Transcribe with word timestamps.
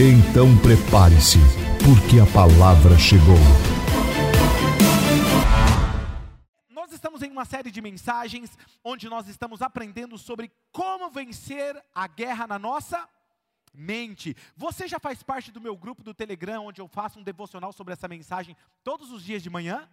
Então 0.00 0.56
prepare-se, 0.58 1.38
porque 1.84 2.20
a 2.20 2.26
palavra 2.32 2.96
chegou. 2.96 3.34
Nós 6.70 6.92
estamos 6.92 7.20
em 7.20 7.32
uma 7.32 7.44
série 7.44 7.68
de 7.68 7.82
mensagens 7.82 8.56
onde 8.84 9.08
nós 9.08 9.26
estamos 9.26 9.60
aprendendo 9.60 10.16
sobre 10.16 10.52
como 10.70 11.10
vencer 11.10 11.76
a 11.92 12.06
guerra 12.06 12.46
na 12.46 12.60
nossa 12.60 13.08
mente. 13.74 14.36
Você 14.56 14.86
já 14.86 15.00
faz 15.00 15.20
parte 15.24 15.50
do 15.50 15.60
meu 15.60 15.76
grupo 15.76 16.04
do 16.04 16.14
Telegram, 16.14 16.66
onde 16.66 16.80
eu 16.80 16.86
faço 16.86 17.18
um 17.18 17.24
devocional 17.24 17.72
sobre 17.72 17.92
essa 17.92 18.06
mensagem 18.06 18.56
todos 18.84 19.10
os 19.10 19.24
dias 19.24 19.42
de 19.42 19.50
manhã? 19.50 19.88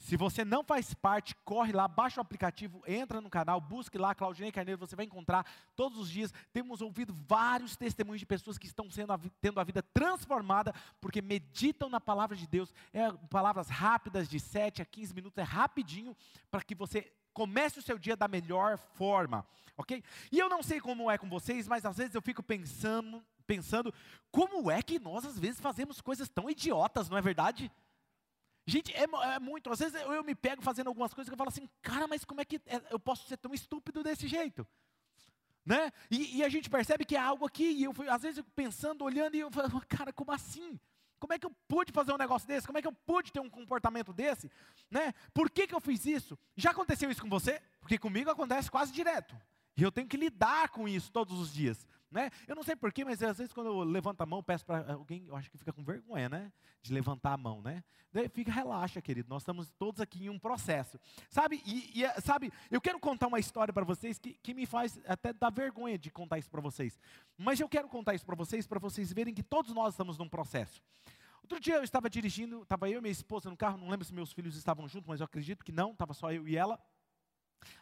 Se 0.00 0.16
você 0.16 0.46
não 0.46 0.64
faz 0.64 0.94
parte, 0.94 1.36
corre 1.44 1.72
lá, 1.72 1.86
baixa 1.86 2.18
o 2.18 2.22
aplicativo, 2.22 2.82
entra 2.86 3.20
no 3.20 3.28
canal, 3.28 3.60
busque 3.60 3.98
lá 3.98 4.14
Claudinei 4.14 4.50
Carneiro, 4.50 4.80
você 4.80 4.96
vai 4.96 5.04
encontrar 5.04 5.44
todos 5.76 5.98
os 5.98 6.10
dias. 6.10 6.32
Temos 6.54 6.80
ouvido 6.80 7.14
vários 7.28 7.76
testemunhos 7.76 8.18
de 8.18 8.24
pessoas 8.24 8.56
que 8.56 8.66
estão 8.66 8.90
sendo, 8.90 9.12
tendo 9.42 9.60
a 9.60 9.64
vida 9.64 9.82
transformada 9.82 10.74
porque 11.02 11.20
meditam 11.20 11.90
na 11.90 12.00
palavra 12.00 12.34
de 12.34 12.46
Deus. 12.46 12.72
É 12.94 13.12
palavras 13.28 13.68
rápidas, 13.68 14.26
de 14.26 14.40
7 14.40 14.80
a 14.80 14.86
15 14.86 15.14
minutos, 15.14 15.36
é 15.36 15.42
rapidinho 15.42 16.16
para 16.50 16.62
que 16.62 16.74
você 16.74 17.12
comece 17.34 17.78
o 17.78 17.82
seu 17.82 17.98
dia 17.98 18.16
da 18.16 18.26
melhor 18.26 18.78
forma, 18.78 19.46
ok? 19.76 20.02
E 20.32 20.38
eu 20.38 20.48
não 20.48 20.62
sei 20.62 20.80
como 20.80 21.10
é 21.10 21.18
com 21.18 21.28
vocês, 21.28 21.68
mas 21.68 21.84
às 21.84 21.98
vezes 21.98 22.14
eu 22.14 22.22
fico 22.22 22.42
pensando, 22.42 23.22
pensando 23.46 23.92
como 24.32 24.70
é 24.70 24.82
que 24.82 24.98
nós 24.98 25.26
às 25.26 25.38
vezes 25.38 25.60
fazemos 25.60 26.00
coisas 26.00 26.28
tão 26.30 26.48
idiotas, 26.48 27.10
não 27.10 27.18
é 27.18 27.22
verdade? 27.22 27.70
Gente, 28.66 28.92
é, 28.94 29.04
é, 29.04 29.38
muito. 29.38 29.70
Às 29.70 29.78
vezes 29.78 30.00
eu, 30.00 30.12
eu, 30.12 30.24
me 30.24 30.34
pego 30.34 30.62
fazendo 30.62 30.88
algumas 30.88 31.12
coisas 31.12 31.28
que 31.28 31.34
eu 31.34 31.38
falo 31.38 31.48
assim, 31.48 31.68
cara, 31.82 32.06
mas 32.06 32.24
como 32.24 32.40
é 32.40 32.44
que 32.44 32.56
é, 32.66 32.80
eu 32.90 32.98
posso 32.98 33.26
ser 33.26 33.36
tão 33.36 33.52
estúpido 33.52 34.02
desse 34.02 34.28
jeito? 34.28 34.66
Né? 35.64 35.92
E, 36.10 36.38
e, 36.38 36.44
a 36.44 36.48
gente 36.48 36.70
percebe 36.70 37.04
que 37.04 37.16
é 37.16 37.20
algo 37.20 37.44
aqui, 37.46 37.64
e 37.64 37.84
eu 37.84 37.94
às 38.08 38.22
vezes 38.22 38.38
eu 38.38 38.44
pensando, 38.54 39.04
olhando, 39.04 39.34
e 39.34 39.40
eu 39.40 39.50
falo, 39.50 39.80
cara, 39.88 40.12
como 40.12 40.32
assim? 40.32 40.78
Como 41.18 41.34
é 41.34 41.38
que 41.38 41.46
eu 41.46 41.54
pude 41.68 41.92
fazer 41.92 42.12
um 42.12 42.16
negócio 42.16 42.48
desse? 42.48 42.66
Como 42.66 42.78
é 42.78 42.82
que 42.82 42.88
eu 42.88 42.92
pude 42.92 43.30
ter 43.30 43.40
um 43.40 43.50
comportamento 43.50 44.10
desse? 44.12 44.50
Né? 44.90 45.12
Por 45.34 45.50
que, 45.50 45.66
que 45.66 45.74
eu 45.74 45.80
fiz 45.80 46.06
isso? 46.06 46.38
Já 46.56 46.70
aconteceu 46.70 47.10
isso 47.10 47.20
com 47.20 47.28
você? 47.28 47.60
Porque 47.78 47.98
comigo 47.98 48.30
acontece 48.30 48.70
quase 48.70 48.90
direto. 48.90 49.36
E 49.76 49.82
eu 49.82 49.92
tenho 49.92 50.08
que 50.08 50.16
lidar 50.16 50.70
com 50.70 50.88
isso 50.88 51.12
todos 51.12 51.38
os 51.38 51.52
dias. 51.52 51.86
Né? 52.10 52.30
Eu 52.48 52.56
não 52.56 52.62
sei 52.64 52.74
porquê, 52.74 53.04
mas 53.04 53.22
às 53.22 53.38
vezes 53.38 53.52
quando 53.52 53.68
eu 53.68 53.84
levanto 53.84 54.20
a 54.20 54.26
mão, 54.26 54.42
peço 54.42 54.66
para 54.66 54.92
alguém, 54.92 55.26
eu 55.26 55.36
acho 55.36 55.48
que 55.48 55.56
fica 55.56 55.72
com 55.72 55.84
vergonha, 55.84 56.28
né? 56.28 56.52
De 56.82 56.92
levantar 56.92 57.34
a 57.34 57.36
mão, 57.36 57.62
né? 57.62 57.84
Fica, 58.32 58.50
relaxa, 58.50 59.00
querido, 59.00 59.28
nós 59.28 59.42
estamos 59.42 59.70
todos 59.78 60.00
aqui 60.00 60.24
em 60.24 60.28
um 60.28 60.38
processo. 60.38 60.98
Sabe, 61.28 61.62
e, 61.64 62.02
e 62.02 62.20
sabe, 62.20 62.52
eu 62.68 62.80
quero 62.80 62.98
contar 62.98 63.28
uma 63.28 63.38
história 63.38 63.72
para 63.72 63.84
vocês 63.84 64.18
que, 64.18 64.34
que 64.42 64.52
me 64.52 64.66
faz 64.66 65.00
até 65.06 65.32
dar 65.32 65.50
vergonha 65.50 65.96
de 65.96 66.10
contar 66.10 66.38
isso 66.38 66.50
para 66.50 66.60
vocês. 66.60 66.98
Mas 67.38 67.60
eu 67.60 67.68
quero 67.68 67.88
contar 67.88 68.14
isso 68.14 68.26
para 68.26 68.34
vocês, 68.34 68.66
para 68.66 68.80
vocês 68.80 69.12
verem 69.12 69.32
que 69.32 69.42
todos 69.42 69.72
nós 69.72 69.94
estamos 69.94 70.18
num 70.18 70.28
processo. 70.28 70.82
Outro 71.42 71.60
dia 71.60 71.76
eu 71.76 71.84
estava 71.84 72.10
dirigindo, 72.10 72.62
estava 72.62 72.90
eu 72.90 72.98
e 72.98 73.02
minha 73.02 73.12
esposa 73.12 73.48
no 73.48 73.56
carro, 73.56 73.78
não 73.78 73.88
lembro 73.88 74.04
se 74.04 74.12
meus 74.12 74.32
filhos 74.32 74.56
estavam 74.56 74.88
juntos, 74.88 75.08
mas 75.08 75.20
eu 75.20 75.24
acredito 75.24 75.64
que 75.64 75.70
não, 75.72 75.92
estava 75.92 76.12
só 76.12 76.32
eu 76.32 76.48
e 76.48 76.56
ela. 76.56 76.78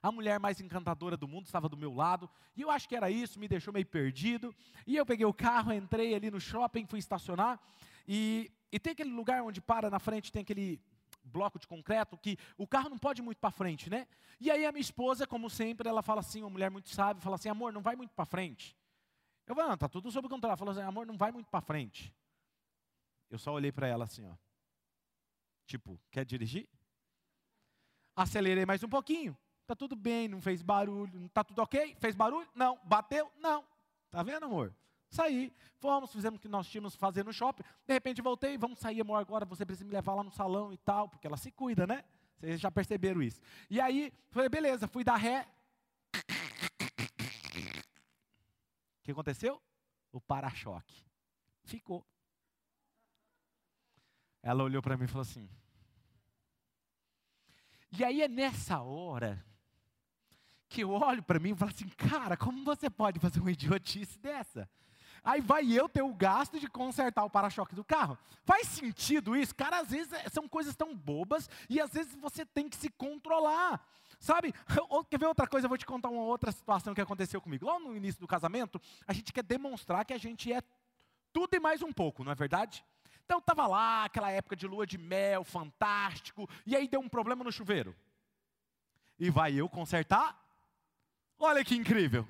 A 0.02 0.10
mulher 0.10 0.38
mais 0.38 0.60
encantadora 0.60 1.16
do 1.16 1.28
mundo 1.28 1.46
estava 1.46 1.68
do 1.68 1.76
meu 1.76 1.94
lado, 1.94 2.28
e 2.56 2.62
eu 2.62 2.70
acho 2.70 2.88
que 2.88 2.96
era 2.96 3.10
isso, 3.10 3.38
me 3.38 3.48
deixou 3.48 3.72
meio 3.72 3.86
perdido. 3.86 4.54
E 4.86 4.96
eu 4.96 5.06
peguei 5.06 5.26
o 5.26 5.34
carro, 5.34 5.72
entrei 5.72 6.14
ali 6.14 6.30
no 6.30 6.40
shopping, 6.40 6.86
fui 6.86 6.98
estacionar, 6.98 7.60
e, 8.06 8.50
e 8.72 8.78
tem 8.78 8.92
aquele 8.92 9.10
lugar 9.10 9.42
onde 9.42 9.60
para 9.60 9.90
na 9.90 9.98
frente, 9.98 10.32
tem 10.32 10.42
aquele 10.42 10.80
bloco 11.24 11.58
de 11.58 11.66
concreto 11.66 12.16
que 12.16 12.38
o 12.56 12.66
carro 12.66 12.88
não 12.88 12.98
pode 12.98 13.20
ir 13.20 13.24
muito 13.24 13.38
para 13.38 13.50
frente, 13.50 13.90
né? 13.90 14.06
E 14.40 14.50
aí 14.50 14.64
a 14.64 14.72
minha 14.72 14.80
esposa, 14.80 15.26
como 15.26 15.50
sempre, 15.50 15.88
ela 15.88 16.02
fala 16.02 16.20
assim, 16.20 16.42
uma 16.42 16.50
mulher 16.50 16.70
muito 16.70 16.88
sábia, 16.88 17.20
fala 17.22 17.36
assim: 17.36 17.48
"Amor, 17.48 17.72
não 17.72 17.82
vai 17.82 17.96
muito 17.96 18.14
para 18.14 18.24
frente". 18.24 18.76
Eu 19.46 19.54
falo: 19.54 19.68
"Não, 19.68 19.76
tá 19.76 19.88
tudo 19.88 20.10
sob 20.10 20.28
controle". 20.28 20.50
Ela 20.50 20.56
falou 20.56 20.72
assim: 20.72 20.82
"Amor, 20.82 21.06
não 21.06 21.16
vai 21.16 21.30
muito 21.30 21.50
para 21.50 21.60
frente". 21.60 22.14
Eu 23.30 23.38
só 23.38 23.52
olhei 23.52 23.70
para 23.70 23.86
ela 23.86 24.04
assim, 24.04 24.26
ó. 24.26 24.34
Tipo, 25.66 26.00
quer 26.10 26.24
dirigir? 26.24 26.66
Acelerei 28.16 28.64
mais 28.64 28.82
um 28.82 28.88
pouquinho. 28.88 29.36
Tá 29.68 29.76
tudo 29.76 29.94
bem, 29.94 30.28
não 30.28 30.40
fez 30.40 30.62
barulho, 30.62 31.28
tá 31.28 31.44
tudo 31.44 31.60
ok? 31.60 31.94
Fez 32.00 32.16
barulho? 32.16 32.48
Não. 32.54 32.80
Bateu? 32.84 33.30
Não. 33.38 33.62
Tá 34.10 34.22
vendo, 34.22 34.46
amor? 34.46 34.74
Saí, 35.10 35.52
fomos, 35.76 36.10
fizemos 36.10 36.38
o 36.38 36.40
que 36.40 36.48
nós 36.48 36.66
tínhamos 36.66 36.94
que 36.94 36.98
fazer 36.98 37.22
no 37.22 37.34
shopping. 37.34 37.62
De 37.86 37.92
repente 37.92 38.22
voltei, 38.22 38.56
vamos 38.56 38.78
sair, 38.78 39.02
amor, 39.02 39.16
agora 39.16 39.44
você 39.44 39.66
precisa 39.66 39.86
me 39.86 39.92
levar 39.92 40.14
lá 40.14 40.24
no 40.24 40.30
salão 40.30 40.72
e 40.72 40.78
tal, 40.78 41.10
porque 41.10 41.26
ela 41.26 41.36
se 41.36 41.52
cuida, 41.52 41.86
né? 41.86 42.02
Vocês 42.38 42.58
já 42.58 42.70
perceberam 42.70 43.20
isso. 43.20 43.42
E 43.68 43.78
aí, 43.78 44.10
falei, 44.30 44.48
beleza, 44.48 44.88
fui 44.88 45.04
dar 45.04 45.16
ré. 45.16 45.46
O 48.96 49.02
que 49.02 49.12
aconteceu? 49.12 49.60
O 50.10 50.18
para-choque. 50.18 51.04
Ficou. 51.64 52.06
Ela 54.42 54.64
olhou 54.64 54.80
para 54.80 54.96
mim 54.96 55.04
e 55.04 55.08
falou 55.08 55.20
assim. 55.20 55.46
E 57.92 58.02
aí 58.02 58.22
é 58.22 58.28
nessa 58.28 58.80
hora 58.80 59.46
que 60.68 60.82
eu 60.82 60.90
olho 60.90 61.22
para 61.22 61.38
mim 61.38 61.52
e 61.52 61.54
falo 61.54 61.70
assim, 61.70 61.88
cara, 61.88 62.36
como 62.36 62.64
você 62.64 62.90
pode 62.90 63.18
fazer 63.18 63.40
uma 63.40 63.50
idiotice 63.50 64.18
dessa? 64.18 64.68
Aí 65.24 65.40
vai 65.40 65.70
eu 65.70 65.88
ter 65.88 66.02
o 66.02 66.14
gasto 66.14 66.58
de 66.60 66.68
consertar 66.68 67.24
o 67.24 67.30
para-choque 67.30 67.74
do 67.74 67.84
carro. 67.84 68.16
Faz 68.44 68.68
sentido 68.68 69.36
isso? 69.36 69.54
Cara, 69.54 69.80
às 69.80 69.90
vezes 69.90 70.12
é, 70.12 70.28
são 70.28 70.48
coisas 70.48 70.76
tão 70.76 70.94
bobas 70.94 71.48
e 71.68 71.80
às 71.80 71.92
vezes 71.92 72.14
você 72.16 72.46
tem 72.46 72.68
que 72.68 72.76
se 72.76 72.88
controlar. 72.90 73.84
Sabe? 74.20 74.52
Quer 75.10 75.18
ver 75.18 75.26
outra 75.26 75.46
coisa? 75.46 75.66
Eu 75.66 75.68
vou 75.68 75.78
te 75.78 75.86
contar 75.86 76.08
uma 76.08 76.22
outra 76.22 76.52
situação 76.52 76.94
que 76.94 77.00
aconteceu 77.00 77.40
comigo. 77.40 77.66
Lá 77.66 77.78
no 77.78 77.96
início 77.96 78.20
do 78.20 78.26
casamento, 78.26 78.80
a 79.06 79.12
gente 79.12 79.32
quer 79.32 79.42
demonstrar 79.42 80.04
que 80.04 80.12
a 80.12 80.18
gente 80.18 80.52
é 80.52 80.62
tudo 81.32 81.54
e 81.54 81.60
mais 81.60 81.82
um 81.82 81.92
pouco, 81.92 82.24
não 82.24 82.32
é 82.32 82.34
verdade? 82.34 82.84
Então 83.24 83.38
estava 83.38 83.66
lá, 83.66 84.04
aquela 84.04 84.30
época 84.30 84.56
de 84.56 84.66
lua 84.66 84.86
de 84.86 84.96
mel, 84.96 85.44
fantástico, 85.44 86.48
e 86.66 86.74
aí 86.74 86.88
deu 86.88 87.00
um 87.00 87.08
problema 87.08 87.44
no 87.44 87.52
chuveiro. 87.52 87.94
E 89.18 89.30
vai 89.30 89.52
eu 89.52 89.68
consertar 89.68 90.47
Olha 91.38 91.64
que 91.64 91.74
incrível. 91.74 92.26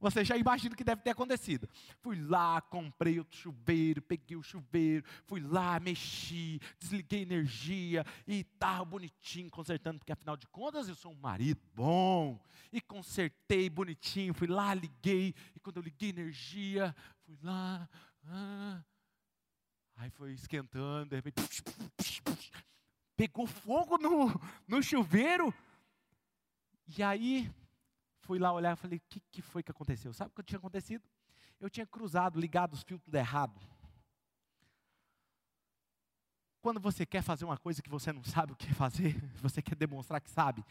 Você 0.00 0.24
já 0.24 0.34
imagina 0.34 0.72
o 0.72 0.76
que 0.76 0.82
deve 0.82 1.02
ter 1.02 1.10
acontecido. 1.10 1.68
Fui 2.00 2.18
lá, 2.18 2.60
comprei 2.62 3.20
o 3.20 3.26
chuveiro, 3.30 4.00
peguei 4.00 4.34
o 4.34 4.42
chuveiro, 4.42 5.04
fui 5.26 5.40
lá, 5.40 5.78
mexi, 5.78 6.58
desliguei 6.78 7.20
energia 7.20 8.04
e 8.26 8.42
tal, 8.42 8.86
bonitinho, 8.86 9.50
consertando, 9.50 9.98
porque 9.98 10.12
afinal 10.12 10.38
de 10.38 10.46
contas 10.48 10.88
eu 10.88 10.94
sou 10.94 11.12
um 11.12 11.16
marido 11.16 11.60
bom. 11.74 12.42
E 12.72 12.80
consertei 12.80 13.68
bonitinho, 13.68 14.32
fui 14.32 14.48
lá, 14.48 14.72
liguei, 14.72 15.34
e 15.54 15.60
quando 15.60 15.76
eu 15.76 15.82
liguei 15.82 16.08
energia, 16.08 16.96
fui 17.26 17.36
lá, 17.42 17.86
ah, 18.24 18.82
aí 19.96 20.08
foi 20.10 20.32
esquentando, 20.32 21.10
de 21.10 21.16
repente, 21.16 21.62
pegou 23.14 23.46
fogo 23.46 23.98
no, 23.98 24.28
no 24.66 24.82
chuveiro, 24.82 25.52
e 26.96 27.02
aí 27.02 27.50
fui 28.20 28.38
lá 28.38 28.52
olhar 28.52 28.72
e 28.72 28.76
falei, 28.76 28.98
o 28.98 29.02
que, 29.08 29.20
que 29.30 29.42
foi 29.42 29.62
que 29.62 29.70
aconteceu? 29.70 30.12
Sabe 30.12 30.30
o 30.30 30.34
que 30.34 30.42
tinha 30.42 30.58
acontecido? 30.58 31.02
Eu 31.60 31.68
tinha 31.68 31.86
cruzado, 31.86 32.38
ligado 32.38 32.74
os 32.74 32.82
fios 32.82 33.00
tudo 33.00 33.14
errado. 33.14 33.60
Quando 36.62 36.78
você 36.78 37.06
quer 37.06 37.22
fazer 37.22 37.44
uma 37.44 37.56
coisa 37.56 37.82
que 37.82 37.88
você 37.88 38.12
não 38.12 38.22
sabe 38.22 38.52
o 38.52 38.56
que 38.56 38.72
fazer, 38.74 39.16
você 39.40 39.62
quer 39.62 39.74
demonstrar 39.74 40.20
que 40.20 40.30
sabe. 40.30 40.64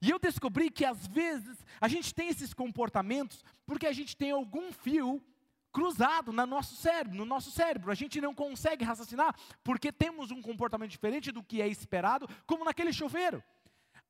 E 0.00 0.10
eu 0.10 0.18
descobri 0.18 0.70
que 0.70 0.84
às 0.84 1.06
vezes 1.06 1.64
a 1.80 1.88
gente 1.88 2.14
tem 2.14 2.28
esses 2.28 2.54
comportamentos 2.54 3.44
porque 3.66 3.86
a 3.86 3.92
gente 3.92 4.16
tem 4.16 4.30
algum 4.30 4.72
fio 4.72 5.22
cruzado 5.72 6.32
no 6.32 6.46
nosso 6.46 6.76
cérebro, 6.76 7.16
no 7.16 7.24
nosso 7.24 7.50
cérebro. 7.50 7.90
A 7.90 7.94
gente 7.94 8.20
não 8.20 8.34
consegue 8.34 8.84
raciocinar 8.84 9.34
porque 9.64 9.92
temos 9.92 10.30
um 10.30 10.42
comportamento 10.42 10.90
diferente 10.90 11.32
do 11.32 11.42
que 11.42 11.60
é 11.60 11.68
esperado, 11.68 12.28
como 12.46 12.64
naquele 12.64 12.92
chuveiro 12.92 13.42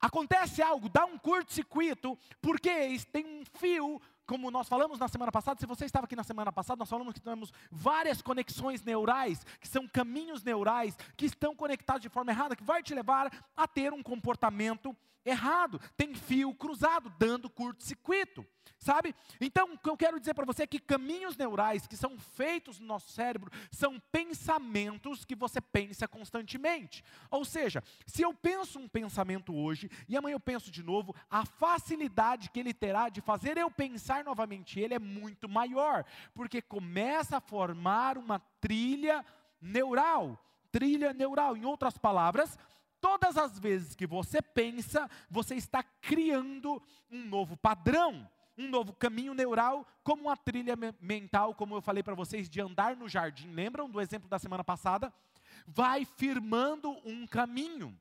acontece 0.02 0.60
algo, 0.60 0.88
dá 0.88 1.04
um 1.04 1.16
curto-circuito, 1.16 2.18
porque 2.40 2.98
tem 3.12 3.24
um 3.24 3.44
fio, 3.58 4.02
como 4.26 4.50
nós 4.50 4.68
falamos 4.68 4.98
na 4.98 5.06
semana 5.06 5.30
passada, 5.30 5.60
se 5.60 5.66
você 5.66 5.84
estava 5.84 6.06
aqui 6.06 6.16
na 6.16 6.24
semana 6.24 6.50
passada, 6.50 6.80
nós 6.80 6.90
falamos 6.90 7.14
que 7.14 7.20
temos 7.20 7.52
várias 7.70 8.20
conexões 8.20 8.82
neurais, 8.82 9.46
que 9.60 9.68
são 9.68 9.86
caminhos 9.86 10.42
neurais, 10.42 10.98
que 11.16 11.26
estão 11.26 11.54
conectados 11.54 12.02
de 12.02 12.08
forma 12.08 12.32
errada, 12.32 12.56
que 12.56 12.64
vai 12.64 12.82
te 12.82 12.92
levar 12.92 13.30
a 13.56 13.68
ter 13.68 13.92
um 13.92 14.02
comportamento 14.02 14.96
errado, 15.24 15.80
tem 15.96 16.14
fio 16.14 16.54
cruzado, 16.54 17.12
dando 17.18 17.48
curto-circuito, 17.48 18.44
sabe? 18.78 19.14
Então, 19.40 19.74
o 19.74 19.78
que 19.78 19.88
eu 19.88 19.96
quero 19.96 20.18
dizer 20.18 20.34
para 20.34 20.44
você 20.44 20.64
é 20.64 20.66
que 20.66 20.78
caminhos 20.78 21.36
neurais 21.36 21.86
que 21.86 21.96
são 21.96 22.18
feitos 22.18 22.80
no 22.80 22.86
nosso 22.86 23.10
cérebro 23.12 23.50
são 23.70 24.00
pensamentos 24.10 25.24
que 25.24 25.34
você 25.34 25.60
pensa 25.60 26.08
constantemente. 26.08 27.04
Ou 27.30 27.44
seja, 27.44 27.82
se 28.06 28.22
eu 28.22 28.34
penso 28.34 28.78
um 28.78 28.88
pensamento 28.88 29.54
hoje 29.54 29.90
e 30.08 30.16
amanhã 30.16 30.34
eu 30.34 30.40
penso 30.40 30.70
de 30.70 30.82
novo, 30.82 31.14
a 31.30 31.46
facilidade 31.46 32.50
que 32.50 32.60
ele 32.60 32.74
terá 32.74 33.08
de 33.08 33.20
fazer 33.20 33.56
eu 33.56 33.70
pensar 33.70 34.24
novamente 34.24 34.80
ele 34.80 34.94
é 34.94 34.98
muito 34.98 35.48
maior, 35.48 36.04
porque 36.34 36.60
começa 36.60 37.36
a 37.36 37.40
formar 37.40 38.18
uma 38.18 38.40
trilha 38.60 39.24
neural. 39.60 40.38
Trilha 40.70 41.12
neural, 41.12 41.56
em 41.56 41.66
outras 41.66 41.98
palavras, 41.98 42.58
todas 43.02 43.36
as 43.36 43.58
vezes 43.58 43.96
que 43.96 44.06
você 44.06 44.40
pensa, 44.40 45.10
você 45.28 45.56
está 45.56 45.82
criando 45.82 46.80
um 47.10 47.26
novo 47.26 47.56
padrão, 47.56 48.26
um 48.56 48.68
novo 48.68 48.92
caminho 48.92 49.34
neural, 49.34 49.84
como 50.04 50.22
uma 50.22 50.36
trilha 50.36 50.74
mental, 51.00 51.52
como 51.52 51.74
eu 51.74 51.82
falei 51.82 52.02
para 52.02 52.14
vocês, 52.14 52.48
de 52.48 52.60
andar 52.60 52.96
no 52.96 53.08
jardim. 53.08 53.50
Lembram 53.50 53.90
do 53.90 54.00
exemplo 54.00 54.28
da 54.28 54.38
semana 54.38 54.62
passada? 54.62 55.12
Vai 55.66 56.04
firmando 56.04 56.96
um 57.04 57.26
caminho. 57.26 57.98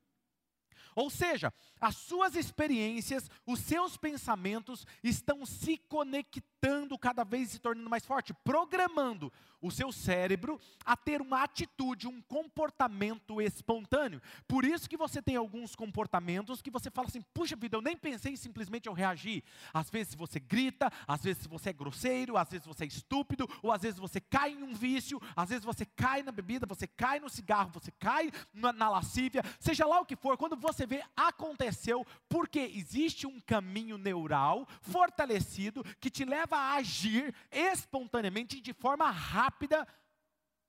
Ou 0.95 1.09
seja, 1.09 1.53
as 1.79 1.95
suas 1.95 2.35
experiências, 2.35 3.29
os 3.45 3.59
seus 3.59 3.97
pensamentos 3.97 4.85
estão 5.03 5.45
se 5.45 5.77
conectando 5.77 6.97
cada 6.99 7.23
vez 7.23 7.49
se 7.49 7.59
tornando 7.59 7.89
mais 7.89 8.05
forte, 8.05 8.33
programando 8.43 9.31
o 9.61 9.71
seu 9.71 9.91
cérebro 9.91 10.59
a 10.83 10.97
ter 10.97 11.21
uma 11.21 11.43
atitude, 11.43 12.07
um 12.07 12.21
comportamento 12.21 13.41
espontâneo. 13.41 14.21
Por 14.47 14.65
isso 14.65 14.89
que 14.89 14.97
você 14.97 15.21
tem 15.21 15.35
alguns 15.35 15.75
comportamentos 15.75 16.61
que 16.61 16.71
você 16.71 16.89
fala 16.89 17.07
assim: 17.07 17.21
puxa 17.33 17.55
vida, 17.55 17.77
eu 17.77 17.81
nem 17.81 17.95
pensei 17.95 18.35
simplesmente 18.35 18.87
eu 18.87 18.93
reagir. 18.93 19.43
Às 19.73 19.89
vezes 19.89 20.15
você 20.15 20.39
grita, 20.39 20.91
às 21.07 21.23
vezes 21.23 21.45
você 21.45 21.69
é 21.69 21.73
grosseiro, 21.73 22.37
às 22.37 22.49
vezes 22.49 22.65
você 22.65 22.83
é 22.83 22.87
estúpido, 22.87 23.47
ou 23.61 23.71
às 23.71 23.81
vezes 23.81 23.99
você 23.99 24.19
cai 24.19 24.51
em 24.51 24.63
um 24.63 24.73
vício, 24.73 25.21
às 25.35 25.49
vezes 25.49 25.63
você 25.63 25.85
cai 25.85 26.23
na 26.23 26.31
bebida, 26.31 26.65
você 26.65 26.87
cai 26.87 27.19
no 27.19 27.29
cigarro, 27.29 27.71
você 27.73 27.91
cai 27.91 28.31
na, 28.53 28.73
na 28.73 28.89
lascívia, 28.89 29.43
seja 29.59 29.85
lá 29.85 29.99
o 29.99 30.05
que 30.05 30.15
for, 30.15 30.37
quando 30.37 30.55
você 30.55 30.80
vê, 30.85 31.03
aconteceu, 31.15 32.05
porque 32.27 32.59
existe 32.59 33.27
um 33.27 33.39
caminho 33.39 33.97
neural 33.97 34.67
fortalecido 34.81 35.83
que 35.99 36.09
te 36.09 36.25
leva 36.25 36.57
a 36.57 36.75
agir 36.75 37.33
espontaneamente 37.51 38.59
de 38.61 38.73
forma 38.73 39.09
rápida 39.09 39.87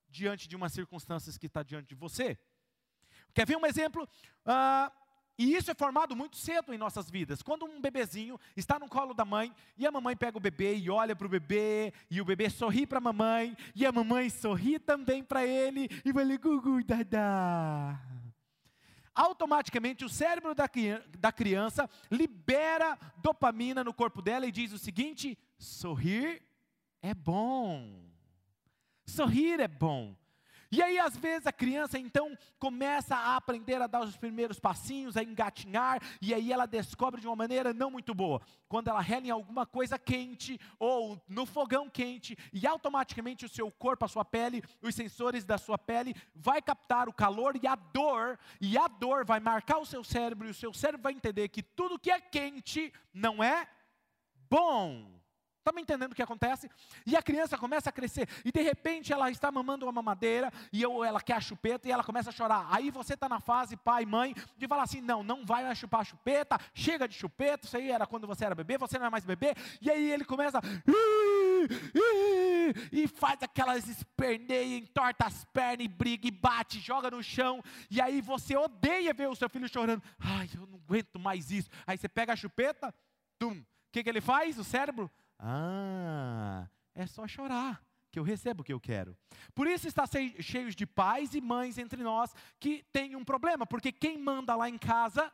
diante 0.08 0.48
de 0.48 0.54
uma 0.54 0.68
circunstância 0.68 1.32
que 1.38 1.46
está 1.46 1.62
diante 1.62 1.88
de 1.88 1.94
você. 1.94 2.38
Quer 3.34 3.46
ver 3.46 3.56
um 3.56 3.66
exemplo? 3.66 4.06
Ah, 4.44 4.92
e 5.38 5.54
isso 5.56 5.70
é 5.70 5.74
formado 5.74 6.14
muito 6.14 6.36
cedo 6.36 6.74
em 6.74 6.78
nossas 6.78 7.10
vidas. 7.10 7.42
Quando 7.42 7.64
um 7.64 7.80
bebezinho 7.80 8.38
está 8.56 8.78
no 8.78 8.88
colo 8.88 9.14
da 9.14 9.24
mãe 9.24 9.52
e 9.76 9.86
a 9.86 9.90
mamãe 9.90 10.16
pega 10.16 10.36
o 10.36 10.40
bebê 10.40 10.76
e 10.76 10.90
olha 10.90 11.16
para 11.16 11.26
o 11.26 11.30
bebê 11.30 11.92
e 12.10 12.20
o 12.20 12.24
bebê 12.24 12.50
sorri 12.50 12.86
para 12.86 12.98
a 12.98 13.00
mamãe 13.00 13.56
e 13.74 13.86
a 13.86 13.90
mamãe 13.90 14.28
sorri 14.28 14.78
também 14.78 15.24
para 15.24 15.46
ele 15.46 15.88
e 16.04 16.12
vai 16.12 16.36
gugu 16.36 16.84
dadá. 16.84 17.98
Automaticamente 19.14 20.04
o 20.04 20.08
cérebro 20.08 20.54
da, 20.54 20.68
da 21.18 21.30
criança 21.30 21.88
libera 22.10 22.98
dopamina 23.18 23.84
no 23.84 23.92
corpo 23.92 24.22
dela 24.22 24.46
e 24.46 24.52
diz 24.52 24.72
o 24.72 24.78
seguinte: 24.78 25.38
sorrir 25.58 26.42
é 27.02 27.12
bom. 27.12 28.02
Sorrir 29.04 29.60
é 29.60 29.68
bom. 29.68 30.16
E 30.72 30.82
aí, 30.82 30.98
às 30.98 31.14
vezes, 31.18 31.46
a 31.46 31.52
criança 31.52 31.98
então 31.98 32.34
começa 32.58 33.14
a 33.14 33.36
aprender 33.36 33.82
a 33.82 33.86
dar 33.86 34.02
os 34.02 34.16
primeiros 34.16 34.58
passinhos, 34.58 35.18
a 35.18 35.22
engatinhar, 35.22 36.00
e 36.18 36.32
aí 36.32 36.50
ela 36.50 36.64
descobre 36.64 37.20
de 37.20 37.26
uma 37.26 37.36
maneira 37.36 37.74
não 37.74 37.90
muito 37.90 38.14
boa. 38.14 38.40
Quando 38.70 38.88
ela 38.88 39.02
rela 39.02 39.26
em 39.26 39.30
alguma 39.30 39.66
coisa 39.66 39.98
quente, 39.98 40.58
ou 40.78 41.22
no 41.28 41.44
fogão 41.44 41.90
quente, 41.90 42.38
e 42.54 42.66
automaticamente 42.66 43.44
o 43.44 43.50
seu 43.50 43.70
corpo, 43.70 44.06
a 44.06 44.08
sua 44.08 44.24
pele, 44.24 44.64
os 44.80 44.94
sensores 44.94 45.44
da 45.44 45.58
sua 45.58 45.76
pele, 45.76 46.16
vai 46.34 46.62
captar 46.62 47.06
o 47.06 47.12
calor 47.12 47.54
e 47.62 47.66
a 47.66 47.74
dor, 47.74 48.38
e 48.58 48.78
a 48.78 48.88
dor 48.88 49.26
vai 49.26 49.40
marcar 49.40 49.76
o 49.76 49.84
seu 49.84 50.02
cérebro, 50.02 50.48
e 50.48 50.52
o 50.52 50.54
seu 50.54 50.72
cérebro 50.72 51.02
vai 51.02 51.12
entender 51.12 51.48
que 51.50 51.62
tudo 51.62 51.98
que 51.98 52.10
é 52.10 52.18
quente 52.18 52.90
não 53.12 53.44
é 53.44 53.68
bom. 54.48 55.21
Está 55.62 55.70
me 55.70 55.80
entendendo 55.80 56.10
o 56.10 56.14
que 56.16 56.22
acontece? 56.22 56.68
E 57.06 57.14
a 57.16 57.22
criança 57.22 57.56
começa 57.56 57.88
a 57.88 57.92
crescer, 57.92 58.28
e 58.44 58.50
de 58.50 58.60
repente 58.60 59.12
ela 59.12 59.30
está 59.30 59.50
mamando 59.52 59.86
uma 59.86 59.92
mamadeira, 59.92 60.52
e 60.72 60.82
eu, 60.82 61.04
ela 61.04 61.20
quer 61.20 61.34
a 61.34 61.40
chupeta, 61.40 61.86
e 61.86 61.92
ela 61.92 62.02
começa 62.02 62.30
a 62.30 62.32
chorar. 62.32 62.66
Aí 62.68 62.90
você 62.90 63.14
está 63.14 63.28
na 63.28 63.38
fase, 63.38 63.76
pai, 63.76 64.04
mãe, 64.04 64.34
de 64.58 64.66
falar 64.66 64.82
assim: 64.82 65.00
não, 65.00 65.22
não 65.22 65.46
vai 65.46 65.62
mais 65.62 65.78
chupar 65.78 66.00
a 66.00 66.04
chupeta, 66.04 66.58
chega 66.74 67.06
de 67.06 67.14
chupeta, 67.14 67.64
isso 67.64 67.76
aí 67.76 67.92
era 67.92 68.08
quando 68.08 68.26
você 68.26 68.44
era 68.44 68.56
bebê, 68.56 68.76
você 68.76 68.98
não 68.98 69.06
é 69.06 69.10
mais 69.10 69.24
bebê. 69.24 69.54
E 69.80 69.88
aí 69.88 70.10
ele 70.10 70.24
começa, 70.24 70.60
e 72.90 73.06
faz 73.06 73.40
aquelas 73.40 73.86
esperneias, 73.86 74.82
entorta 74.82 75.26
as 75.26 75.44
pernas, 75.44 75.84
e 75.84 75.88
briga, 75.88 76.26
e 76.26 76.32
bate, 76.32 76.80
joga 76.80 77.08
no 77.08 77.22
chão, 77.22 77.62
e 77.88 78.00
aí 78.00 78.20
você 78.20 78.56
odeia 78.56 79.14
ver 79.14 79.28
o 79.28 79.36
seu 79.36 79.48
filho 79.48 79.68
chorando. 79.68 80.02
Ai, 80.18 80.50
eu 80.56 80.66
não 80.66 80.80
aguento 80.84 81.20
mais 81.20 81.52
isso. 81.52 81.70
Aí 81.86 81.96
você 81.96 82.08
pega 82.08 82.32
a 82.32 82.36
chupeta, 82.36 82.92
tum. 83.38 83.52
O 83.52 83.92
que, 83.92 84.02
que 84.02 84.08
ele 84.08 84.20
faz? 84.20 84.58
O 84.58 84.64
cérebro 84.64 85.08
ah, 85.44 86.68
é 86.94 87.04
só 87.04 87.26
chorar 87.26 87.84
que 88.12 88.18
eu 88.18 88.22
recebo 88.22 88.60
o 88.60 88.64
que 88.64 88.72
eu 88.72 88.78
quero. 88.78 89.16
Por 89.54 89.66
isso 89.66 89.88
está 89.88 90.04
cheio 90.38 90.70
de 90.70 90.86
pais 90.86 91.34
e 91.34 91.40
mães 91.40 91.78
entre 91.78 92.02
nós 92.02 92.32
que 92.60 92.84
tem 92.92 93.16
um 93.16 93.24
problema, 93.24 93.66
porque 93.66 93.90
quem 93.90 94.18
manda 94.18 94.54
lá 94.54 94.68
em 94.68 94.78
casa 94.78 95.32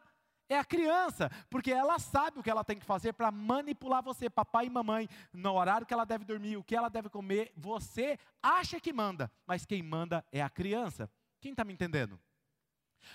é 0.49 0.58
a 0.58 0.64
criança, 0.64 1.31
porque 1.50 1.70
ela 1.70 1.99
sabe 1.99 2.38
o 2.38 2.43
que 2.43 2.49
ela 2.49 2.64
tem 2.64 2.78
que 2.78 2.87
fazer 2.87 3.12
para 3.12 3.31
manipular 3.31 4.02
você, 4.02 4.31
papai 4.31 4.66
e 4.66 4.70
mamãe, 4.70 5.06
no 5.31 5.52
horário 5.52 5.87
que 5.87 5.93
ela 5.93 6.06
deve 6.06 6.25
dormir, 6.25 6.56
o 6.56 6.64
que 6.64 6.75
ela 6.75 6.88
deve 6.88 7.10
comer. 7.10 7.52
Você 7.55 8.19
acha 8.43 8.81
que 8.81 8.93
manda, 8.93 9.31
mas 9.46 9.66
quem 9.66 9.82
manda 9.82 10.25
é 10.32 10.40
a 10.40 10.49
criança. 10.49 11.10
Quem 11.40 11.50
está 11.50 11.64
me 11.64 11.75
entendendo? 11.75 12.19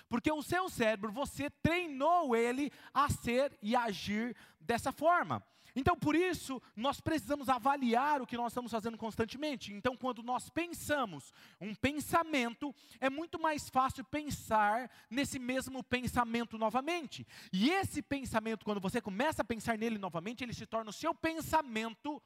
Porque 0.07 0.31
o 0.31 0.44
seu 0.44 0.69
cérebro, 0.69 1.12
você 1.12 1.50
treinou 1.50 2.36
ele 2.36 2.72
a 2.94 3.10
ser 3.10 3.57
e 3.62 3.75
agir 3.75 4.36
dessa 4.60 4.92
forma. 4.92 5.44
Então, 5.75 5.96
por 5.98 6.16
isso, 6.16 6.62
nós 6.75 7.02
precisamos 7.02 7.50
avaliar 7.50 8.22
o 8.22 8.28
que 8.28 8.38
nós 8.38 8.52
estamos 8.52 8.72
fazendo 8.72 8.98
constantemente. 8.98 9.74
Então, 9.74 9.98
quando 9.98 10.22
nós 10.22 10.50
pensamos 10.50 11.34
um 11.60 11.74
pensamento, 11.74 12.74
é 13.00 13.10
muito 13.10 13.40
mais 13.40 13.70
fácil 13.70 14.04
pensar 14.04 14.90
nesse 15.10 15.40
mesmo 15.40 15.84
pensamento 15.84 16.58
novamente. 16.58 17.25
E 17.52 17.70
esse 17.70 18.02
pensamento, 18.02 18.66
quando 18.66 18.81
você 18.81 19.02
começa 19.02 19.42
a 19.42 19.46
pensar 19.46 19.78
nele 19.78 19.98
novamente, 19.98 20.44
ele 20.44 20.54
se 20.54 20.66
torna 20.66 20.90
o 20.90 20.94
seu 20.94 21.14
pensamento 21.14 22.22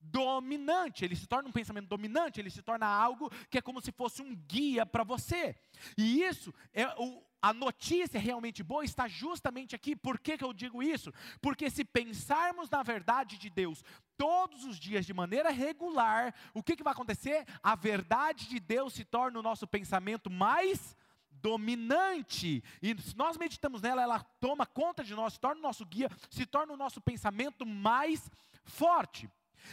dominante, 0.00 1.04
ele 1.04 1.14
se 1.14 1.26
torna 1.26 1.48
um 1.48 1.52
pensamento 1.52 1.86
dominante, 1.86 2.40
ele 2.40 2.50
se 2.50 2.62
torna 2.62 2.86
algo 2.86 3.30
que 3.50 3.58
é 3.58 3.62
como 3.62 3.80
se 3.80 3.92
fosse 3.92 4.22
um 4.22 4.34
guia 4.34 4.86
para 4.86 5.04
você. 5.04 5.54
E 5.96 6.22
isso 6.22 6.54
é 6.72 6.86
o, 6.96 7.22
a 7.42 7.52
notícia 7.52 8.20
realmente 8.20 8.62
boa 8.62 8.84
está 8.84 9.08
justamente 9.08 9.74
aqui. 9.74 9.96
Por 9.96 10.18
que, 10.18 10.36
que 10.36 10.44
eu 10.44 10.52
digo 10.52 10.82
isso? 10.82 11.12
Porque 11.40 11.70
se 11.70 11.84
pensarmos 11.84 12.68
na 12.68 12.82
verdade 12.82 13.38
de 13.38 13.48
Deus 13.48 13.82
todos 14.16 14.64
os 14.64 14.78
dias 14.78 15.06
de 15.06 15.14
maneira 15.14 15.50
regular, 15.50 16.34
o 16.52 16.62
que, 16.62 16.76
que 16.76 16.82
vai 16.82 16.92
acontecer? 16.92 17.46
A 17.62 17.74
verdade 17.74 18.48
de 18.48 18.60
Deus 18.60 18.92
se 18.92 19.04
torna 19.04 19.38
o 19.38 19.42
nosso 19.42 19.66
pensamento 19.66 20.28
mais 20.30 20.94
dominante. 21.30 22.62
E 22.82 23.00
se 23.00 23.16
nós 23.16 23.36
meditamos 23.36 23.80
nela, 23.82 24.02
ela 24.02 24.20
toma 24.40 24.66
conta 24.66 25.02
de 25.02 25.14
nós, 25.14 25.34
se 25.34 25.40
torna 25.40 25.58
o 25.58 25.62
nosso 25.62 25.86
guia, 25.86 26.10
se 26.28 26.44
torna 26.44 26.74
o 26.74 26.76
nosso 26.76 27.00
pensamento 27.00 27.64
mais 27.64 28.30
forte. 28.64 29.28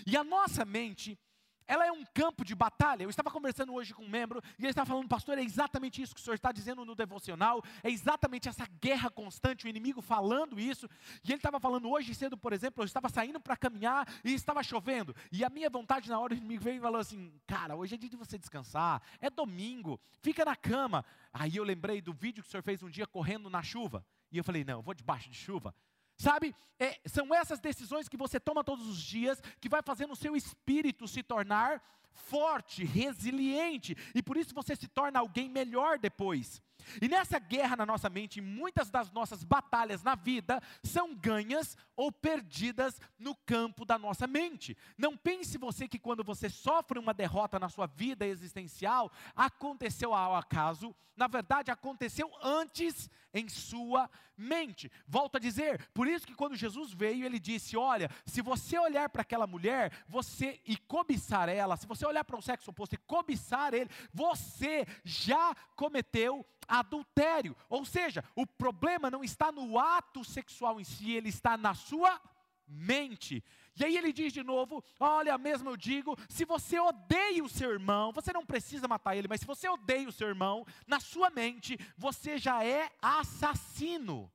E 0.05 0.15
a 0.15 0.24
nossa 0.24 0.65
mente, 0.65 1.19
ela 1.67 1.86
é 1.86 1.91
um 1.91 2.05
campo 2.05 2.45
de 2.45 2.55
batalha. 2.55 3.03
Eu 3.03 3.09
estava 3.09 3.29
conversando 3.29 3.74
hoje 3.74 3.93
com 3.93 4.03
um 4.03 4.09
membro 4.09 4.41
e 4.57 4.63
ele 4.63 4.69
estava 4.69 4.88
falando, 4.88 5.07
pastor, 5.07 5.38
é 5.38 5.43
exatamente 5.43 6.01
isso 6.01 6.15
que 6.15 6.21
o 6.21 6.24
senhor 6.24 6.36
está 6.36 6.51
dizendo 6.51 6.86
no 6.86 6.95
devocional, 6.95 7.63
é 7.83 7.89
exatamente 7.89 8.47
essa 8.47 8.65
guerra 8.81 9.09
constante, 9.09 9.65
o 9.65 9.67
inimigo 9.67 10.01
falando 10.01 10.59
isso. 10.59 10.89
E 11.24 11.31
ele 11.31 11.38
estava 11.38 11.59
falando 11.59 11.89
hoje 11.89 12.15
cedo, 12.15 12.38
por 12.38 12.53
exemplo, 12.53 12.81
eu 12.83 12.86
estava 12.86 13.09
saindo 13.09 13.39
para 13.39 13.57
caminhar 13.57 14.07
e 14.24 14.33
estava 14.33 14.63
chovendo. 14.63 15.15
E 15.31 15.43
a 15.43 15.50
minha 15.50 15.69
vontade 15.69 16.09
na 16.09 16.19
hora 16.19 16.33
o 16.33 16.38
inimigo 16.38 16.63
veio 16.63 16.77
e 16.77 16.81
falou 16.81 17.01
assim: 17.01 17.33
Cara, 17.45 17.75
hoje 17.75 17.95
é 17.95 17.97
dia 17.97 18.09
de 18.09 18.15
você 18.15 18.38
descansar, 18.38 19.01
é 19.19 19.29
domingo, 19.29 20.00
fica 20.21 20.45
na 20.45 20.55
cama. 20.55 21.03
Aí 21.33 21.57
eu 21.57 21.63
lembrei 21.63 22.01
do 22.01 22.13
vídeo 22.13 22.41
que 22.41 22.47
o 22.47 22.51
senhor 22.51 22.63
fez 22.63 22.81
um 22.81 22.89
dia 22.89 23.05
correndo 23.05 23.50
na 23.50 23.62
chuva. 23.62 24.05
E 24.31 24.38
eu 24.38 24.43
falei: 24.43 24.63
Não, 24.63 24.79
eu 24.79 24.81
vou 24.81 24.93
debaixo 24.93 25.29
de 25.29 25.36
chuva. 25.36 25.75
Sabe, 26.17 26.55
é, 26.79 27.00
são 27.05 27.33
essas 27.33 27.59
decisões 27.59 28.09
que 28.09 28.17
você 28.17 28.39
toma 28.39 28.63
todos 28.63 28.88
os 28.88 29.01
dias 29.01 29.41
que 29.62 29.69
vai 29.69 29.81
fazendo 29.81 30.13
o 30.13 30.15
seu 30.15 30.36
espírito 30.36 31.07
se 31.07 31.21
tornar 31.21 31.81
forte, 32.12 32.83
resiliente, 32.83 33.95
e 34.15 34.24
por 34.24 34.38
isso 34.38 34.53
você 34.53 34.75
se 34.75 34.88
torna 34.88 35.19
alguém 35.19 35.47
melhor 35.47 36.00
depois. 36.00 36.62
E 37.01 37.08
nessa 37.08 37.39
guerra 37.39 37.75
na 37.75 37.86
nossa 37.86 38.10
mente, 38.10 38.41
muitas 38.41 38.89
das 38.89 39.12
nossas 39.12 39.44
batalhas 39.44 40.03
na 40.03 40.15
vida 40.15 40.62
são 40.84 41.15
ganhas 41.15 41.77
ou 41.96 42.12
perdidas 42.12 43.00
no 43.17 43.36
campo 43.36 43.86
da 43.86 43.98
nossa 43.98 44.27
mente. 44.27 44.77
Não 44.98 45.17
pense 45.17 45.58
você 45.58 45.88
que 45.88 46.00
quando 46.00 46.24
você 46.24 46.50
sofre 46.50 47.00
uma 47.00 47.13
derrota 47.13 47.60
na 47.60 47.70
sua 47.70 47.88
vida 47.88 48.25
existencial, 48.25 49.12
aconteceu 49.36 50.13
ao 50.13 50.36
acaso, 50.36 50.96
na 51.15 51.27
verdade 51.27 51.72
aconteceu 51.72 52.32
antes 52.41 53.10
em 53.34 53.50
sua 53.50 54.10
mente. 54.38 54.91
Volto 55.08 55.38
a 55.38 55.39
dizer, 55.39 55.89
por 55.94 56.08
isso 56.08 56.27
que 56.27 56.36
quando 56.36 56.56
Jesus 56.56 56.94
veio, 56.94 57.25
ele 57.25 57.39
disse: 57.39 57.75
"Olha, 57.75 58.10
se 58.25 58.41
você 58.41 58.77
olhar 58.77 59.10
para 59.10 59.24
aquela 59.24 59.48
mulher, 59.48 59.91
você 60.08 60.62
e 60.65 60.77
cobiçar 60.77 61.50
ela, 61.50 61.75
se 61.75 61.88
você 61.88 62.06
olhar 62.06 62.24
para 62.24 62.38
o 62.38 62.41
sexo 62.41 62.70
oposto 62.70 62.94
e 62.94 63.00
cobiçar 63.00 63.74
ele, 63.74 63.89
você 64.13 64.86
já 65.03 65.56
cometeu 65.75 66.46
adultério. 66.67 67.55
Ou 67.69 67.86
seja, 67.86 68.24
o 68.36 68.45
problema 68.45 69.09
não 69.09 69.24
está 69.24 69.51
no 69.51 69.79
ato 69.79 70.24
sexual 70.24 70.79
em 70.79 70.83
si, 70.83 71.12
ele 71.13 71.29
está 71.29 71.57
na 71.57 71.74
sua 71.74 72.19
mente. 72.67 73.43
E 73.79 73.86
aí 73.86 73.97
ele 73.97 74.12
diz 74.12 74.33
de 74.33 74.43
novo: 74.43 74.83
Olha, 75.00 75.38
mesmo 75.38 75.69
eu 75.69 75.77
digo, 75.77 76.17
se 76.27 76.43
você 76.45 76.79
odeia 76.79 77.43
o 77.43 77.50
seu 77.50 77.71
irmão, 77.71 78.12
você 78.12 78.33
não 78.33 78.45
precisa 78.45 78.88
matar 78.88 79.15
ele, 79.15 79.27
mas 79.27 79.41
se 79.41 79.47
você 79.47 79.69
odeia 79.69 80.07
o 80.07 80.12
seu 80.12 80.27
irmão, 80.27 80.65
na 80.86 81.00
sua 81.00 81.29
mente, 81.29 81.77
você 81.97 82.38
já 82.38 82.63
é 82.63 82.91
assassino. 83.01 84.31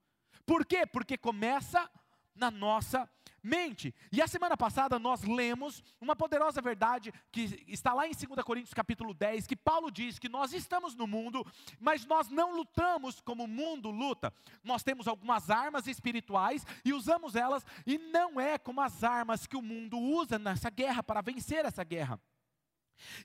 Por 0.46 0.64
quê? 0.64 0.86
Porque 0.86 1.16
começa 1.18 1.90
na 2.34 2.50
nossa 2.50 3.00
mente. 3.00 3.21
E 4.12 4.22
a 4.22 4.26
semana 4.26 4.56
passada 4.56 4.98
nós 4.98 5.22
lemos 5.22 5.82
uma 6.00 6.14
poderosa 6.14 6.60
verdade 6.60 7.12
que 7.30 7.64
está 7.66 7.92
lá 7.92 8.06
em 8.06 8.12
2 8.12 8.44
Coríntios 8.44 8.74
capítulo 8.74 9.12
10, 9.12 9.46
que 9.46 9.56
Paulo 9.56 9.90
diz 9.90 10.18
que 10.18 10.28
nós 10.28 10.52
estamos 10.52 10.94
no 10.94 11.06
mundo, 11.06 11.44
mas 11.80 12.06
nós 12.06 12.28
não 12.28 12.54
lutamos 12.54 13.20
como 13.20 13.44
o 13.44 13.48
mundo 13.48 13.90
luta. 13.90 14.32
Nós 14.62 14.82
temos 14.82 15.08
algumas 15.08 15.50
armas 15.50 15.86
espirituais 15.86 16.64
e 16.84 16.92
usamos 16.92 17.34
elas 17.34 17.64
e 17.86 17.98
não 17.98 18.40
é 18.40 18.58
como 18.58 18.80
as 18.80 19.02
armas 19.02 19.46
que 19.46 19.56
o 19.56 19.62
mundo 19.62 19.98
usa 19.98 20.38
nessa 20.38 20.70
guerra 20.70 21.02
para 21.02 21.20
vencer 21.20 21.64
essa 21.64 21.82
guerra. 21.82 22.20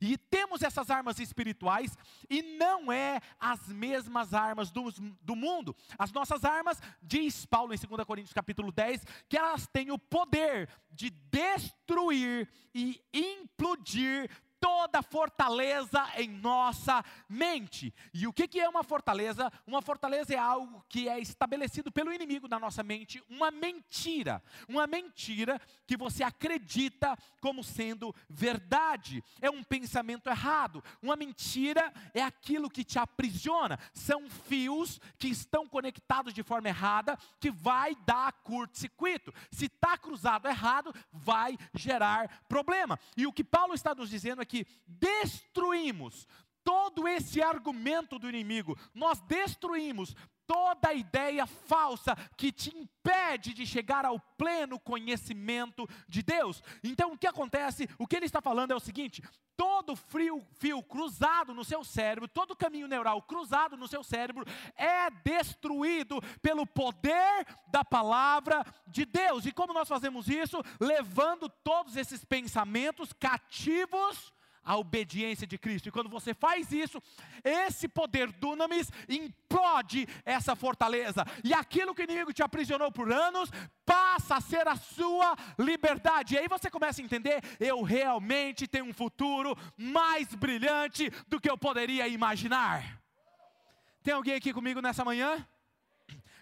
E 0.02 0.18
temos 0.18 0.62
essas 0.62 0.90
armas 0.90 1.20
espirituais 1.20 1.98
e 2.30 2.42
não 2.58 2.92
é 2.92 3.20
as 3.40 3.68
mesmas 3.68 4.34
armas 4.34 4.72
do, 4.72 4.92
do 5.22 5.36
mundo. 5.36 5.76
As 5.98 6.12
nossas 6.12 6.44
armas, 6.44 6.82
diz 7.02 7.46
Paulo 7.46 7.74
em 7.74 7.78
2 7.78 8.06
Coríntios 8.06 8.34
capítulo 8.34 8.72
10, 8.72 9.06
que 9.28 9.38
elas 9.38 9.68
têm 9.68 9.92
o 9.92 10.00
poder 10.00 10.70
de 10.92 11.10
destruir 11.10 12.50
e 12.74 13.02
implodir 13.14 14.30
toda 14.60 15.02
fortaleza 15.02 16.08
em 16.18 16.30
nossa 16.30 17.04
mente. 17.28 17.94
E 18.14 18.28
o 18.28 18.34
que, 18.34 18.48
que 18.48 18.60
é 18.60 18.68
uma 18.68 18.84
fortaleza? 18.84 19.52
Uma 19.66 19.82
fortaleza 19.82 20.34
é 20.34 20.38
algo 20.38 20.84
que 20.90 21.08
é 21.08 21.20
estabelecido 21.20 21.92
pelo 21.92 22.14
inimigo 22.14 22.48
na 22.48 22.60
nossa 22.60 22.84
mente, 22.84 23.24
uma 23.30 23.52
mentira. 23.52 24.42
Uma 24.68 24.88
mentira 24.88 25.60
que 25.86 25.98
você 25.98 26.24
acredita 26.24 27.18
como 27.42 27.64
sendo 27.64 28.14
verdade. 28.30 29.24
É 29.42 29.50
um 29.50 29.64
pensamento 29.64 30.30
errado. 30.30 30.84
Uma 31.02 31.16
mentira 31.16 31.92
é 32.14 32.22
aquilo 32.22 32.70
que 32.70 32.84
te 32.84 33.00
aprisiona. 33.00 33.80
São 33.94 34.30
fios 34.30 35.00
que 35.18 35.28
estão 35.28 35.68
conectados 35.68 36.34
de 36.34 36.44
forma 36.44 36.68
errada 36.68 37.18
que 37.40 37.52
vai 37.52 37.96
dar 38.06 38.32
curto-circuito. 38.44 39.34
Se 39.52 39.66
está 39.66 39.98
cruzado 39.98 40.48
errado, 40.48 40.94
vai 41.12 41.58
gerar 41.74 42.44
problema. 42.48 43.00
E 43.16 43.26
o 43.28 43.34
que 43.34 43.44
Paulo 43.44 43.74
está 43.74 43.94
nos 43.94 44.10
dizendo 44.10 44.42
é 44.42 44.46
que 44.48 44.66
destruímos 44.88 46.28
todo 46.64 47.08
esse 47.08 47.42
argumento 47.42 48.20
do 48.20 48.28
inimigo, 48.28 48.78
nós 48.94 49.22
destruímos 49.22 50.16
toda 50.48 50.94
ideia 50.94 51.46
falsa 51.46 52.16
que 52.38 52.52
te 52.52 52.76
impede 52.76 53.54
de 53.54 53.66
chegar 53.66 54.06
ao 54.06 54.20
pleno 54.20 54.80
conhecimento 54.80 55.88
de 56.08 56.24
Deus. 56.24 56.64
Então 56.84 57.12
o 57.12 57.18
que 57.18 57.28
acontece? 57.28 57.88
O 58.00 58.08
que 58.08 58.16
ele 58.16 58.26
está 58.26 58.42
falando 58.42 58.72
é 58.72 58.76
o 58.76 58.80
seguinte: 58.80 59.22
todo 59.58 59.96
frio, 59.96 60.46
fio 60.60 60.82
cruzado 60.82 61.54
no 61.54 61.66
seu 61.66 61.84
cérebro, 61.84 62.30
todo 62.30 62.56
caminho 62.56 62.88
neural 62.88 63.22
cruzado 63.22 63.76
no 63.76 63.88
seu 63.88 64.04
cérebro 64.04 64.46
é 64.76 65.10
destruído 65.24 66.22
pelo 66.42 66.66
poder 66.66 67.46
da 67.70 67.84
palavra 67.84 68.66
de 68.88 69.06
Deus. 69.06 69.46
E 69.46 69.52
como 69.52 69.74
nós 69.74 69.88
fazemos 69.88 70.30
isso? 70.30 70.62
Levando 70.80 71.50
todos 71.50 71.98
esses 71.98 72.24
pensamentos 72.24 73.12
cativos 73.12 74.34
a 74.68 74.76
obediência 74.76 75.48
de 75.48 75.58
Cristo. 75.58 75.88
E 75.88 75.92
quando 75.92 76.10
você 76.10 76.34
faz 76.34 76.74
isso, 76.74 77.02
esse 77.42 77.88
poder 77.88 78.30
dunamis 78.34 78.92
implode 79.08 80.06
essa 80.26 80.58
fortaleza. 80.58 81.26
E 81.42 81.54
aquilo 81.54 81.96
que 81.96 82.02
o 82.02 82.04
inimigo 82.04 82.34
te 82.34 82.44
aprisionou 82.44 82.92
por 82.92 83.10
anos 83.10 83.50
passa 83.86 84.36
a 84.36 84.42
ser 84.42 84.68
a 84.68 84.76
sua 84.76 85.38
liberdade. 85.58 86.36
E 86.36 86.38
aí 86.38 86.50
você 86.50 86.70
começa 86.70 87.02
a 87.02 87.06
entender: 87.06 87.42
eu 87.62 87.82
realmente 87.82 88.68
tenho 88.68 88.86
um 88.86 88.94
futuro 88.94 89.58
mais 89.78 90.36
brilhante 90.36 91.10
do 91.30 91.40
que 91.40 91.50
eu 91.50 91.58
poderia 91.58 92.06
imaginar. 92.10 93.02
Tem 94.04 94.14
alguém 94.14 94.36
aqui 94.36 94.54
comigo 94.54 94.82
nessa 94.82 95.06
manhã? 95.06 95.48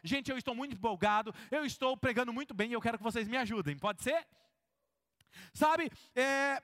Gente, 0.03 0.32
eu 0.32 0.38
estou 0.38 0.55
muito 0.55 0.75
empolgado, 0.75 1.34
eu 1.51 1.63
estou 1.63 1.96
pregando 1.96 2.34
muito 2.34 2.53
bem 2.53 2.70
e 2.72 2.74
eu 2.74 2.82
quero 2.82 2.98
que 2.98 3.03
vocês 3.03 3.27
me 3.27 3.38
ajudem, 3.38 3.77
pode 3.77 4.03
ser? 4.03 4.25
Sabe, 5.53 5.91
é, 6.15 6.62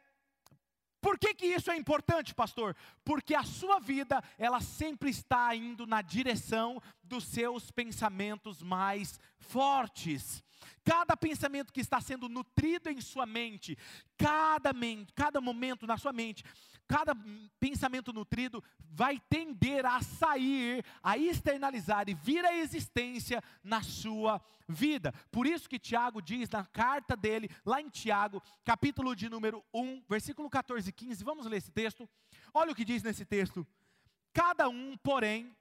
por 1.01 1.17
que, 1.17 1.33
que 1.33 1.47
isso 1.47 1.71
é 1.71 1.75
importante, 1.75 2.33
pastor? 2.33 2.75
Porque 3.03 3.33
a 3.33 3.43
sua 3.43 3.79
vida, 3.79 4.23
ela 4.37 4.61
sempre 4.61 5.09
está 5.09 5.53
indo 5.55 5.87
na 5.87 6.01
direção 6.01 6.81
dos 7.03 7.23
seus 7.25 7.71
pensamentos 7.71 8.61
mais 8.61 9.19
fortes. 9.39 10.43
Cada 10.83 11.17
pensamento 11.17 11.73
que 11.73 11.81
está 11.81 11.99
sendo 11.99 12.29
nutrido 12.29 12.89
em 12.89 13.01
sua 13.01 13.25
mente, 13.25 13.75
cada, 14.15 14.71
mente, 14.73 15.11
cada 15.13 15.41
momento 15.41 15.87
na 15.87 15.97
sua 15.97 16.13
mente, 16.13 16.43
cada 16.87 17.15
pensamento 17.59 18.11
nutrido 18.11 18.63
vai 18.79 19.19
tender 19.29 19.85
a 19.85 20.01
sair, 20.01 20.83
a 21.01 21.17
externalizar 21.17 22.09
e 22.09 22.13
vir 22.13 22.43
à 22.43 22.55
existência 22.55 23.41
na 23.63 23.81
sua 23.81 24.41
vida. 24.67 25.13
Por 25.31 25.47
isso 25.47 25.69
que 25.69 25.79
Tiago 25.79 26.21
diz 26.21 26.49
na 26.49 26.65
carta 26.65 27.15
dele, 27.15 27.49
lá 27.65 27.81
em 27.81 27.89
Tiago, 27.89 28.41
capítulo 28.65 29.15
de 29.15 29.29
número 29.29 29.63
1, 29.73 30.03
versículo 30.09 30.49
14 30.49 30.89
e 30.89 30.93
15, 30.93 31.23
vamos 31.23 31.45
ler 31.45 31.57
esse 31.57 31.71
texto. 31.71 32.09
Olha 32.53 32.71
o 32.71 32.75
que 32.75 32.85
diz 32.85 33.03
nesse 33.03 33.25
texto: 33.25 33.65
Cada 34.33 34.67
um, 34.69 34.97
porém, 34.97 35.55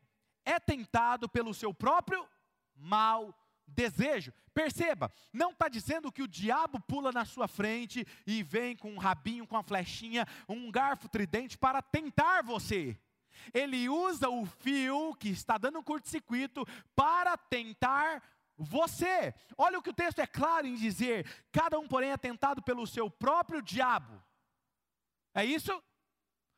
é 0.44 0.58
tentado 0.58 1.28
pelo 1.28 1.54
seu 1.54 1.72
próprio 1.72 2.26
mal 2.74 3.34
desejo. 3.74 4.32
Perceba, 4.52 5.12
não 5.32 5.50
está 5.50 5.68
dizendo 5.68 6.12
que 6.12 6.22
o 6.22 6.28
diabo 6.28 6.80
pula 6.80 7.12
na 7.12 7.24
sua 7.24 7.48
frente 7.48 8.06
e 8.26 8.42
vem 8.42 8.76
com 8.76 8.92
um 8.92 8.98
rabinho, 8.98 9.46
com 9.46 9.56
uma 9.56 9.62
flechinha, 9.62 10.26
um 10.48 10.70
garfo 10.70 11.08
tridente 11.08 11.56
para 11.56 11.80
tentar 11.80 12.42
você. 12.42 12.98
Ele 13.54 13.88
usa 13.88 14.28
o 14.28 14.44
fio 14.44 15.14
que 15.14 15.28
está 15.28 15.56
dando 15.56 15.82
curto-circuito 15.82 16.66
para 16.94 17.36
tentar 17.36 18.22
você. 18.56 19.34
Olha 19.56 19.78
o 19.78 19.82
que 19.82 19.90
o 19.90 19.94
texto 19.94 20.18
é 20.18 20.26
claro 20.26 20.66
em 20.66 20.74
dizer: 20.74 21.26
cada 21.50 21.78
um, 21.78 21.88
porém, 21.88 22.10
é 22.10 22.16
tentado 22.16 22.62
pelo 22.62 22.86
seu 22.86 23.10
próprio 23.10 23.62
diabo. 23.62 24.22
É 25.34 25.44
isso? 25.44 25.82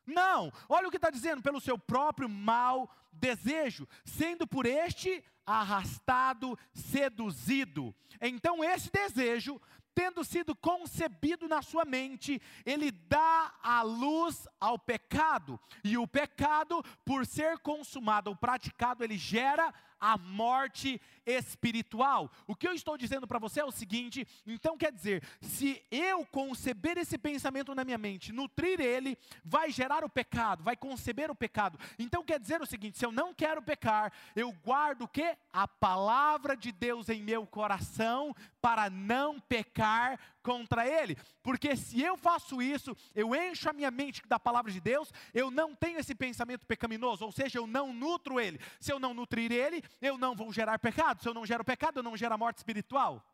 Não, 0.04 0.52
olha 0.68 0.88
o 0.88 0.90
que 0.90 0.96
está 0.96 1.10
dizendo, 1.10 1.42
pelo 1.42 1.60
seu 1.60 1.78
próprio 1.78 2.28
mau 2.28 2.90
desejo, 3.12 3.86
sendo 4.04 4.46
por 4.46 4.66
este 4.66 5.24
arrastado, 5.46 6.58
seduzido. 6.72 7.94
Então, 8.20 8.62
esse 8.62 8.90
desejo, 8.90 9.60
tendo 9.94 10.24
sido 10.24 10.54
concebido 10.54 11.48
na 11.48 11.62
sua 11.62 11.84
mente, 11.84 12.40
ele 12.64 12.90
dá 12.90 13.52
a 13.62 13.82
luz 13.82 14.46
ao 14.60 14.78
pecado, 14.78 15.60
e 15.84 15.98
o 15.98 16.06
pecado, 16.06 16.82
por 17.04 17.26
ser 17.26 17.58
consumado 17.58 18.30
ou 18.30 18.36
praticado, 18.36 19.04
ele 19.04 19.18
gera 19.18 19.72
a 20.02 20.18
morte 20.18 21.00
espiritual. 21.24 22.28
O 22.44 22.56
que 22.56 22.66
eu 22.66 22.74
estou 22.74 22.98
dizendo 22.98 23.24
para 23.24 23.38
você 23.38 23.60
é 23.60 23.64
o 23.64 23.70
seguinte: 23.70 24.26
então 24.44 24.76
quer 24.76 24.90
dizer, 24.90 25.22
se 25.40 25.80
eu 25.92 26.26
conceber 26.26 26.98
esse 26.98 27.16
pensamento 27.16 27.72
na 27.72 27.84
minha 27.84 27.96
mente, 27.96 28.32
nutrir 28.32 28.80
ele, 28.80 29.16
vai 29.44 29.70
gerar 29.70 30.04
o 30.04 30.08
pecado, 30.08 30.64
vai 30.64 30.76
conceber 30.76 31.30
o 31.30 31.36
pecado. 31.36 31.78
Então 31.96 32.24
quer 32.24 32.40
dizer 32.40 32.60
o 32.60 32.66
seguinte: 32.66 32.98
se 32.98 33.06
eu 33.06 33.12
não 33.12 33.32
quero 33.32 33.62
pecar, 33.62 34.12
eu 34.34 34.50
guardo 34.50 35.02
o 35.02 35.08
que? 35.08 35.36
A 35.52 35.68
palavra 35.68 36.56
de 36.56 36.72
Deus 36.72 37.08
em 37.08 37.22
meu 37.22 37.46
coração 37.46 38.34
para 38.60 38.90
não 38.90 39.38
pecar 39.38 40.18
contra 40.42 40.86
ele. 40.86 41.16
Porque 41.42 41.76
se 41.76 42.00
eu 42.00 42.16
faço 42.16 42.60
isso, 42.60 42.96
eu 43.14 43.34
encho 43.34 43.70
a 43.70 43.72
minha 43.72 43.90
mente 43.90 44.22
da 44.26 44.38
palavra 44.38 44.70
de 44.70 44.80
Deus, 44.80 45.12
eu 45.32 45.50
não 45.50 45.74
tenho 45.74 45.98
esse 45.98 46.14
pensamento 46.14 46.66
pecaminoso, 46.66 47.24
ou 47.24 47.32
seja, 47.32 47.58
eu 47.58 47.66
não 47.66 47.92
nutro 47.92 48.40
ele. 48.40 48.60
Se 48.80 48.92
eu 48.92 48.98
não 48.98 49.14
nutrir 49.14 49.52
ele, 49.52 49.82
eu 50.00 50.18
não 50.18 50.34
vou 50.34 50.52
gerar 50.52 50.78
pecado. 50.78 51.22
Se 51.22 51.28
eu 51.28 51.34
não 51.34 51.46
gero 51.46 51.64
pecado, 51.64 51.98
eu 51.98 52.02
não 52.02 52.16
gero 52.16 52.36
morte 52.38 52.58
espiritual. 52.58 53.24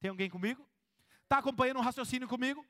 Tem 0.00 0.10
alguém 0.10 0.28
comigo? 0.28 0.66
Está 1.22 1.38
acompanhando 1.38 1.78
um 1.78 1.82
raciocínio 1.82 2.28
comigo? 2.28 2.64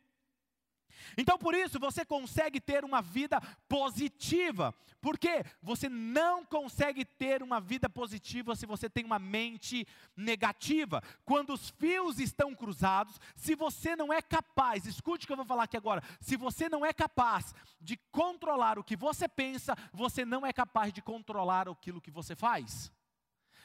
Então, 1.16 1.38
por 1.38 1.54
isso, 1.54 1.78
você 1.78 2.04
consegue 2.04 2.60
ter 2.60 2.84
uma 2.84 3.00
vida 3.00 3.40
positiva. 3.68 4.74
Por 5.00 5.18
quê? 5.18 5.44
Você 5.62 5.88
não 5.88 6.44
consegue 6.46 7.04
ter 7.04 7.42
uma 7.42 7.60
vida 7.60 7.90
positiva 7.90 8.56
se 8.56 8.64
você 8.64 8.88
tem 8.88 9.04
uma 9.04 9.18
mente 9.18 9.86
negativa. 10.16 11.02
Quando 11.26 11.52
os 11.52 11.68
fios 11.70 12.18
estão 12.18 12.54
cruzados, 12.54 13.20
se 13.36 13.54
você 13.54 13.94
não 13.94 14.12
é 14.12 14.22
capaz, 14.22 14.86
escute 14.86 15.24
o 15.24 15.26
que 15.26 15.32
eu 15.32 15.36
vou 15.36 15.44
falar 15.44 15.64
aqui 15.64 15.76
agora, 15.76 16.02
se 16.20 16.36
você 16.36 16.70
não 16.70 16.86
é 16.86 16.92
capaz 16.92 17.54
de 17.80 17.98
controlar 18.10 18.78
o 18.78 18.84
que 18.84 18.96
você 18.96 19.28
pensa, 19.28 19.76
você 19.92 20.24
não 20.24 20.46
é 20.46 20.54
capaz 20.54 20.90
de 20.90 21.02
controlar 21.02 21.68
aquilo 21.68 22.00
que 22.00 22.10
você 22.10 22.34
faz. 22.34 22.90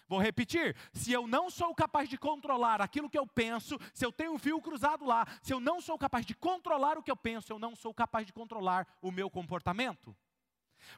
Vou 0.09 0.19
repetir: 0.19 0.75
se 0.91 1.13
eu 1.13 1.27
não 1.27 1.51
sou 1.51 1.73
capaz 1.75 2.09
de 2.09 2.17
controlar 2.17 2.81
aquilo 2.81 3.09
que 3.09 3.17
eu 3.17 3.27
penso, 3.27 3.77
se 3.93 4.03
eu 4.03 4.11
tenho 4.11 4.33
um 4.33 4.39
fio 4.39 4.59
cruzado 4.59 5.05
lá, 5.05 5.25
se 5.39 5.53
eu 5.53 5.59
não 5.59 5.79
sou 5.79 5.97
capaz 5.99 6.25
de 6.25 6.33
controlar 6.33 6.97
o 6.97 7.03
que 7.03 7.11
eu 7.11 7.15
penso, 7.15 7.53
eu 7.53 7.59
não 7.59 7.75
sou 7.75 7.93
capaz 7.93 8.25
de 8.25 8.33
controlar 8.33 8.87
o 9.03 9.11
meu 9.11 9.29
comportamento. 9.29 10.17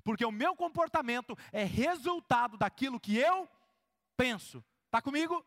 Porque 0.01 0.23
o 0.23 0.31
meu 0.31 0.55
comportamento 0.55 1.37
é 1.51 1.65
resultado 1.65 2.57
daquilo 2.57 2.99
que 2.99 3.17
eu 3.17 3.49
penso. 4.15 4.63
Está 4.85 5.01
comigo? 5.01 5.45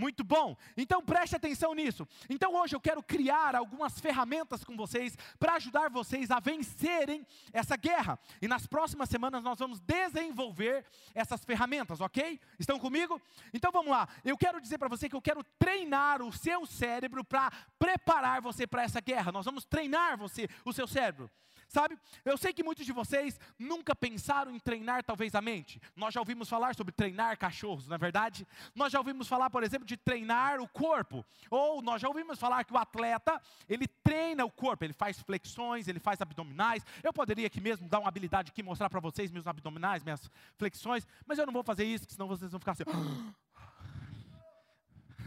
Muito 0.00 0.24
bom. 0.24 0.56
Então 0.78 1.04
preste 1.04 1.36
atenção 1.36 1.74
nisso. 1.74 2.08
Então 2.30 2.54
hoje 2.54 2.74
eu 2.74 2.80
quero 2.80 3.02
criar 3.02 3.54
algumas 3.54 4.00
ferramentas 4.00 4.64
com 4.64 4.74
vocês 4.74 5.14
para 5.38 5.56
ajudar 5.56 5.90
vocês 5.90 6.30
a 6.30 6.40
vencerem 6.40 7.26
essa 7.52 7.76
guerra. 7.76 8.18
E 8.40 8.48
nas 8.48 8.66
próximas 8.66 9.10
semanas 9.10 9.44
nós 9.44 9.58
vamos 9.58 9.78
desenvolver 9.78 10.86
essas 11.14 11.44
ferramentas, 11.44 12.00
ok? 12.00 12.40
Estão 12.58 12.78
comigo? 12.78 13.20
Então 13.52 13.70
vamos 13.70 13.90
lá. 13.90 14.08
Eu 14.24 14.38
quero 14.38 14.58
dizer 14.58 14.78
para 14.78 14.88
você 14.88 15.06
que 15.06 15.14
eu 15.14 15.20
quero 15.20 15.44
treinar 15.58 16.22
o 16.22 16.32
seu 16.32 16.64
cérebro 16.64 17.22
para 17.22 17.52
preparar 17.78 18.40
você 18.40 18.66
para 18.66 18.82
essa 18.82 19.02
guerra. 19.02 19.30
Nós 19.30 19.44
vamos 19.44 19.66
treinar 19.66 20.16
você, 20.16 20.48
o 20.64 20.72
seu 20.72 20.86
cérebro. 20.86 21.30
Sabe, 21.70 21.96
eu 22.24 22.36
sei 22.36 22.52
que 22.52 22.64
muitos 22.64 22.84
de 22.84 22.92
vocês 22.92 23.38
nunca 23.56 23.94
pensaram 23.94 24.52
em 24.52 24.58
treinar 24.58 25.04
talvez 25.04 25.36
a 25.36 25.40
mente. 25.40 25.80
Nós 25.94 26.12
já 26.12 26.18
ouvimos 26.18 26.48
falar 26.48 26.74
sobre 26.74 26.92
treinar 26.92 27.38
cachorros, 27.38 27.86
não 27.86 27.94
é 27.94 27.98
verdade? 27.98 28.44
Nós 28.74 28.92
já 28.92 28.98
ouvimos 28.98 29.28
falar, 29.28 29.48
por 29.50 29.62
exemplo, 29.62 29.86
de 29.86 29.96
treinar 29.96 30.60
o 30.60 30.66
corpo. 30.66 31.24
Ou 31.48 31.80
nós 31.80 32.02
já 32.02 32.08
ouvimos 32.08 32.40
falar 32.40 32.64
que 32.64 32.72
o 32.72 32.76
atleta, 32.76 33.40
ele 33.68 33.86
treina 33.86 34.44
o 34.44 34.50
corpo, 34.50 34.84
ele 34.84 34.92
faz 34.92 35.20
flexões, 35.20 35.86
ele 35.86 36.00
faz 36.00 36.20
abdominais. 36.20 36.84
Eu 37.04 37.12
poderia 37.12 37.46
aqui 37.46 37.60
mesmo 37.60 37.88
dar 37.88 38.00
uma 38.00 38.08
habilidade 38.08 38.50
aqui, 38.50 38.64
mostrar 38.64 38.90
para 38.90 38.98
vocês 38.98 39.30
meus 39.30 39.46
abdominais, 39.46 40.02
minhas 40.02 40.28
flexões, 40.58 41.06
mas 41.24 41.38
eu 41.38 41.46
não 41.46 41.52
vou 41.52 41.62
fazer 41.62 41.84
isso, 41.84 42.04
senão 42.08 42.26
vocês 42.26 42.50
vão 42.50 42.58
ficar 42.58 42.72
assim. 42.72 42.82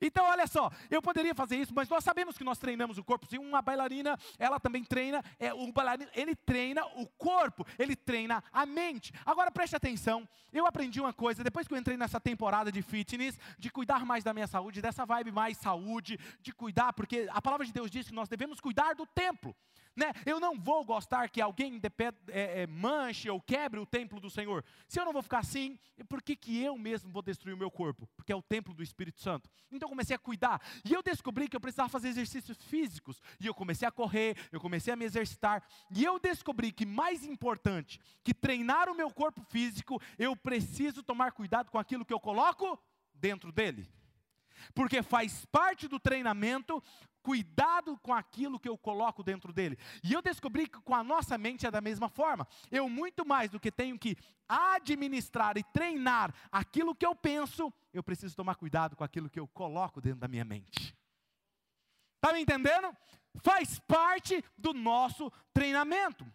Então, 0.00 0.24
olha 0.26 0.46
só, 0.46 0.70
eu 0.90 1.00
poderia 1.00 1.34
fazer 1.34 1.56
isso, 1.56 1.72
mas 1.74 1.88
nós 1.88 2.04
sabemos 2.04 2.36
que 2.36 2.44
nós 2.44 2.58
treinamos 2.58 2.98
o 2.98 3.04
corpo. 3.04 3.26
Se 3.26 3.38
uma 3.38 3.62
bailarina, 3.62 4.18
ela 4.38 4.58
também 4.58 4.84
treina, 4.84 5.22
é, 5.38 5.52
o 5.54 5.72
bailarino, 5.72 6.10
ele 6.14 6.34
treina 6.34 6.84
o 6.96 7.06
corpo, 7.06 7.66
ele 7.78 7.94
treina 7.94 8.42
a 8.52 8.66
mente. 8.66 9.12
Agora 9.24 9.50
preste 9.50 9.76
atenção, 9.76 10.28
eu 10.52 10.66
aprendi 10.66 11.00
uma 11.00 11.12
coisa, 11.12 11.44
depois 11.44 11.66
que 11.66 11.74
eu 11.74 11.78
entrei 11.78 11.96
nessa 11.96 12.20
temporada 12.20 12.70
de 12.70 12.82
fitness, 12.82 13.38
de 13.58 13.70
cuidar 13.70 14.04
mais 14.04 14.24
da 14.24 14.34
minha 14.34 14.46
saúde, 14.46 14.82
dessa 14.82 15.04
vibe 15.06 15.32
mais 15.32 15.56
saúde, 15.58 16.18
de 16.40 16.52
cuidar, 16.52 16.92
porque 16.92 17.28
a 17.30 17.40
palavra 17.40 17.66
de 17.66 17.72
Deus 17.72 17.90
diz 17.90 18.08
que 18.08 18.14
nós 18.14 18.28
devemos 18.28 18.60
cuidar 18.60 18.94
do 18.94 19.06
templo. 19.06 19.54
Né? 19.96 20.12
Eu 20.26 20.40
não 20.40 20.58
vou 20.58 20.84
gostar 20.84 21.28
que 21.28 21.40
alguém 21.40 21.80
é, 22.28 22.62
é, 22.62 22.66
manche 22.66 23.30
ou 23.30 23.40
quebre 23.40 23.78
o 23.78 23.86
templo 23.86 24.18
do 24.18 24.28
Senhor. 24.28 24.64
Se 24.88 24.98
eu 24.98 25.04
não 25.04 25.12
vou 25.12 25.22
ficar 25.22 25.38
assim, 25.38 25.78
por 26.08 26.20
que, 26.20 26.34
que 26.34 26.60
eu 26.60 26.76
mesmo 26.76 27.12
vou 27.12 27.22
destruir 27.22 27.54
o 27.54 27.58
meu 27.58 27.70
corpo? 27.70 28.08
Porque 28.16 28.32
é 28.32 28.36
o 28.36 28.42
templo 28.42 28.74
do 28.74 28.82
Espírito 28.82 29.20
Santo. 29.20 29.48
Então 29.70 29.86
eu 29.86 29.90
comecei 29.90 30.16
a 30.16 30.18
cuidar. 30.18 30.60
E 30.84 30.92
eu 30.92 31.02
descobri 31.02 31.48
que 31.48 31.56
eu 31.56 31.60
precisava 31.60 31.88
fazer 31.88 32.08
exercícios 32.08 32.58
físicos. 32.58 33.20
E 33.38 33.46
eu 33.46 33.54
comecei 33.54 33.86
a 33.86 33.92
correr, 33.92 34.36
eu 34.50 34.60
comecei 34.60 34.92
a 34.92 34.96
me 34.96 35.04
exercitar. 35.04 35.62
E 35.90 36.02
eu 36.02 36.18
descobri 36.18 36.72
que 36.72 36.84
mais 36.84 37.24
importante 37.24 38.00
que 38.24 38.34
treinar 38.34 38.88
o 38.88 38.96
meu 38.96 39.10
corpo 39.12 39.42
físico, 39.42 40.02
eu 40.18 40.34
preciso 40.34 41.02
tomar 41.04 41.32
cuidado 41.32 41.70
com 41.70 41.78
aquilo 41.78 42.04
que 42.04 42.12
eu 42.12 42.20
coloco 42.20 42.78
dentro 43.14 43.52
dele 43.52 43.88
porque 44.72 45.02
faz 45.02 45.44
parte 45.46 45.88
do 45.88 45.98
treinamento 45.98 46.82
cuidado 47.24 47.98
com 48.02 48.12
aquilo 48.12 48.60
que 48.60 48.68
eu 48.68 48.76
coloco 48.76 49.22
dentro 49.24 49.50
dele. 49.50 49.78
E 50.02 50.12
eu 50.12 50.20
descobri 50.20 50.68
que 50.68 50.78
com 50.82 50.94
a 50.94 51.02
nossa 51.02 51.38
mente 51.38 51.66
é 51.66 51.70
da 51.70 51.80
mesma 51.80 52.10
forma. 52.10 52.46
Eu, 52.70 52.86
muito 52.86 53.26
mais 53.26 53.50
do 53.50 53.58
que 53.58 53.72
tenho 53.72 53.98
que 53.98 54.14
administrar 54.46 55.56
e 55.56 55.64
treinar 55.64 56.34
aquilo 56.52 56.94
que 56.94 57.06
eu 57.06 57.16
penso, 57.16 57.72
eu 57.94 58.02
preciso 58.02 58.36
tomar 58.36 58.56
cuidado 58.56 58.94
com 58.94 59.02
aquilo 59.02 59.30
que 59.30 59.40
eu 59.40 59.48
coloco 59.48 60.02
dentro 60.02 60.20
da 60.20 60.28
minha 60.28 60.44
mente. 60.44 60.94
Está 62.16 62.30
me 62.30 62.42
entendendo? 62.42 62.94
Faz 63.36 63.78
parte 63.80 64.44
do 64.56 64.74
nosso 64.74 65.32
treinamento. 65.54 66.30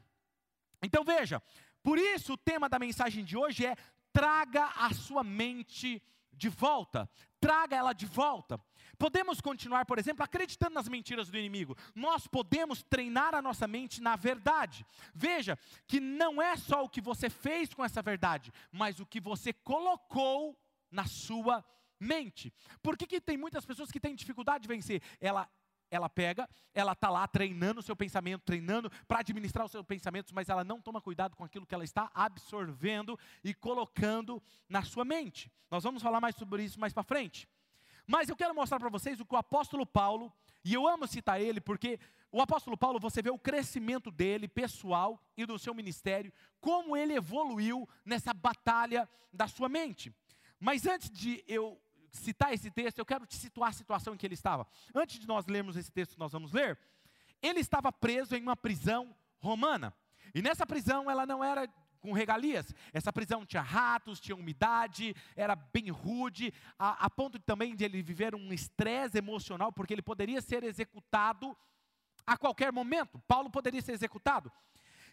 Então 0.82 1.04
veja, 1.04 1.40
por 1.84 2.00
isso 2.00 2.34
o 2.34 2.38
tema 2.38 2.68
da 2.68 2.80
mensagem 2.80 3.24
de 3.24 3.38
hoje 3.38 3.64
é: 3.64 3.76
traga 4.12 4.66
a 4.76 4.92
sua 4.92 5.24
mente 5.24 6.02
de 6.34 6.50
volta, 6.50 7.08
traga 7.40 7.76
ela 7.76 7.94
de 7.94 8.08
volta. 8.08 8.60
Podemos 9.00 9.40
continuar, 9.40 9.86
por 9.86 9.98
exemplo, 9.98 10.24
acreditando 10.24 10.76
nas 10.76 10.90
mentiras 10.90 11.30
do 11.30 11.38
inimigo. 11.38 11.76
Nós 11.96 12.28
podemos 12.28 12.84
treinar 12.84 13.34
a 13.34 13.42
nossa 13.42 13.66
mente 13.66 14.02
na 14.02 14.18
verdade. 14.18 14.86
Veja 15.16 15.58
que 15.88 16.02
não 16.02 16.42
é 16.42 16.58
só 16.58 16.84
o 16.84 16.90
que 16.90 17.00
você 17.00 17.30
fez 17.30 17.74
com 17.74 17.84
essa 17.84 18.02
verdade, 18.02 18.52
mas 18.70 19.00
o 19.00 19.06
que 19.06 19.22
você 19.22 19.54
colocou 19.54 20.60
na 20.92 21.06
sua 21.06 21.64
mente. 21.98 22.54
Por 22.84 22.98
que, 22.98 23.08
que 23.08 23.22
tem 23.22 23.38
muitas 23.38 23.66
pessoas 23.66 23.90
que 23.90 24.02
têm 24.02 24.16
dificuldade 24.16 24.64
de 24.64 24.68
vencer? 24.68 25.02
Ela 25.22 25.50
ela 25.92 26.08
pega, 26.08 26.48
ela 26.72 26.92
está 26.92 27.10
lá 27.10 27.28
treinando 27.28 27.80
o 27.80 27.84
seu 27.84 27.96
pensamento, 27.96 28.44
treinando 28.44 28.92
para 29.08 29.22
administrar 29.22 29.66
os 29.66 29.72
seus 29.72 29.86
pensamentos, 29.86 30.32
mas 30.32 30.48
ela 30.48 30.64
não 30.64 30.80
toma 30.80 31.02
cuidado 31.02 31.36
com 31.36 31.44
aquilo 31.44 31.66
que 31.66 31.74
ela 31.74 31.84
está 31.84 32.12
absorvendo 32.14 33.18
e 33.44 33.56
colocando 33.56 34.40
na 34.68 34.84
sua 34.84 35.04
mente. 35.04 35.52
Nós 35.72 35.84
vamos 35.84 36.04
falar 36.04 36.22
mais 36.22 36.36
sobre 36.36 36.64
isso 36.64 36.80
mais 36.80 36.94
para 36.94 37.02
frente. 37.02 37.48
Mas 38.12 38.28
eu 38.28 38.36
quero 38.36 38.56
mostrar 38.56 38.80
para 38.80 38.90
vocês 38.90 39.20
o 39.20 39.26
que 39.26 39.36
o 39.36 39.38
apóstolo 39.38 39.86
Paulo, 39.86 40.34
e 40.66 40.74
eu 40.74 40.88
amo 40.88 41.06
citar 41.06 41.40
ele 41.40 41.62
porque 41.62 42.00
o 42.32 42.42
apóstolo 42.42 42.76
Paulo, 42.76 43.00
você 43.00 43.22
vê 43.22 43.30
o 43.30 43.38
crescimento 43.38 44.10
dele, 44.10 44.48
pessoal 44.48 45.22
e 45.38 45.46
do 45.46 45.60
seu 45.60 45.76
ministério, 45.76 46.34
como 46.60 46.98
ele 46.98 47.14
evoluiu 47.14 47.88
nessa 48.04 48.34
batalha 48.34 49.08
da 49.32 49.48
sua 49.48 49.70
mente. 49.70 50.12
Mas 50.60 50.88
antes 50.88 51.12
de 51.12 51.44
eu 51.48 51.80
citar 52.12 52.52
esse 52.52 52.72
texto, 52.72 52.98
eu 52.98 53.06
quero 53.06 53.28
te 53.28 53.36
situar 53.36 53.70
a 53.70 53.74
situação 53.74 54.16
em 54.16 54.18
que 54.18 54.26
ele 54.26 54.34
estava. 54.34 54.68
Antes 54.96 55.20
de 55.20 55.28
nós 55.28 55.46
lermos 55.46 55.78
esse 55.78 55.92
texto 55.92 56.14
que 56.14 56.20
nós 56.20 56.32
vamos 56.32 56.52
ler, 56.52 56.80
ele 57.44 57.60
estava 57.60 57.92
preso 57.92 58.36
em 58.36 58.42
uma 58.42 58.58
prisão 58.58 59.16
romana. 59.38 59.94
E 60.34 60.42
nessa 60.42 60.66
prisão 60.66 61.12
ela 61.12 61.28
não 61.28 61.44
era 61.44 61.72
com 62.00 62.12
regalias. 62.12 62.74
Essa 62.94 63.12
prisão 63.12 63.46
tinha 63.46 63.62
ratos, 63.62 64.20
tinha 64.20 64.36
umidade, 64.36 65.16
era 65.36 65.56
bem 65.56 65.90
rude, 65.90 66.54
a, 66.78 67.06
a 67.06 67.10
ponto 67.10 67.40
também 67.40 67.76
de 67.76 67.84
ele 67.84 68.02
viver 68.02 68.36
um 68.36 68.54
estresse 68.54 69.18
emocional, 69.18 69.72
porque 69.72 69.94
ele 69.94 70.02
poderia 70.02 70.42
ser 70.42 70.64
executado 70.64 71.56
a 72.26 72.38
qualquer 72.38 72.72
momento. 72.72 73.20
Paulo 73.28 73.50
poderia 73.50 73.82
ser 73.82 73.94
executado. 73.94 74.52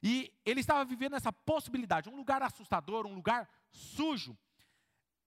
E 0.02 0.32
ele 0.44 0.60
estava 0.60 0.84
vivendo 0.84 1.16
essa 1.16 1.32
possibilidade, 1.32 2.08
um 2.08 2.16
lugar 2.16 2.42
assustador, 2.42 3.06
um 3.06 3.14
lugar 3.14 3.48
sujo. 3.70 4.36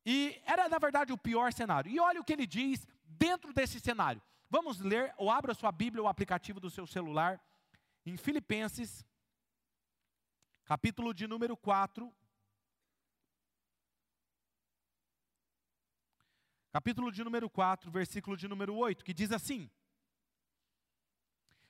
E 0.06 0.40
era, 0.46 0.70
na 0.70 0.78
verdade, 0.78 1.12
o 1.12 1.18
pior 1.18 1.52
cenário. 1.52 1.92
E 1.92 2.00
olha 2.00 2.22
o 2.22 2.24
que 2.24 2.34
ele 2.34 2.48
diz 2.48 2.88
dentro 3.04 3.54
desse 3.54 3.80
cenário. 3.80 4.22
Vamos 4.50 4.80
ler, 4.80 5.14
ou 5.18 5.30
abra 5.30 5.54
sua 5.54 5.72
Bíblia, 5.72 6.04
o 6.04 6.08
aplicativo 6.08 6.60
do 6.60 6.70
seu 6.70 6.88
celular, 6.88 7.40
em 8.06 8.18
Filipenses, 8.18 9.06
capítulo 10.70 11.16
de 11.16 11.26
número 11.26 11.58
4. 11.58 12.16
Capítulo 16.72 17.12
de 17.12 17.24
número 17.24 17.50
4, 17.50 17.90
versículo 17.90 18.38
de 18.38 18.48
número 18.48 18.76
8, 18.76 19.04
que 19.04 19.12
diz 19.12 19.32
assim: 19.32 19.68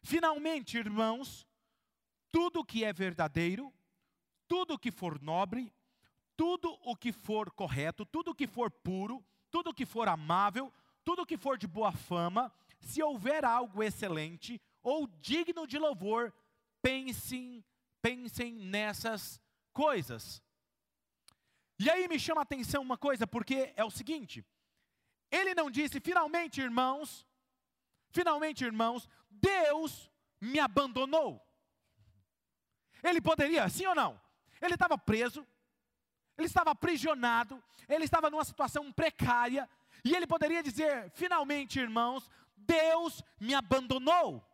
Finalmente, 0.04 0.78
irmãos, 0.78 1.48
tudo 2.30 2.66
que 2.66 2.84
é 2.84 2.92
verdadeiro, 2.92 3.74
tudo 4.50 4.78
que 4.78 4.92
for 4.92 5.22
nobre, 5.22 5.74
tudo 6.36 6.78
o 6.84 6.94
que 6.94 7.14
for 7.14 7.50
correto, 7.52 8.06
tudo 8.06 8.32
o 8.32 8.36
que 8.36 8.48
for 8.48 8.70
puro, 8.70 9.26
tudo 9.50 9.70
o 9.70 9.74
que 9.74 9.86
for 9.86 10.10
amável, 10.10 10.74
tudo 11.06 11.22
o 11.22 11.26
que 11.26 11.38
for 11.38 11.58
de 11.58 11.68
boa 11.68 11.94
fama, 11.94 12.52
se 12.82 13.02
houver 13.02 13.46
algo 13.46 13.82
excelente 13.82 14.62
ou 14.84 15.08
digno 15.08 15.66
de 15.66 15.78
louvor, 15.78 16.34
pensem 16.82 17.64
pensem 18.02 18.54
nessas 18.54 19.42
coisas. 19.74 20.42
E 21.78 21.90
aí 21.90 22.08
me 22.08 22.20
chama 22.20 22.42
a 22.42 22.44
atenção 22.44 22.82
uma 22.82 22.98
coisa, 22.98 23.26
porque 23.26 23.74
é 23.76 23.84
o 23.84 23.90
seguinte: 23.90 24.46
ele 25.32 25.54
não 25.54 25.70
disse, 25.72 26.00
finalmente, 26.00 26.62
irmãos, 26.62 27.26
finalmente, 28.12 28.64
irmãos, 28.64 29.08
Deus 29.30 30.12
me 30.42 30.60
abandonou. 30.60 31.46
Ele 33.04 33.22
poderia, 33.22 33.70
sim 33.70 33.86
ou 33.86 33.96
não? 33.96 34.22
Ele 34.62 34.74
estava 34.74 34.98
preso, 34.98 35.48
ele 36.38 36.48
estava 36.48 36.72
aprisionado, 36.72 37.64
ele 37.88 38.04
estava 38.04 38.30
numa 38.30 38.44
situação 38.44 38.92
precária, 38.92 39.70
e 40.04 40.16
ele 40.16 40.28
poderia 40.28 40.62
dizer, 40.62 41.10
finalmente, 41.12 41.80
irmãos, 41.80 42.30
Deus 42.56 43.24
me 43.40 43.54
abandonou. 43.54 44.46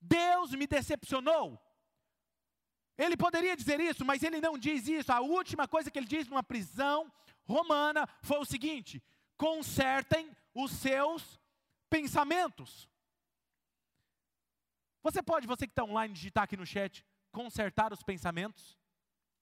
Deus 0.00 0.52
me 0.52 0.66
decepcionou. 0.66 1.60
Ele 2.98 3.16
poderia 3.16 3.56
dizer 3.56 3.78
isso, 3.80 4.04
mas 4.04 4.22
ele 4.22 4.40
não 4.40 4.56
diz 4.56 4.88
isso. 4.88 5.12
A 5.12 5.20
última 5.20 5.68
coisa 5.68 5.90
que 5.90 5.98
ele 5.98 6.06
diz 6.06 6.26
numa 6.26 6.42
prisão 6.42 7.12
romana 7.44 8.08
foi 8.22 8.38
o 8.38 8.44
seguinte: 8.44 9.02
consertem 9.36 10.34
os 10.54 10.70
seus 10.70 11.38
pensamentos. 11.90 12.88
Você 15.02 15.22
pode, 15.22 15.46
você 15.46 15.66
que 15.66 15.72
está 15.72 15.84
online, 15.84 16.14
digitar 16.14 16.44
aqui 16.44 16.56
no 16.56 16.66
chat, 16.66 17.04
consertar 17.30 17.92
os 17.92 18.02
pensamentos? 18.02 18.76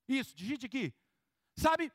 Isso, 0.07 0.37
digite 0.37 0.67
aqui. 0.67 0.93
Sabe, 1.57 1.91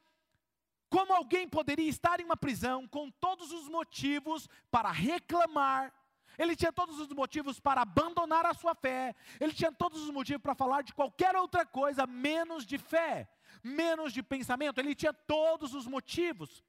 como 0.89 1.13
alguém 1.13 1.47
poderia 1.47 1.87
estar 1.87 2.19
em 2.19 2.23
uma 2.23 2.37
prisão 2.37 2.87
com 2.87 3.11
todos 3.11 3.51
os 3.51 3.67
motivos 3.67 4.47
para 4.71 4.91
reclamar, 4.91 5.93
ele 6.37 6.55
tinha 6.55 6.71
todos 6.71 6.99
os 6.99 7.09
motivos 7.09 7.59
para 7.59 7.81
abandonar 7.81 8.45
a 8.45 8.53
sua 8.53 8.75
fé, 8.75 9.15
ele 9.39 9.53
tinha 9.53 9.71
todos 9.71 10.01
os 10.01 10.09
motivos 10.09 10.41
para 10.41 10.55
falar 10.55 10.83
de 10.83 10.93
qualquer 10.93 11.35
outra 11.35 11.65
coisa 11.65 12.05
menos 12.07 12.65
de 12.65 12.77
fé, 12.77 13.29
menos 13.63 14.13
de 14.13 14.23
pensamento, 14.23 14.79
ele 14.79 14.95
tinha 14.95 15.13
todos 15.13 15.73
os 15.73 15.87
motivos. 15.87 16.63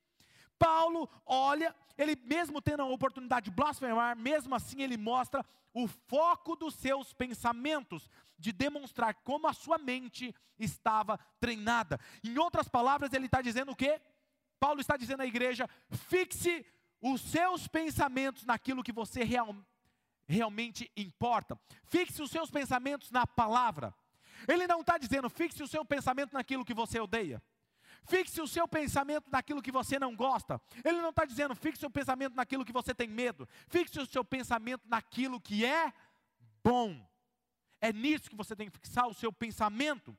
Paulo 0.58 1.08
olha, 1.24 1.74
ele 1.96 2.16
mesmo 2.24 2.60
tendo 2.60 2.82
a 2.82 2.86
oportunidade 2.86 3.46
de 3.46 3.50
blasfemar, 3.50 4.16
mesmo 4.16 4.54
assim 4.54 4.82
ele 4.82 4.96
mostra 4.96 5.44
o 5.72 5.86
foco 5.86 6.56
dos 6.56 6.74
seus 6.74 7.12
pensamentos, 7.12 8.10
de 8.38 8.52
demonstrar 8.52 9.14
como 9.22 9.46
a 9.46 9.52
sua 9.52 9.78
mente 9.78 10.34
estava 10.58 11.18
treinada. 11.38 12.00
Em 12.24 12.38
outras 12.38 12.68
palavras, 12.68 13.12
ele 13.12 13.26
está 13.26 13.40
dizendo 13.40 13.72
o 13.72 13.76
quê? 13.76 14.00
Paulo 14.58 14.80
está 14.80 14.96
dizendo 14.96 15.22
à 15.22 15.26
igreja: 15.26 15.68
fixe 16.08 16.66
os 17.00 17.20
seus 17.20 17.66
pensamentos 17.66 18.44
naquilo 18.44 18.82
que 18.82 18.92
você 18.92 19.24
real, 19.24 19.54
realmente 20.26 20.90
importa. 20.96 21.58
Fixe 21.84 22.22
os 22.22 22.30
seus 22.30 22.50
pensamentos 22.50 23.10
na 23.10 23.26
palavra. 23.26 23.94
Ele 24.48 24.66
não 24.66 24.80
está 24.80 24.96
dizendo 24.96 25.28
fixe 25.28 25.62
o 25.62 25.68
seu 25.68 25.84
pensamento 25.84 26.32
naquilo 26.32 26.64
que 26.64 26.74
você 26.74 27.00
odeia. 27.00 27.42
Fixe 28.08 28.40
o 28.40 28.48
seu 28.48 28.66
pensamento 28.66 29.30
naquilo 29.30 29.60
que 29.60 29.72
você 29.72 29.98
não 29.98 30.16
gosta. 30.16 30.60
Ele 30.84 31.00
não 31.00 31.10
está 31.10 31.24
dizendo 31.24 31.54
fixe 31.54 31.84
o 31.84 31.90
pensamento 31.90 32.34
naquilo 32.34 32.64
que 32.64 32.72
você 32.72 32.94
tem 32.94 33.08
medo. 33.08 33.48
Fixe 33.68 34.00
o 34.00 34.06
seu 34.06 34.24
pensamento 34.24 34.88
naquilo 34.88 35.40
que 35.40 35.64
é 35.64 35.92
bom. 36.62 37.06
É 37.80 37.92
nisso 37.92 38.30
que 38.30 38.36
você 38.36 38.54
tem 38.54 38.68
que 38.68 38.78
fixar 38.78 39.06
o 39.06 39.14
seu 39.14 39.32
pensamento. 39.32 40.16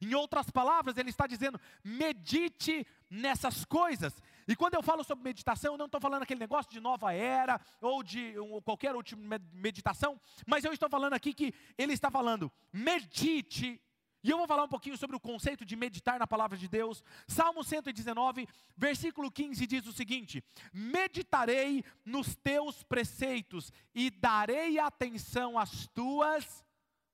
Em 0.00 0.14
outras 0.14 0.50
palavras, 0.50 0.96
ele 0.96 1.10
está 1.10 1.26
dizendo: 1.26 1.60
medite 1.82 2.86
nessas 3.10 3.64
coisas. 3.64 4.14
E 4.46 4.54
quando 4.54 4.74
eu 4.74 4.82
falo 4.82 5.02
sobre 5.04 5.24
meditação, 5.24 5.74
eu 5.74 5.78
não 5.78 5.86
estou 5.86 6.00
falando 6.00 6.22
aquele 6.22 6.40
negócio 6.40 6.70
de 6.70 6.80
nova 6.80 7.12
era 7.12 7.60
ou 7.80 8.02
de 8.02 8.36
ou 8.38 8.60
qualquer 8.62 8.94
outra 8.94 9.16
meditação, 9.52 10.20
mas 10.46 10.64
eu 10.64 10.72
estou 10.72 10.88
falando 10.88 11.14
aqui 11.14 11.32
que 11.32 11.54
ele 11.78 11.92
está 11.92 12.10
falando: 12.10 12.50
medite. 12.72 13.80
E 14.22 14.30
eu 14.30 14.38
vou 14.38 14.46
falar 14.46 14.64
um 14.64 14.68
pouquinho 14.68 14.96
sobre 14.96 15.14
o 15.14 15.20
conceito 15.20 15.66
de 15.66 15.76
meditar 15.76 16.18
na 16.18 16.26
palavra 16.26 16.56
de 16.56 16.66
Deus. 16.66 17.04
Salmo 17.28 17.62
119, 17.62 18.48
versículo 18.74 19.30
15 19.30 19.66
diz 19.66 19.86
o 19.86 19.92
seguinte: 19.92 20.42
Meditarei 20.72 21.84
nos 22.04 22.34
teus 22.34 22.82
preceitos 22.82 23.70
e 23.94 24.10
darei 24.10 24.78
atenção 24.78 25.58
às 25.58 25.86
tuas 25.88 26.64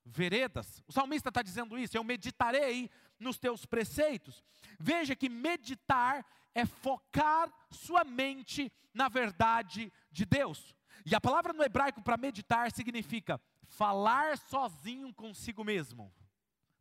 veredas. 0.04 0.82
O 0.86 0.92
salmista 0.92 1.30
está 1.30 1.42
dizendo 1.42 1.76
isso, 1.76 1.96
eu 1.96 2.04
meditarei 2.04 2.88
nos 3.18 3.38
teus 3.38 3.66
preceitos. 3.66 4.42
Veja 4.78 5.16
que 5.16 5.28
meditar 5.28 6.24
é 6.54 6.66
focar 6.66 7.52
sua 7.70 8.04
mente 8.04 8.72
na 8.92 9.08
verdade 9.08 9.92
de 10.10 10.24
Deus. 10.24 10.74
E 11.06 11.14
a 11.14 11.20
palavra 11.20 11.52
no 11.52 11.62
hebraico 11.62 12.02
para 12.02 12.16
meditar 12.16 12.70
significa 12.72 13.40
falar 13.68 14.36
sozinho 14.36 15.14
consigo 15.14 15.64
mesmo, 15.64 16.12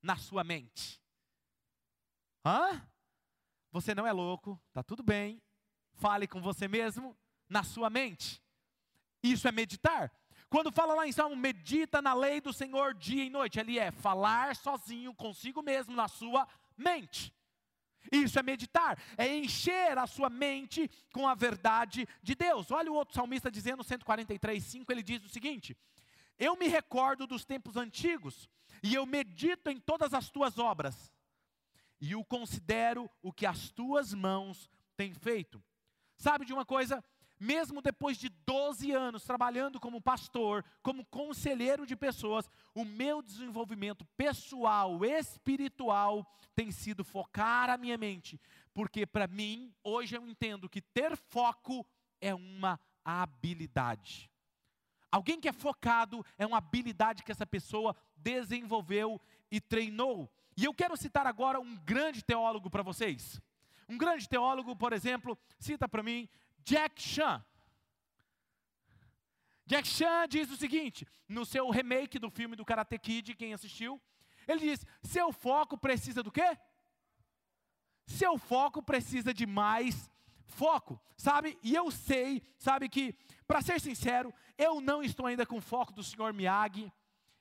na 0.02 0.18
sua 0.18 0.44
mente. 0.44 1.02
Hã? 2.44 2.82
Você 3.72 3.94
não 3.94 4.08
é 4.08 4.12
louco, 4.12 4.60
tá 4.74 4.82
tudo 4.82 5.04
bem. 5.04 5.42
Fale 5.94 6.28
com 6.28 6.42
você 6.42 6.68
mesmo 6.68 7.16
na 7.48 7.64
sua 7.64 7.90
mente. 7.90 8.42
Isso 9.22 9.48
é 9.48 9.52
meditar. 9.52 10.12
Quando 10.50 10.72
fala 10.72 10.96
lá 10.96 11.08
em 11.08 11.12
Salmo, 11.12 11.36
medita 11.36 12.02
na 12.02 12.14
lei 12.14 12.42
do 12.42 12.52
Senhor 12.52 12.96
dia 12.96 13.24
e 13.24 13.30
noite, 13.30 13.60
ali 13.60 13.78
é 13.78 13.92
falar 13.92 14.56
sozinho 14.56 15.14
consigo 15.14 15.62
mesmo 15.62 15.96
na 15.96 16.08
sua 16.08 16.48
mente. 16.76 17.34
Isso 18.12 18.40
é 18.40 18.44
meditar, 18.44 18.98
é 19.18 19.28
encher 19.28 19.98
a 19.98 20.08
sua 20.08 20.30
mente 20.30 20.90
com 21.14 21.28
a 21.28 21.36
verdade 21.36 22.08
de 22.24 22.34
Deus. 22.34 22.72
Olha 22.72 22.92
o 22.92 22.96
outro 22.96 23.16
salmista 23.16 23.52
dizendo, 23.52 23.84
143,5, 23.84 24.86
ele 24.90 25.04
diz 25.04 25.24
o 25.24 25.30
seguinte: 25.30 25.78
Eu 26.38 26.56
me 26.56 26.68
recordo 26.68 27.28
dos 27.28 27.46
tempos 27.46 27.76
antigos, 27.76 28.50
e 28.82 28.96
eu 28.96 29.06
medito 29.06 29.70
em 29.70 29.80
todas 29.80 30.14
as 30.14 30.30
tuas 30.30 30.58
obras, 30.58 31.14
e 32.00 32.16
o 32.16 32.24
considero 32.24 33.10
o 33.22 33.34
que 33.34 33.46
as 33.46 33.70
tuas 33.72 34.14
mãos 34.14 34.70
têm 34.96 35.14
feito. 35.14 35.62
Sabe 36.18 36.46
de 36.46 36.54
uma 36.54 36.66
coisa? 36.66 37.04
Mesmo 37.40 37.82
depois 37.82 38.18
de 38.18 38.28
12 38.30 38.92
anos 38.92 39.24
trabalhando 39.24 39.80
como 39.80 40.02
pastor, 40.02 40.66
como 40.84 41.06
conselheiro 41.06 41.86
de 41.86 41.96
pessoas, 41.96 42.50
o 42.76 42.84
meu 42.84 43.22
desenvolvimento 43.22 44.06
pessoal, 44.18 45.04
espiritual, 45.06 46.30
tem 46.54 46.72
sido 46.72 47.04
focar 47.04 47.70
a 47.70 47.78
minha 47.78 47.98
mente, 47.98 48.40
porque 48.74 49.06
para 49.06 49.28
mim, 49.28 49.74
hoje 49.84 50.16
eu 50.18 50.28
entendo 50.28 50.68
que 50.68 50.82
ter 50.82 51.16
foco 51.16 51.86
é 52.20 52.36
uma 52.36 52.80
habilidade. 53.06 54.30
Alguém 55.12 55.40
que 55.40 55.48
é 55.48 55.54
focado 55.54 56.24
é 56.38 56.46
uma 56.46 56.58
habilidade 56.58 57.24
que 57.24 57.32
essa 57.32 57.46
pessoa 57.46 57.96
desenvolveu 58.16 59.20
e 59.50 59.60
treinou. 59.60 60.30
E 60.56 60.66
eu 60.66 60.74
quero 60.74 60.96
citar 60.98 61.26
agora 61.26 61.60
um 61.60 61.76
grande 61.78 62.24
teólogo 62.24 62.70
para 62.70 62.84
vocês. 62.84 63.42
Um 63.88 63.98
grande 63.98 64.30
teólogo, 64.30 64.76
por 64.76 64.94
exemplo, 64.94 65.38
cita 65.58 65.88
para 65.88 66.04
mim 66.04 66.30
Jack 66.64 67.02
Chan. 67.02 67.44
Jack 69.66 69.88
Chan 69.88 70.28
diz 70.28 70.50
o 70.50 70.58
seguinte, 70.58 71.08
no 71.28 71.46
seu 71.46 71.70
remake 71.70 72.18
do 72.18 72.30
filme 72.30 72.56
do 72.56 72.66
Karate 72.66 72.98
Kid, 72.98 73.36
quem 73.36 73.54
assistiu, 73.54 74.02
ele 74.48 74.62
diz: 74.62 74.86
seu 75.04 75.32
foco 75.32 75.78
precisa 75.78 76.24
do 76.24 76.32
quê? 76.32 76.58
Seu 78.08 78.38
foco 78.38 78.82
precisa 78.82 79.32
de 79.32 79.46
mais 79.46 80.10
foco, 80.48 81.00
sabe? 81.16 81.58
E 81.62 81.76
eu 81.76 81.92
sei, 81.92 82.42
sabe 82.58 82.90
que, 82.90 83.14
para 83.48 83.62
ser 83.62 83.80
sincero, 83.80 84.34
eu 84.58 84.82
não 84.82 85.04
estou 85.04 85.28
ainda 85.28 85.46
com 85.46 85.58
o 85.58 85.62
foco 85.62 85.94
do 85.94 86.04
Sr. 86.04 86.34
Miyagi. 86.34 86.92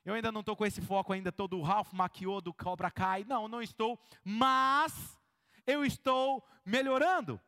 Eu 0.05 0.13
ainda 0.13 0.31
não 0.31 0.39
estou 0.39 0.55
com 0.55 0.65
esse 0.65 0.81
foco 0.81 1.11
ainda 1.11 1.31
todo 1.31 1.57
o 1.57 1.61
Ralph 1.61 1.91
Macchio 1.91 2.39
do 2.41 2.53
Cobra 2.53 2.89
Kai. 2.89 3.25
Não, 3.25 3.47
não 3.47 3.61
estou. 3.61 3.99
Mas 4.23 5.19
eu 5.65 5.83
estou 5.83 6.47
melhorando. 6.63 7.39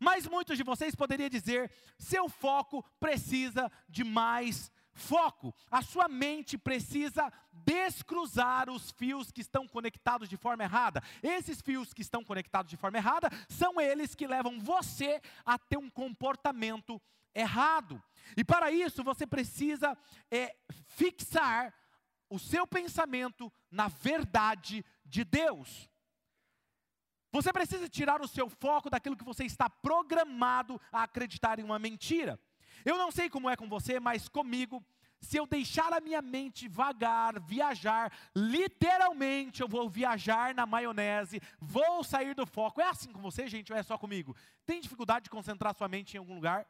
Mas 0.00 0.26
muitos 0.26 0.56
de 0.56 0.62
vocês 0.62 0.94
poderiam 0.94 1.28
dizer: 1.28 1.70
seu 1.98 2.28
foco 2.28 2.84
precisa 2.98 3.70
de 3.88 4.04
mais 4.04 4.72
foco. 4.94 5.54
A 5.70 5.82
sua 5.82 6.08
mente 6.08 6.56
precisa 6.56 7.32
descruzar 7.52 8.70
os 8.70 8.92
fios 8.92 9.30
que 9.30 9.40
estão 9.40 9.66
conectados 9.66 10.28
de 10.28 10.36
forma 10.36 10.62
errada. 10.62 11.02
Esses 11.22 11.60
fios 11.60 11.92
que 11.92 12.02
estão 12.02 12.24
conectados 12.24 12.70
de 12.70 12.76
forma 12.76 12.98
errada 12.98 13.28
são 13.48 13.80
eles 13.80 14.14
que 14.14 14.26
levam 14.26 14.58
você 14.60 15.20
a 15.44 15.58
ter 15.58 15.76
um 15.76 15.90
comportamento 15.90 17.00
errado. 17.34 18.02
E 18.36 18.44
para 18.44 18.70
isso 18.70 19.02
você 19.02 19.26
precisa 19.26 19.96
é, 20.30 20.56
fixar 20.86 21.74
o 22.30 22.38
seu 22.38 22.66
pensamento 22.66 23.52
na 23.70 23.88
verdade 23.88 24.84
de 25.04 25.24
Deus. 25.24 25.90
Você 27.34 27.52
precisa 27.52 27.88
tirar 27.88 28.22
o 28.22 28.28
seu 28.28 28.48
foco 28.48 28.88
daquilo 28.88 29.16
que 29.16 29.24
você 29.24 29.44
está 29.44 29.68
programado 29.68 30.80
a 30.92 31.02
acreditar 31.02 31.58
em 31.58 31.64
uma 31.64 31.80
mentira. 31.80 32.38
Eu 32.84 32.96
não 32.96 33.10
sei 33.10 33.28
como 33.28 33.50
é 33.50 33.56
com 33.56 33.68
você, 33.68 33.98
mas 33.98 34.28
comigo, 34.28 34.80
se 35.20 35.36
eu 35.36 35.44
deixar 35.44 35.92
a 35.92 36.00
minha 36.00 36.22
mente 36.22 36.68
vagar, 36.68 37.40
viajar, 37.40 38.12
literalmente 38.36 39.62
eu 39.62 39.66
vou 39.66 39.90
viajar 39.90 40.54
na 40.54 40.64
maionese, 40.64 41.40
vou 41.58 42.04
sair 42.04 42.36
do 42.36 42.46
foco. 42.46 42.80
É 42.80 42.88
assim 42.88 43.10
com 43.10 43.20
você, 43.20 43.48
gente, 43.48 43.72
ou 43.72 43.76
é 43.76 43.82
só 43.82 43.98
comigo? 43.98 44.36
Tem 44.64 44.80
dificuldade 44.80 45.24
de 45.24 45.30
concentrar 45.30 45.74
sua 45.74 45.88
mente 45.88 46.14
em 46.14 46.18
algum 46.18 46.36
lugar? 46.36 46.64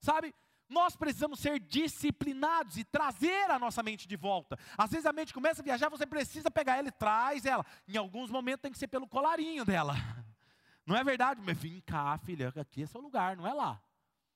Sabe? 0.00 0.34
Nós 0.70 0.94
precisamos 0.94 1.40
ser 1.40 1.58
disciplinados 1.58 2.76
e 2.76 2.84
trazer 2.84 3.50
a 3.50 3.58
nossa 3.58 3.82
mente 3.82 4.06
de 4.06 4.16
volta. 4.16 4.56
Às 4.78 4.90
vezes 4.90 5.04
a 5.04 5.12
mente 5.12 5.34
começa 5.34 5.60
a 5.60 5.64
viajar, 5.64 5.88
você 5.88 6.06
precisa 6.06 6.48
pegar 6.48 6.76
ela 6.78 6.88
e 6.88 6.92
traz 6.92 7.44
ela. 7.44 7.66
Em 7.88 7.96
alguns 7.96 8.30
momentos 8.30 8.62
tem 8.62 8.70
que 8.70 8.78
ser 8.78 8.86
pelo 8.86 9.08
colarinho 9.08 9.64
dela. 9.64 9.94
Não 10.86 10.96
é 10.96 11.02
verdade? 11.02 11.42
Mas 11.44 11.58
vem 11.58 11.80
cá, 11.80 12.16
filha, 12.18 12.52
aqui 12.56 12.84
é 12.84 12.86
seu 12.86 13.00
lugar, 13.00 13.36
não 13.36 13.46
é 13.46 13.52
lá. 13.52 13.80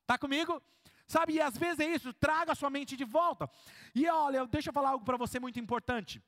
Está 0.03 0.17
comigo? 0.17 0.63
Sabe, 1.07 1.35
e 1.35 1.41
às 1.41 1.57
vezes 1.57 1.81
é 1.81 1.87
isso, 1.87 2.13
traga 2.13 2.53
a 2.53 2.55
sua 2.55 2.71
mente 2.71 2.97
de 2.97 3.05
volta. 3.05 3.51
E 3.95 4.07
olha, 4.09 4.47
deixa 4.47 4.69
eu 4.71 4.73
falar 4.73 4.91
algo 4.91 5.05
para 5.05 5.17
você 5.17 5.41
muito 5.41 5.59
importante. 5.59 6.23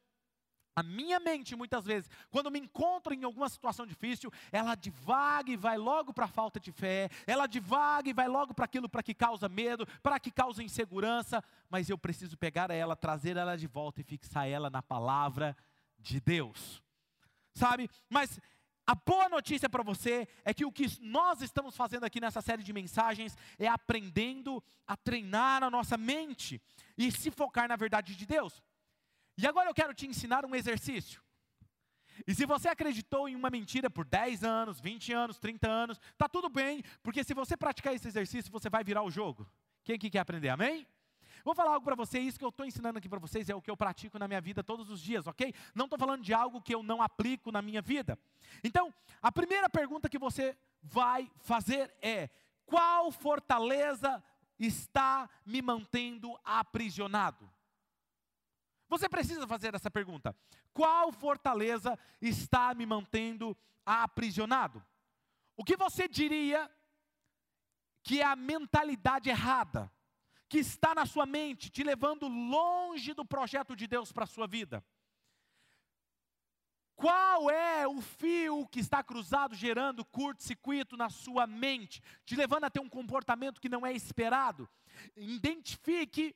A 0.77 0.83
minha 0.83 1.19
mente, 1.19 1.57
muitas 1.57 1.87
vezes, 1.87 2.11
quando 2.31 2.51
me 2.51 2.59
encontro 2.59 3.15
em 3.15 3.25
alguma 3.25 3.49
situação 3.49 3.87
difícil, 3.87 4.31
ela 4.53 4.75
divaga 4.75 5.51
e 5.51 5.57
vai 5.57 5.79
logo 5.79 6.13
para 6.13 6.27
a 6.27 6.29
falta 6.29 6.61
de 6.61 6.71
fé, 6.71 7.09
ela 7.27 7.47
divaga 7.47 8.11
e 8.11 8.13
vai 8.13 8.29
logo 8.29 8.53
para 8.53 8.67
aquilo 8.67 8.87
para 8.87 9.03
que 9.03 9.15
causa 9.15 9.49
medo, 9.49 9.87
para 10.03 10.21
que 10.21 10.31
causa 10.31 10.63
insegurança, 10.63 11.43
mas 11.71 11.89
eu 11.89 11.97
preciso 11.97 12.37
pegar 12.37 12.71
ela, 12.71 12.95
trazer 12.95 13.39
ela 13.39 13.57
de 13.57 13.67
volta 13.67 14.03
e 14.03 14.05
fixar 14.05 14.47
ela 14.47 14.69
na 14.69 14.83
palavra 14.83 15.57
de 15.99 16.21
Deus. 16.21 16.83
Sabe? 17.55 17.89
Mas 18.11 18.39
a 18.87 18.95
boa 18.95 19.31
notícia 19.31 19.71
para 19.71 19.83
você 19.83 20.29
é 20.45 20.53
que 20.53 20.67
o 20.67 20.71
que 20.71 20.87
nós 21.01 21.41
estamos 21.41 21.75
fazendo 21.75 22.05
aqui 22.05 22.21
nessa 22.21 22.43
série 22.43 22.63
de 22.63 22.73
mensagens 22.75 23.35
é 23.59 23.67
aprendendo 23.67 24.63
a 24.87 24.95
treinar 24.95 25.63
a 25.65 25.71
nossa 25.71 25.97
mente 25.97 26.61
e 26.99 27.11
se 27.11 27.31
focar 27.31 27.67
na 27.67 27.77
verdade 27.77 28.15
de 28.15 28.27
Deus. 28.27 28.63
E 29.39 29.47
agora 29.47 29.69
eu 29.69 29.75
quero 29.75 29.95
te 29.95 30.07
ensinar 30.07 30.45
um 30.45 30.55
exercício. 30.55 31.23
E 32.27 32.35
se 32.35 32.47
você 32.47 32.69
acreditou 32.69 33.29
em 33.29 33.35
uma 33.35 33.51
mentira 33.51 33.91
por 33.91 34.05
10 34.05 34.43
anos, 34.45 34.81
20 34.81 35.13
anos, 35.13 35.39
30 35.39 35.69
anos, 35.69 36.01
tá 36.17 36.29
tudo 36.29 36.49
bem, 36.49 36.83
porque 37.03 37.23
se 37.23 37.35
você 37.35 37.57
praticar 37.57 37.95
esse 37.95 38.09
exercício, 38.09 38.51
você 38.51 38.71
vai 38.71 38.83
virar 38.83 39.03
o 39.03 39.11
jogo. 39.11 39.47
Quem 39.85 39.97
aqui 39.97 40.09
quer 40.09 40.21
aprender? 40.21 40.49
Amém? 40.49 40.87
Vou 41.45 41.55
falar 41.55 41.75
algo 41.75 41.85
para 41.85 41.95
você, 41.95 42.19
isso 42.19 42.39
que 42.39 42.45
eu 42.45 42.49
estou 42.49 42.67
ensinando 42.67 42.99
aqui 42.99 43.09
para 43.09 43.21
vocês 43.21 43.49
é 43.49 43.55
o 43.55 43.63
que 43.63 43.71
eu 43.71 43.77
pratico 43.77 44.19
na 44.19 44.27
minha 44.27 44.41
vida 44.41 44.65
todos 44.65 44.91
os 44.91 45.01
dias, 45.01 45.29
ok? 45.29 45.55
Não 45.75 45.85
estou 45.85 45.99
falando 45.99 46.23
de 46.23 46.35
algo 46.35 46.61
que 46.61 46.75
eu 46.75 46.83
não 46.83 47.01
aplico 47.01 47.53
na 47.53 47.63
minha 47.63 47.81
vida. 47.81 48.19
Então, 48.65 48.93
a 49.23 49.31
primeira 49.31 49.69
pergunta 49.71 50.09
que 50.09 50.19
você 50.19 50.57
vai 50.83 51.31
fazer 51.37 51.95
é: 52.03 52.31
qual 52.65 53.13
fortaleza 53.13 54.21
está 54.59 55.31
me 55.45 55.63
mantendo 55.63 56.37
aprisionado? 56.45 57.49
Você 58.89 59.09
precisa 59.09 59.47
fazer 59.47 59.75
essa 59.75 59.91
pergunta: 59.91 60.35
qual 60.73 61.13
fortaleza 61.13 61.99
está 62.21 62.75
me 62.75 62.87
mantendo 62.87 63.57
aprisionado? 63.85 64.85
O 65.57 65.65
que 65.65 65.77
você 65.77 66.07
diria 66.07 66.71
que 68.03 68.21
é 68.21 68.25
a 68.25 68.37
mentalidade 68.37 69.29
errada, 69.29 69.91
que 70.49 70.59
está 70.59 70.95
na 70.95 71.07
sua 71.07 71.27
mente, 71.27 71.71
te 71.71 71.83
levando 71.83 72.29
longe 72.29 73.13
do 73.13 73.25
projeto 73.25 73.75
de 73.75 73.87
Deus 73.87 74.13
para 74.13 74.25
a 74.25 74.29
sua 74.29 74.47
vida? 74.47 74.85
Qual 76.95 77.51
é 77.51 77.87
o 77.87 78.01
fio 78.01 78.67
que 78.69 78.81
está 78.81 79.03
cruzado, 79.03 79.55
gerando 79.55 80.03
curto-circuito 80.05 80.97
na 80.97 81.11
sua 81.11 81.47
mente, 81.47 82.03
te 82.25 82.35
levando 82.35 82.65
a 82.65 82.71
ter 82.71 82.81
um 82.81 82.89
comportamento 82.89 83.61
que 83.61 83.69
não 83.69 83.85
é 83.85 83.93
esperado? 83.93 84.69
Identifique 85.15 86.35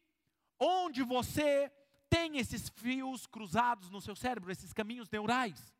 onde 0.58 1.02
você 1.02 1.72
tem 2.10 2.36
esses 2.38 2.68
fios 2.68 3.26
cruzados 3.26 3.88
no 3.88 4.00
seu 4.00 4.16
cérebro, 4.16 4.50
esses 4.50 4.72
caminhos 4.72 5.08
neurais. 5.08 5.72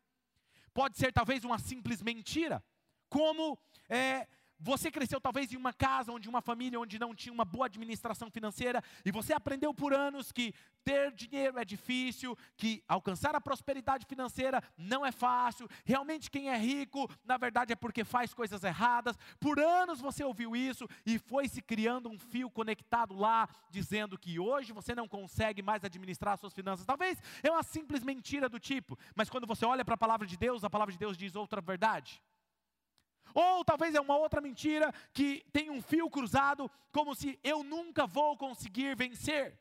Pode 0.73 0.97
ser 0.97 1.11
talvez 1.11 1.43
uma 1.43 1.59
simples 1.59 2.01
mentira, 2.01 2.63
como 3.09 3.59
é, 3.89 4.25
você 4.61 4.91
cresceu 4.91 5.19
talvez 5.19 5.51
em 5.51 5.57
uma 5.57 5.73
casa, 5.73 6.11
onde 6.11 6.29
uma 6.29 6.41
família, 6.41 6.79
onde 6.79 6.99
não 6.99 7.15
tinha 7.15 7.33
uma 7.33 7.43
boa 7.43 7.65
administração 7.65 8.29
financeira, 8.29 8.83
e 9.03 9.11
você 9.11 9.33
aprendeu 9.33 9.73
por 9.73 9.93
anos 9.93 10.31
que 10.31 10.53
ter 10.83 11.11
dinheiro 11.11 11.59
é 11.59 11.65
difícil, 11.65 12.37
que 12.55 12.83
alcançar 12.87 13.35
a 13.35 13.41
prosperidade 13.41 14.05
financeira 14.05 14.63
não 14.77 15.05
é 15.05 15.11
fácil. 15.11 15.67
Realmente 15.83 16.29
quem 16.29 16.49
é 16.49 16.57
rico, 16.57 17.09
na 17.23 17.37
verdade 17.37 17.73
é 17.73 17.75
porque 17.75 18.03
faz 18.03 18.33
coisas 18.33 18.63
erradas. 18.63 19.17
Por 19.39 19.59
anos 19.59 19.99
você 19.99 20.23
ouviu 20.23 20.55
isso 20.55 20.87
e 21.05 21.17
foi 21.17 21.47
se 21.47 21.61
criando 21.61 22.09
um 22.09 22.17
fio 22.17 22.49
conectado 22.49 23.15
lá, 23.15 23.49
dizendo 23.69 24.17
que 24.17 24.39
hoje 24.39 24.73
você 24.73 24.93
não 24.93 25.07
consegue 25.07 25.61
mais 25.61 25.83
administrar 25.83 26.37
suas 26.37 26.53
finanças. 26.53 26.85
Talvez 26.85 27.21
é 27.41 27.49
uma 27.49 27.63
simples 27.63 28.03
mentira 28.03 28.47
do 28.47 28.59
tipo, 28.59 28.97
mas 29.15 29.29
quando 29.29 29.47
você 29.47 29.65
olha 29.65 29.83
para 29.85 29.95
a 29.95 29.97
palavra 29.97 30.27
de 30.27 30.37
Deus, 30.37 30.63
a 30.63 30.69
palavra 30.69 30.91
de 30.91 30.99
Deus 30.99 31.17
diz 31.17 31.35
outra 31.35 31.61
verdade. 31.61 32.21
Ou 33.33 33.63
talvez 33.63 33.95
é 33.95 34.01
uma 34.01 34.17
outra 34.17 34.41
mentira 34.41 34.93
que 35.13 35.43
tem 35.51 35.69
um 35.69 35.81
fio 35.81 36.09
cruzado, 36.09 36.69
como 36.91 37.15
se 37.15 37.39
eu 37.43 37.63
nunca 37.63 38.05
vou 38.05 38.37
conseguir 38.37 38.95
vencer. 38.95 39.57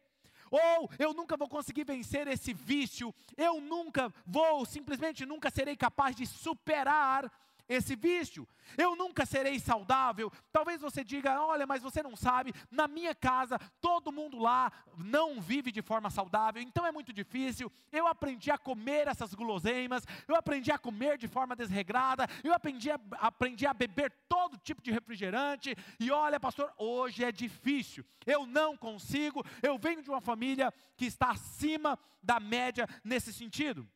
Ou 0.51 0.91
eu 0.99 1.15
nunca 1.15 1.37
vou 1.37 1.49
conseguir 1.49 1.85
vencer 1.85 2.27
esse 2.27 2.53
vício, 2.53 3.15
eu 3.37 3.61
nunca 3.61 4.13
vou, 4.27 4.67
simplesmente 4.67 5.25
nunca 5.25 5.51
serei 5.51 5.77
capaz 5.77 6.17
de 6.17 6.27
superar 6.27 7.31
esse 7.71 7.95
vício. 7.95 8.47
Eu 8.77 8.97
nunca 8.97 9.25
serei 9.25 9.59
saudável. 9.61 10.31
Talvez 10.53 10.81
você 10.81 11.05
diga: 11.05 11.41
olha, 11.41 11.67
mas 11.67 11.83
você 11.83 12.03
não 12.03 12.17
sabe, 12.17 12.53
na 12.71 12.89
minha 12.89 13.15
casa, 13.15 13.59
todo 13.81 14.13
mundo 14.13 14.39
lá 14.39 14.73
não 14.99 15.41
vive 15.41 15.71
de 15.71 15.81
forma 15.81 16.11
saudável, 16.11 16.61
então 16.61 16.85
é 16.85 16.91
muito 16.91 17.13
difícil. 17.13 17.71
Eu 17.93 18.07
aprendi 18.07 18.51
a 18.51 18.59
comer 18.59 19.07
essas 19.07 19.33
guloseimas, 19.33 20.05
eu 20.27 20.35
aprendi 20.35 20.73
a 20.73 20.79
comer 20.79 21.17
de 21.17 21.29
forma 21.29 21.55
desregrada, 21.55 22.27
eu 22.43 22.53
aprendi 22.53 22.91
a, 22.91 22.99
aprendi 23.19 23.67
a 23.67 23.73
beber 23.73 24.13
todo 24.29 24.59
tipo 24.59 24.83
de 24.83 24.91
refrigerante, 24.91 25.77
e 25.99 26.11
olha, 26.11 26.41
pastor, 26.41 26.73
hoje 26.77 27.25
é 27.25 27.31
difícil. 27.31 28.05
Eu 28.27 28.47
não 28.47 28.77
consigo, 28.77 29.45
eu 29.63 29.79
venho 29.79 30.03
de 30.03 30.11
uma 30.11 30.21
família 30.21 30.73
que 30.97 31.07
está 31.07 31.31
acima 31.31 31.99
da 32.23 32.41
média 32.41 32.89
nesse 33.05 33.33
sentido. 33.33 33.89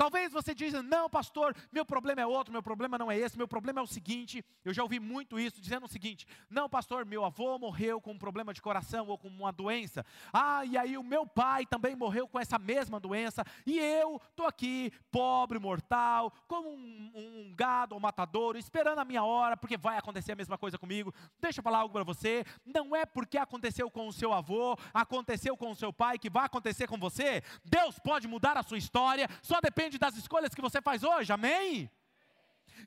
Talvez 0.00 0.32
você 0.32 0.54
diga, 0.54 0.82
não, 0.82 1.10
pastor, 1.10 1.54
meu 1.70 1.84
problema 1.84 2.22
é 2.22 2.26
outro, 2.26 2.50
meu 2.50 2.62
problema 2.62 2.96
não 2.96 3.12
é 3.12 3.18
esse, 3.18 3.36
meu 3.36 3.46
problema 3.46 3.80
é 3.80 3.82
o 3.82 3.86
seguinte. 3.86 4.42
Eu 4.64 4.72
já 4.72 4.82
ouvi 4.82 4.98
muito 4.98 5.38
isso, 5.38 5.60
dizendo 5.60 5.84
o 5.84 5.88
seguinte: 5.90 6.26
não, 6.48 6.70
pastor, 6.70 7.04
meu 7.04 7.22
avô 7.22 7.58
morreu 7.58 8.00
com 8.00 8.12
um 8.12 8.18
problema 8.18 8.54
de 8.54 8.62
coração 8.62 9.06
ou 9.08 9.18
com 9.18 9.28
uma 9.28 9.52
doença. 9.52 10.02
Ah, 10.32 10.64
e 10.64 10.78
aí 10.78 10.96
o 10.96 11.02
meu 11.02 11.26
pai 11.26 11.66
também 11.66 11.94
morreu 11.94 12.26
com 12.26 12.40
essa 12.40 12.58
mesma 12.58 12.98
doença. 12.98 13.44
E 13.66 13.78
eu 13.78 14.18
estou 14.30 14.46
aqui, 14.46 14.90
pobre, 15.10 15.58
mortal, 15.58 16.32
como 16.48 16.70
um, 16.70 17.12
um 17.14 17.54
gado 17.54 17.94
ou 17.94 18.00
matador, 18.00 18.56
esperando 18.56 19.00
a 19.00 19.04
minha 19.04 19.22
hora, 19.22 19.54
porque 19.54 19.76
vai 19.76 19.98
acontecer 19.98 20.32
a 20.32 20.36
mesma 20.36 20.56
coisa 20.56 20.78
comigo. 20.78 21.12
Deixa 21.38 21.60
eu 21.60 21.62
falar 21.62 21.80
algo 21.80 21.92
para 21.92 22.04
você: 22.04 22.42
não 22.64 22.96
é 22.96 23.04
porque 23.04 23.36
aconteceu 23.36 23.90
com 23.90 24.08
o 24.08 24.12
seu 24.14 24.32
avô, 24.32 24.78
aconteceu 24.94 25.58
com 25.58 25.72
o 25.72 25.76
seu 25.76 25.92
pai, 25.92 26.18
que 26.18 26.30
vai 26.30 26.46
acontecer 26.46 26.86
com 26.86 26.96
você. 26.96 27.42
Deus 27.66 27.98
pode 27.98 28.26
mudar 28.26 28.56
a 28.56 28.62
sua 28.62 28.78
história, 28.78 29.28
só 29.42 29.60
depende 29.60 29.89
depende 29.90 29.98
das 29.98 30.16
escolhas 30.16 30.54
que 30.54 30.60
você 30.60 30.80
faz 30.80 31.02
hoje, 31.02 31.32
amém? 31.32 31.90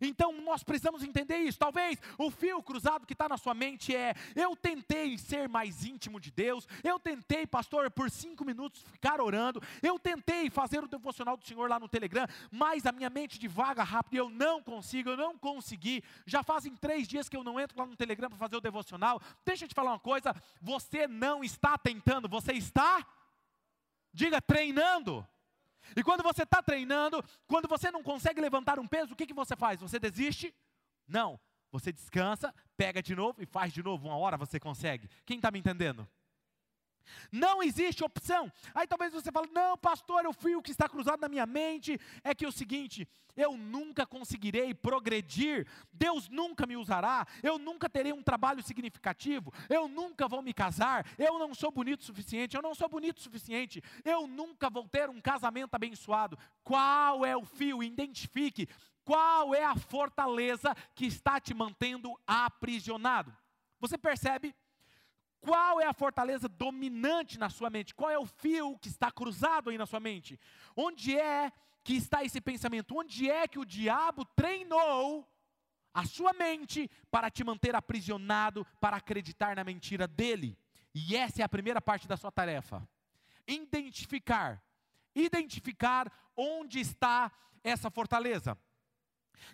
Então 0.01 0.31
nós 0.41 0.63
precisamos 0.63 1.03
entender 1.03 1.37
isso. 1.37 1.59
Talvez 1.59 1.99
o 2.17 2.31
fio 2.31 2.63
cruzado 2.63 3.05
que 3.05 3.13
está 3.13 3.29
na 3.29 3.37
sua 3.37 3.53
mente 3.53 3.95
é: 3.95 4.15
eu 4.35 4.55
tentei 4.55 5.17
ser 5.17 5.47
mais 5.47 5.85
íntimo 5.85 6.19
de 6.19 6.31
Deus, 6.31 6.67
eu 6.83 6.97
tentei, 6.97 7.45
pastor, 7.45 7.91
por 7.91 8.09
cinco 8.09 8.43
minutos 8.43 8.81
ficar 8.91 9.21
orando, 9.21 9.61
eu 9.83 9.99
tentei 9.99 10.49
fazer 10.49 10.83
o 10.83 10.87
devocional 10.87 11.37
do 11.37 11.45
Senhor 11.45 11.69
lá 11.69 11.79
no 11.79 11.87
Telegram, 11.87 12.25
mas 12.49 12.85
a 12.85 12.91
minha 12.91 13.09
mente 13.09 13.37
divaga 13.37 13.83
rápido 13.83 14.13
e 14.15 14.17
eu 14.17 14.29
não 14.29 14.63
consigo, 14.63 15.11
eu 15.11 15.17
não 15.17 15.37
consegui. 15.37 16.03
Já 16.25 16.41
fazem 16.41 16.75
três 16.75 17.07
dias 17.07 17.29
que 17.29 17.37
eu 17.37 17.43
não 17.43 17.59
entro 17.59 17.77
lá 17.77 17.85
no 17.85 17.95
Telegram 17.95 18.29
para 18.29 18.39
fazer 18.39 18.55
o 18.55 18.61
devocional. 18.61 19.21
Deixa 19.45 19.65
eu 19.65 19.69
te 19.69 19.75
falar 19.75 19.91
uma 19.91 19.99
coisa: 19.99 20.33
você 20.59 21.07
não 21.07 21.43
está 21.43 21.77
tentando, 21.77 22.27
você 22.27 22.53
está, 22.53 23.05
diga, 24.11 24.41
treinando. 24.41 25.27
E 25.95 26.03
quando 26.03 26.23
você 26.23 26.43
está 26.43 26.61
treinando, 26.61 27.23
quando 27.47 27.67
você 27.67 27.91
não 27.91 28.03
consegue 28.03 28.41
levantar 28.41 28.79
um 28.79 28.87
peso, 28.87 29.13
o 29.13 29.15
que, 29.15 29.27
que 29.27 29.33
você 29.33 29.55
faz? 29.55 29.79
Você 29.81 29.99
desiste? 29.99 30.53
Não. 31.07 31.39
Você 31.71 31.91
descansa, 31.91 32.53
pega 32.77 33.01
de 33.01 33.15
novo 33.15 33.41
e 33.41 33.45
faz 33.45 33.73
de 33.73 33.81
novo. 33.81 34.07
Uma 34.07 34.17
hora 34.17 34.37
você 34.37 34.59
consegue. 34.59 35.09
Quem 35.25 35.37
está 35.37 35.49
me 35.49 35.59
entendendo? 35.59 36.07
Não 37.31 37.61
existe 37.61 38.03
opção. 38.03 38.51
Aí 38.73 38.87
talvez 38.87 39.13
você 39.13 39.31
fale: 39.31 39.49
não, 39.51 39.77
pastor, 39.77 40.25
o 40.25 40.61
que 40.61 40.71
está 40.71 40.87
cruzado 40.87 41.21
na 41.21 41.29
minha 41.29 41.45
mente. 41.45 41.99
É 42.23 42.33
que 42.33 42.45
é 42.45 42.47
o 42.47 42.51
seguinte: 42.51 43.07
eu 43.35 43.57
nunca 43.57 44.05
conseguirei 44.05 44.73
progredir, 44.73 45.67
Deus 45.91 46.29
nunca 46.29 46.65
me 46.65 46.77
usará, 46.77 47.25
eu 47.41 47.57
nunca 47.57 47.89
terei 47.89 48.13
um 48.13 48.21
trabalho 48.21 48.61
significativo, 48.61 49.51
eu 49.69 49.87
nunca 49.87 50.27
vou 50.27 50.41
me 50.41 50.53
casar, 50.53 51.05
eu 51.17 51.39
não 51.39 51.53
sou 51.53 51.71
bonito 51.71 52.01
o 52.01 52.05
suficiente, 52.05 52.55
eu 52.55 52.61
não 52.61 52.75
sou 52.75 52.87
bonito 52.87 53.17
o 53.17 53.21
suficiente, 53.21 53.83
eu 54.05 54.27
nunca 54.27 54.69
vou 54.69 54.87
ter 54.87 55.09
um 55.09 55.19
casamento 55.19 55.73
abençoado. 55.73 56.37
Qual 56.63 57.25
é 57.25 57.35
o 57.35 57.43
fio? 57.43 57.83
Identifique. 57.83 58.67
Qual 59.03 59.53
é 59.53 59.65
a 59.65 59.75
fortaleza 59.75 60.73
que 60.95 61.05
está 61.05 61.39
te 61.39 61.53
mantendo 61.53 62.17
aprisionado? 62.25 63.35
Você 63.79 63.97
percebe 63.97 64.55
qual 65.43 65.81
é 65.81 65.85
a 65.85 65.93
fortaleza 65.93 66.47
dominante 66.47 67.37
na 67.37 67.49
sua 67.49 67.69
mente? 67.69 67.93
Qual 67.93 68.09
é 68.09 68.17
o 68.17 68.25
fio 68.25 68.79
que 68.79 68.87
está 68.87 69.11
cruzado 69.11 69.69
aí 69.69 69.77
na 69.77 69.85
sua 69.85 69.99
mente? 69.99 70.39
Onde 70.73 71.19
é 71.19 71.51
que 71.83 71.95
está 71.95 72.23
esse 72.23 72.39
pensamento? 72.39 72.97
Onde 72.97 73.29
é 73.29 73.45
que 73.45 73.59
o 73.59 73.65
diabo 73.65 74.23
treinou 74.23 75.29
a 75.93 76.05
sua 76.05 76.31
mente 76.31 76.89
para 77.11 77.29
te 77.29 77.43
manter 77.43 77.75
aprisionado, 77.75 78.65
para 78.79 78.95
acreditar 78.95 79.53
na 79.57 79.65
mentira 79.65 80.07
dele? 80.07 80.57
E 80.95 81.13
essa 81.13 81.41
é 81.41 81.43
a 81.43 81.49
primeira 81.49 81.81
parte 81.81 82.07
da 82.07 82.15
sua 82.15 82.31
tarefa. 82.31 82.87
Identificar. 83.45 84.63
Identificar 85.13 86.09
onde 86.37 86.79
está 86.79 87.29
essa 87.61 87.91
fortaleza. 87.91 88.57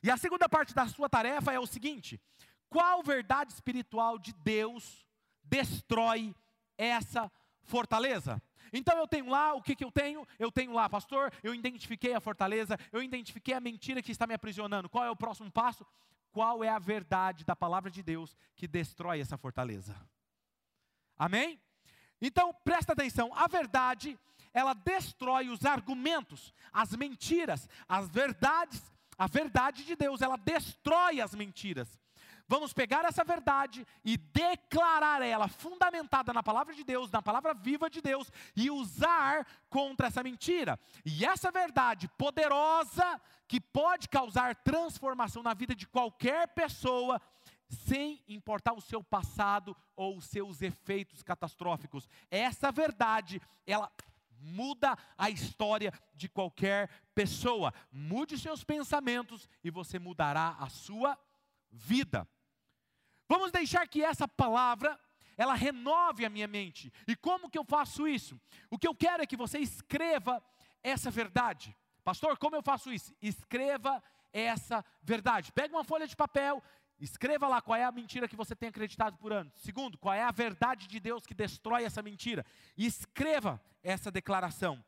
E 0.03 0.11
a 0.11 0.17
segunda 0.17 0.47
parte 0.47 0.71
da 0.75 0.87
sua 0.87 1.09
tarefa 1.09 1.51
é 1.51 1.59
o 1.59 1.65
seguinte: 1.65 2.21
qual 2.69 3.01
verdade 3.01 3.51
espiritual 3.51 4.19
de 4.19 4.33
Deus 4.33 5.08
destrói 5.49 6.35
essa 6.77 7.31
fortaleza. 7.63 8.41
Então 8.71 8.97
eu 8.97 9.07
tenho 9.07 9.29
lá, 9.29 9.53
o 9.53 9.61
que, 9.61 9.75
que 9.75 9.83
eu 9.83 9.91
tenho? 9.91 10.27
Eu 10.37 10.51
tenho 10.51 10.73
lá, 10.73 10.87
pastor, 10.87 11.33
eu 11.43 11.53
identifiquei 11.53 12.13
a 12.13 12.19
fortaleza, 12.19 12.77
eu 12.91 13.01
identifiquei 13.01 13.53
a 13.53 13.59
mentira 13.59 14.01
que 14.01 14.11
está 14.11 14.27
me 14.27 14.33
aprisionando. 14.33 14.89
Qual 14.89 15.03
é 15.03 15.09
o 15.09 15.15
próximo 15.15 15.51
passo? 15.51 15.85
Qual 16.31 16.63
é 16.63 16.69
a 16.69 16.79
verdade 16.79 17.43
da 17.43 17.55
palavra 17.55 17.89
de 17.89 18.03
Deus 18.03 18.37
que 18.55 18.67
destrói 18.67 19.19
essa 19.19 19.37
fortaleza? 19.37 19.95
Amém? 21.17 21.59
Então 22.21 22.53
presta 22.63 22.93
atenção, 22.93 23.31
a 23.33 23.47
verdade, 23.47 24.17
ela 24.53 24.73
destrói 24.73 25.49
os 25.49 25.65
argumentos, 25.65 26.53
as 26.71 26.95
mentiras, 26.95 27.67
as 27.87 28.09
verdades, 28.09 28.81
a 29.17 29.27
verdade 29.27 29.83
de 29.83 29.95
Deus, 29.95 30.21
ela 30.21 30.37
destrói 30.37 31.21
as 31.21 31.33
mentiras. 31.33 31.99
Vamos 32.49 32.73
pegar 32.73 33.05
essa 33.05 33.23
verdade 33.23 33.85
e 34.03 34.17
declarar 34.17 35.21
ela 35.21 35.47
fundamentada 35.47 36.33
na 36.33 36.41
palavra 36.41 36.73
de 36.73 36.83
Deus, 36.83 37.11
na 37.11 37.21
palavra 37.21 37.53
viva 37.53 37.87
de 37.91 38.01
Deus, 38.01 38.31
e 38.55 38.71
usar 38.71 39.45
contra 39.69 40.07
essa 40.07 40.23
mentira. 40.23 40.79
E 41.05 41.23
essa 41.23 41.51
verdade 41.51 42.07
poderosa, 42.17 43.21
que 43.47 43.61
pode 43.61 44.09
causar 44.09 44.55
transformação 44.55 45.43
na 45.43 45.53
vida 45.53 45.75
de 45.75 45.85
qualquer 45.85 46.47
pessoa, 46.47 47.21
sem 47.67 48.23
importar 48.27 48.73
o 48.73 48.81
seu 48.81 49.03
passado 49.03 49.77
ou 49.95 50.17
os 50.17 50.25
seus 50.25 50.63
efeitos 50.63 51.21
catastróficos. 51.21 52.09
Essa 52.31 52.71
verdade, 52.71 53.39
ela 53.67 53.91
muda 54.39 54.97
a 55.15 55.29
história 55.29 55.93
de 56.15 56.27
qualquer 56.27 56.89
pessoa. 57.13 57.71
Mude 57.91 58.39
seus 58.39 58.63
pensamentos 58.63 59.47
e 59.63 59.69
você 59.69 59.99
mudará 59.99 60.55
a 60.59 60.67
sua 60.67 61.15
vida. 61.69 62.27
Vamos 63.29 63.51
deixar 63.51 63.87
que 63.87 64.03
essa 64.03 64.27
palavra 64.27 64.99
ela 65.37 65.53
renove 65.53 66.25
a 66.25 66.29
minha 66.29 66.47
mente. 66.47 66.91
E 67.07 67.15
como 67.15 67.49
que 67.49 67.57
eu 67.57 67.63
faço 67.63 68.07
isso? 68.07 68.41
O 68.69 68.77
que 68.77 68.87
eu 68.87 68.95
quero 68.95 69.23
é 69.23 69.27
que 69.27 69.37
você 69.37 69.59
escreva 69.59 70.43
essa 70.83 71.11
verdade. 71.11 71.73
Pastor, 72.03 72.37
como 72.37 72.55
eu 72.55 72.63
faço 72.63 72.91
isso? 72.91 73.15
Escreva 73.21 74.03
essa 74.33 74.83
verdade. 75.01 75.51
Pega 75.51 75.75
uma 75.75 75.83
folha 75.83 76.07
de 76.07 76.15
papel, 76.15 76.61
escreva 76.99 77.47
lá 77.47 77.61
qual 77.61 77.77
é 77.77 77.83
a 77.83 77.91
mentira 77.91 78.27
que 78.27 78.35
você 78.35 78.55
tem 78.55 78.69
acreditado 78.69 79.17
por 79.17 79.31
anos. 79.31 79.53
Segundo, 79.57 79.97
qual 79.97 80.13
é 80.13 80.23
a 80.23 80.31
verdade 80.31 80.87
de 80.87 80.99
Deus 80.99 81.25
que 81.25 81.33
destrói 81.33 81.83
essa 81.83 82.01
mentira. 82.01 82.45
E 82.75 82.85
escreva 82.85 83.61
essa 83.83 84.11
declaração. 84.11 84.83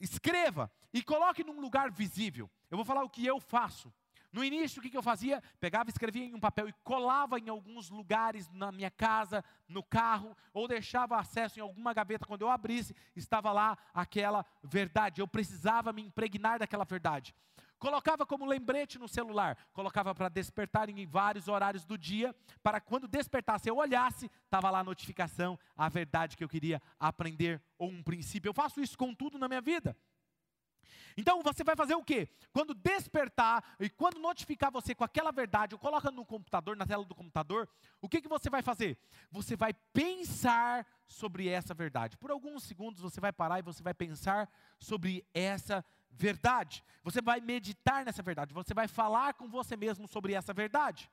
Escreva 0.00 0.72
e 0.92 1.02
coloque 1.02 1.44
num 1.44 1.60
lugar 1.60 1.90
visível. 1.90 2.50
Eu 2.70 2.76
vou 2.76 2.84
falar 2.84 3.04
o 3.04 3.10
que 3.10 3.24
eu 3.24 3.38
faço. 3.38 3.92
No 4.32 4.42
início, 4.42 4.80
o 4.80 4.82
que, 4.82 4.96
eu 4.96 5.02
fazia? 5.02 5.42
Pegava, 5.60 5.90
escrevia 5.90 6.24
em 6.24 6.34
um 6.34 6.40
papel 6.40 6.66
e 6.66 6.72
colava 6.82 7.38
em 7.38 7.50
alguns 7.50 7.90
lugares 7.90 8.48
na 8.50 8.72
minha 8.72 8.90
casa, 8.90 9.44
no 9.68 9.82
carro, 9.82 10.34
ou 10.54 10.66
deixava 10.66 11.18
acesso 11.18 11.58
em 11.58 11.62
alguma 11.62 11.92
gaveta. 11.92 12.24
Quando 12.24 12.40
eu 12.40 12.50
abrisse, 12.50 12.96
estava 13.14 13.52
lá 13.52 13.76
aquela 13.92 14.46
verdade. 14.62 15.20
Eu 15.20 15.28
precisava 15.28 15.92
me 15.92 16.00
impregnar 16.00 16.58
daquela 16.58 16.84
verdade. 16.84 17.34
Colocava 17.78 18.24
como 18.24 18.46
lembrete 18.46 18.96
no 18.96 19.08
celular, 19.08 19.58
colocava 19.72 20.14
para 20.14 20.28
despertar 20.28 20.88
em 20.88 21.04
vários 21.04 21.48
horários 21.48 21.84
do 21.84 21.98
dia, 21.98 22.32
para 22.62 22.80
quando 22.80 23.08
despertasse 23.08 23.68
eu 23.68 23.76
olhasse, 23.76 24.30
estava 24.44 24.70
lá 24.70 24.78
a 24.78 24.84
notificação, 24.84 25.58
a 25.76 25.88
verdade 25.88 26.36
que 26.36 26.44
eu 26.44 26.48
queria 26.48 26.80
aprender, 26.96 27.60
ou 27.76 27.90
um 27.90 28.00
princípio. 28.00 28.48
Eu 28.48 28.54
faço 28.54 28.80
isso 28.80 28.96
com 28.96 29.12
tudo 29.12 29.36
na 29.36 29.48
minha 29.48 29.60
vida. 29.60 29.96
Então 31.16 31.42
você 31.42 31.62
vai 31.62 31.76
fazer 31.76 31.94
o 31.94 32.04
quê? 32.04 32.28
Quando 32.52 32.74
despertar 32.74 33.76
e 33.78 33.88
quando 33.88 34.18
notificar 34.18 34.70
você 34.70 34.94
com 34.94 35.04
aquela 35.04 35.30
verdade, 35.30 35.74
ou 35.74 35.78
coloca 35.78 36.10
no 36.10 36.24
computador, 36.24 36.76
na 36.76 36.86
tela 36.86 37.04
do 37.04 37.14
computador, 37.14 37.68
o 38.00 38.08
que, 38.08 38.20
que 38.20 38.28
você 38.28 38.48
vai 38.48 38.62
fazer? 38.62 38.98
Você 39.30 39.56
vai 39.56 39.72
pensar 39.92 40.86
sobre 41.06 41.48
essa 41.48 41.74
verdade. 41.74 42.16
Por 42.16 42.30
alguns 42.30 42.64
segundos 42.64 43.00
você 43.00 43.20
vai 43.20 43.32
parar 43.32 43.58
e 43.58 43.62
você 43.62 43.82
vai 43.82 43.94
pensar 43.94 44.50
sobre 44.78 45.24
essa 45.34 45.84
verdade. 46.10 46.84
Você 47.02 47.20
vai 47.20 47.40
meditar 47.40 48.04
nessa 48.04 48.22
verdade, 48.22 48.54
você 48.54 48.74
vai 48.74 48.88
falar 48.88 49.34
com 49.34 49.48
você 49.48 49.76
mesmo 49.76 50.06
sobre 50.08 50.34
essa 50.34 50.52
verdade. 50.52 51.10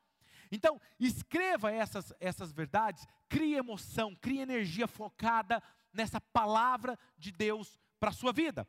Então, 0.52 0.82
escreva 1.00 1.72
essas, 1.72 2.12
essas 2.20 2.52
verdades, 2.52 3.06
crie 3.28 3.56
emoção, 3.56 4.16
crie 4.16 4.40
energia 4.40 4.88
focada 4.88 5.62
nessa 5.94 6.20
palavra 6.20 6.98
de 7.18 7.32
Deus 7.32 7.80
para 8.00 8.10
a 8.10 8.14
sua 8.14 8.32
vida. 8.32 8.68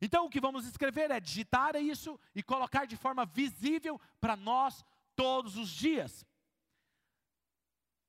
Então 0.00 0.26
o 0.26 0.30
que 0.30 0.40
vamos 0.40 0.66
escrever 0.66 1.10
é 1.10 1.20
digitar 1.20 1.76
isso 1.76 2.18
e 2.34 2.42
colocar 2.42 2.86
de 2.86 2.96
forma 2.96 3.24
visível 3.24 4.00
para 4.20 4.36
nós 4.36 4.84
todos 5.14 5.56
os 5.56 5.68
dias. 5.70 6.26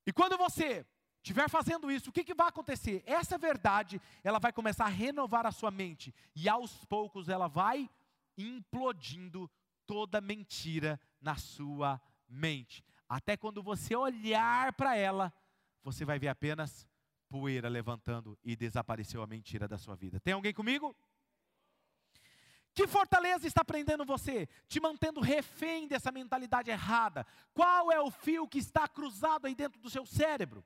E 0.05 0.13
quando 0.13 0.37
você 0.37 0.85
estiver 1.17 1.49
fazendo 1.49 1.91
isso, 1.91 2.09
o 2.09 2.13
que, 2.13 2.23
que 2.23 2.33
vai 2.33 2.47
acontecer? 2.47 3.03
Essa 3.05 3.37
verdade, 3.37 4.01
ela 4.23 4.39
vai 4.39 4.53
começar 4.53 4.85
a 4.85 4.89
renovar 4.89 5.45
a 5.45 5.51
sua 5.51 5.69
mente. 5.69 6.13
E 6.35 6.47
aos 6.47 6.85
poucos 6.85 7.27
ela 7.27 7.47
vai 7.47 7.89
implodindo 8.37 9.49
toda 9.85 10.21
mentira 10.21 10.99
na 11.19 11.35
sua 11.35 12.01
mente. 12.27 12.83
Até 13.09 13.35
quando 13.35 13.63
você 13.63 13.95
olhar 13.95 14.73
para 14.73 14.95
ela, 14.95 15.33
você 15.83 16.05
vai 16.05 16.19
ver 16.19 16.27
apenas 16.27 16.87
poeira 17.29 17.67
levantando 17.67 18.37
e 18.43 18.55
desapareceu 18.55 19.21
a 19.21 19.27
mentira 19.27 19.67
da 19.67 19.77
sua 19.77 19.95
vida. 19.95 20.19
Tem 20.19 20.33
alguém 20.33 20.53
comigo? 20.53 20.95
Que 22.77 22.85
fortaleza 22.85 23.47
está 23.47 23.65
prendendo 23.65 24.05
você? 24.05 24.47
Te 24.67 24.79
mantendo 24.79 25.19
refém 25.19 25.87
dessa 25.87 26.11
mentalidade 26.11 26.69
errada? 26.69 27.25
Qual 27.51 27.91
é 27.91 27.99
o 27.99 28.11
fio 28.11 28.47
que 28.47 28.59
está 28.59 28.87
cruzado 28.87 29.47
aí 29.47 29.55
dentro 29.55 29.81
do 29.81 29.89
seu 29.89 30.05
cérebro? 30.05 30.63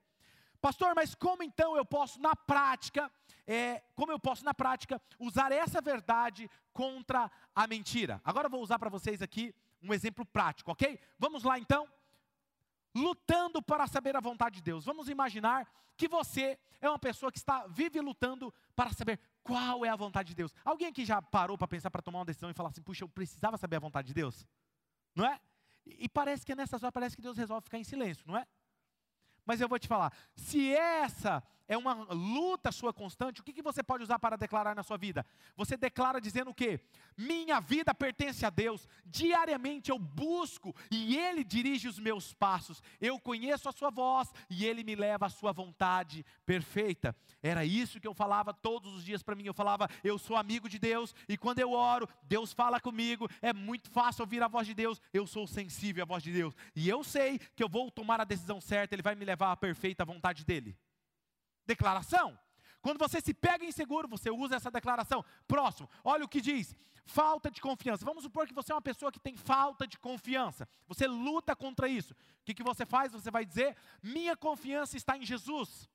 Pastor, 0.59 0.93
mas 0.93 1.15
como 1.15 1.41
então 1.41 1.77
eu 1.77 1.85
posso 1.85 2.19
na 2.19 2.35
prática, 2.35 3.09
é, 3.47 3.81
como 3.95 4.11
eu 4.11 4.19
posso 4.19 4.43
na 4.43 4.53
prática 4.53 5.01
usar 5.17 5.53
essa 5.53 5.79
verdade 5.79 6.51
contra 6.73 7.31
a 7.55 7.65
mentira? 7.65 8.19
Agora 8.25 8.47
eu 8.47 8.51
vou 8.51 8.61
usar 8.61 8.77
para 8.77 8.89
vocês 8.89 9.21
aqui 9.21 9.55
um 9.81 9.93
exemplo 9.93 10.25
prático, 10.25 10.69
ok? 10.69 10.99
Vamos 11.17 11.43
lá 11.43 11.57
então? 11.57 11.87
Lutando 12.93 13.61
para 13.61 13.87
saber 13.87 14.17
a 14.17 14.19
vontade 14.19 14.55
de 14.55 14.63
Deus. 14.63 14.83
Vamos 14.83 15.07
imaginar 15.07 15.65
que 15.95 16.09
você 16.09 16.59
é 16.81 16.89
uma 16.89 16.99
pessoa 16.99 17.31
que 17.31 17.37
está 17.37 17.67
vive 17.67 18.01
lutando 18.01 18.53
para 18.75 18.91
saber 18.91 19.17
qual 19.43 19.85
é 19.85 19.89
a 19.89 19.95
vontade 19.95 20.29
de 20.29 20.35
Deus? 20.35 20.53
Alguém 20.63 20.87
aqui 20.87 21.05
já 21.05 21.21
parou 21.21 21.57
para 21.57 21.67
pensar, 21.67 21.89
para 21.89 22.01
tomar 22.01 22.19
uma 22.19 22.25
decisão 22.25 22.49
e 22.49 22.53
falar 22.53 22.69
assim, 22.69 22.81
puxa, 22.81 23.03
eu 23.03 23.09
precisava 23.09 23.57
saber 23.57 23.77
a 23.77 23.79
vontade 23.79 24.07
de 24.07 24.13
Deus? 24.13 24.45
Não 25.15 25.25
é? 25.25 25.39
E, 25.85 26.05
e 26.05 26.09
parece 26.09 26.45
que 26.45 26.55
nessas 26.55 26.83
horas, 26.83 26.93
parece 26.93 27.15
que 27.15 27.21
Deus 27.21 27.37
resolve 27.37 27.63
ficar 27.63 27.77
em 27.77 27.83
silêncio, 27.83 28.23
não 28.27 28.37
é? 28.37 28.45
Mas 29.45 29.59
eu 29.59 29.67
vou 29.67 29.79
te 29.79 29.87
falar, 29.87 30.13
se 30.35 30.73
essa 30.73 31.43
é 31.71 31.77
uma 31.77 31.93
luta 32.11 32.69
sua 32.69 32.91
constante, 32.91 33.39
o 33.39 33.43
que, 33.45 33.53
que 33.53 33.61
você 33.61 33.81
pode 33.81 34.03
usar 34.03 34.19
para 34.19 34.35
declarar 34.35 34.75
na 34.75 34.83
sua 34.83 34.97
vida? 34.97 35.25
Você 35.55 35.77
declara 35.77 36.19
dizendo 36.19 36.51
o 36.51 36.53
quê? 36.53 36.81
Minha 37.17 37.61
vida 37.61 37.93
pertence 37.95 38.45
a 38.45 38.49
Deus, 38.49 38.85
diariamente 39.05 39.89
eu 39.89 39.97
busco 39.97 40.75
e 40.91 41.15
Ele 41.15 41.45
dirige 41.45 41.87
os 41.87 41.97
meus 41.97 42.33
passos, 42.33 42.83
eu 42.99 43.17
conheço 43.17 43.69
a 43.69 43.71
Sua 43.71 43.89
voz 43.89 44.33
e 44.49 44.65
Ele 44.65 44.83
me 44.83 44.95
leva 44.95 45.27
à 45.27 45.29
Sua 45.29 45.53
vontade 45.53 46.25
perfeita. 46.45 47.15
Era 47.41 47.63
isso 47.63 48.01
que 48.01 48.07
eu 48.07 48.13
falava 48.13 48.53
todos 48.53 48.93
os 48.93 49.05
dias 49.05 49.23
para 49.23 49.33
mim, 49.33 49.45
eu 49.45 49.53
falava, 49.53 49.87
eu 50.03 50.17
sou 50.17 50.35
amigo 50.35 50.67
de 50.67 50.77
Deus 50.77 51.15
e 51.29 51.37
quando 51.37 51.59
eu 51.59 51.71
oro, 51.71 52.05
Deus 52.23 52.51
fala 52.51 52.81
comigo, 52.81 53.29
é 53.41 53.53
muito 53.53 53.89
fácil 53.89 54.23
ouvir 54.23 54.43
a 54.43 54.49
voz 54.49 54.67
de 54.67 54.73
Deus, 54.73 55.01
eu 55.13 55.25
sou 55.25 55.47
sensível 55.47 56.03
à 56.03 56.05
voz 56.05 56.21
de 56.21 56.33
Deus. 56.33 56.53
E 56.75 56.89
eu 56.89 57.01
sei 57.01 57.39
que 57.39 57.63
eu 57.63 57.69
vou 57.69 57.89
tomar 57.89 58.19
a 58.19 58.25
decisão 58.25 58.59
certa, 58.59 58.93
Ele 58.93 59.01
vai 59.01 59.15
me 59.15 59.23
levar 59.23 59.53
à 59.53 59.55
perfeita 59.55 60.03
vontade 60.03 60.43
dEle 60.43 60.77
declaração. 61.73 62.27
Quando 62.81 62.97
você 62.97 63.21
se 63.21 63.33
pega 63.33 63.63
inseguro, 63.71 64.07
você 64.07 64.29
usa 64.29 64.55
essa 64.55 64.71
declaração. 64.71 65.23
Próximo, 65.47 65.89
olha 66.03 66.25
o 66.25 66.31
que 66.33 66.41
diz: 66.41 66.75
falta 67.05 67.49
de 67.51 67.61
confiança. 67.61 68.05
Vamos 68.05 68.23
supor 68.23 68.47
que 68.47 68.53
você 68.53 68.71
é 68.71 68.75
uma 68.75 68.81
pessoa 68.81 69.11
que 69.11 69.19
tem 69.27 69.35
falta 69.35 69.87
de 69.87 69.97
confiança. 69.97 70.67
Você 70.87 71.05
luta 71.07 71.55
contra 71.55 71.87
isso. 71.87 72.13
O 72.13 72.43
que, 72.45 72.53
que 72.53 72.63
você 72.63 72.85
faz? 72.85 73.11
Você 73.11 73.29
vai 73.29 73.45
dizer: 73.45 73.75
minha 74.01 74.35
confiança 74.35 74.97
está 74.97 75.17
em 75.17 75.25
Jesus. 75.25 75.89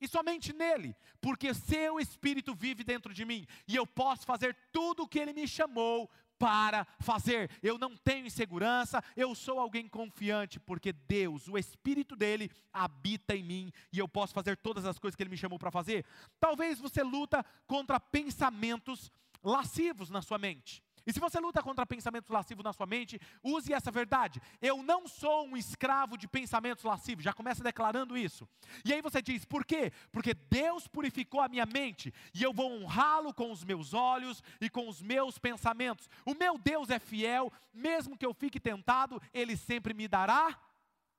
E 0.00 0.08
somente 0.08 0.52
nele, 0.52 0.96
porque 1.20 1.54
seu 1.54 2.00
espírito 2.00 2.52
vive 2.56 2.82
dentro 2.82 3.14
de 3.14 3.24
mim, 3.24 3.46
e 3.68 3.76
eu 3.76 3.86
posso 3.86 4.26
fazer 4.26 4.56
tudo 4.72 5.04
o 5.04 5.08
que 5.08 5.20
ele 5.20 5.32
me 5.32 5.46
chamou 5.46 6.10
para 6.42 6.84
fazer. 6.98 7.48
Eu 7.62 7.78
não 7.78 7.96
tenho 7.96 8.26
insegurança, 8.26 9.00
eu 9.16 9.32
sou 9.32 9.60
alguém 9.60 9.88
confiante, 9.88 10.58
porque 10.58 10.92
Deus, 10.92 11.46
o 11.46 11.56
Espírito 11.56 12.16
dele, 12.16 12.50
habita 12.72 13.36
em 13.36 13.44
mim 13.44 13.72
e 13.92 14.00
eu 14.00 14.08
posso 14.08 14.34
fazer 14.34 14.56
todas 14.56 14.84
as 14.84 14.98
coisas 14.98 15.14
que 15.14 15.22
ele 15.22 15.30
me 15.30 15.36
chamou 15.36 15.56
para 15.56 15.70
fazer. 15.70 16.04
Talvez 16.40 16.80
você 16.80 17.00
luta 17.04 17.46
contra 17.64 18.00
pensamentos 18.00 19.12
lascivos 19.40 20.10
na 20.10 20.20
sua 20.20 20.36
mente. 20.36 20.82
E 21.06 21.12
se 21.12 21.20
você 21.20 21.38
luta 21.40 21.62
contra 21.62 21.86
pensamentos 21.86 22.30
lascivos 22.30 22.64
na 22.64 22.72
sua 22.72 22.86
mente, 22.86 23.20
use 23.42 23.72
essa 23.72 23.90
verdade. 23.90 24.40
Eu 24.60 24.82
não 24.82 25.06
sou 25.06 25.46
um 25.46 25.56
escravo 25.56 26.16
de 26.16 26.28
pensamentos 26.28 26.84
lascivos. 26.84 27.24
Já 27.24 27.32
começa 27.32 27.62
declarando 27.62 28.16
isso. 28.16 28.48
E 28.84 28.92
aí 28.92 29.02
você 29.02 29.20
diz, 29.20 29.44
por 29.44 29.64
quê? 29.64 29.92
Porque 30.10 30.34
Deus 30.34 30.86
purificou 30.86 31.40
a 31.40 31.48
minha 31.48 31.66
mente 31.66 32.12
e 32.34 32.42
eu 32.42 32.52
vou 32.52 32.70
honrá-lo 32.70 33.34
com 33.34 33.50
os 33.50 33.64
meus 33.64 33.94
olhos 33.94 34.42
e 34.60 34.70
com 34.70 34.88
os 34.88 35.02
meus 35.02 35.38
pensamentos. 35.38 36.08
O 36.24 36.34
meu 36.34 36.58
Deus 36.58 36.90
é 36.90 36.98
fiel, 36.98 37.52
mesmo 37.72 38.16
que 38.16 38.26
eu 38.26 38.34
fique 38.34 38.60
tentado, 38.60 39.20
ele 39.32 39.56
sempre 39.56 39.94
me 39.94 40.06
dará 40.06 40.58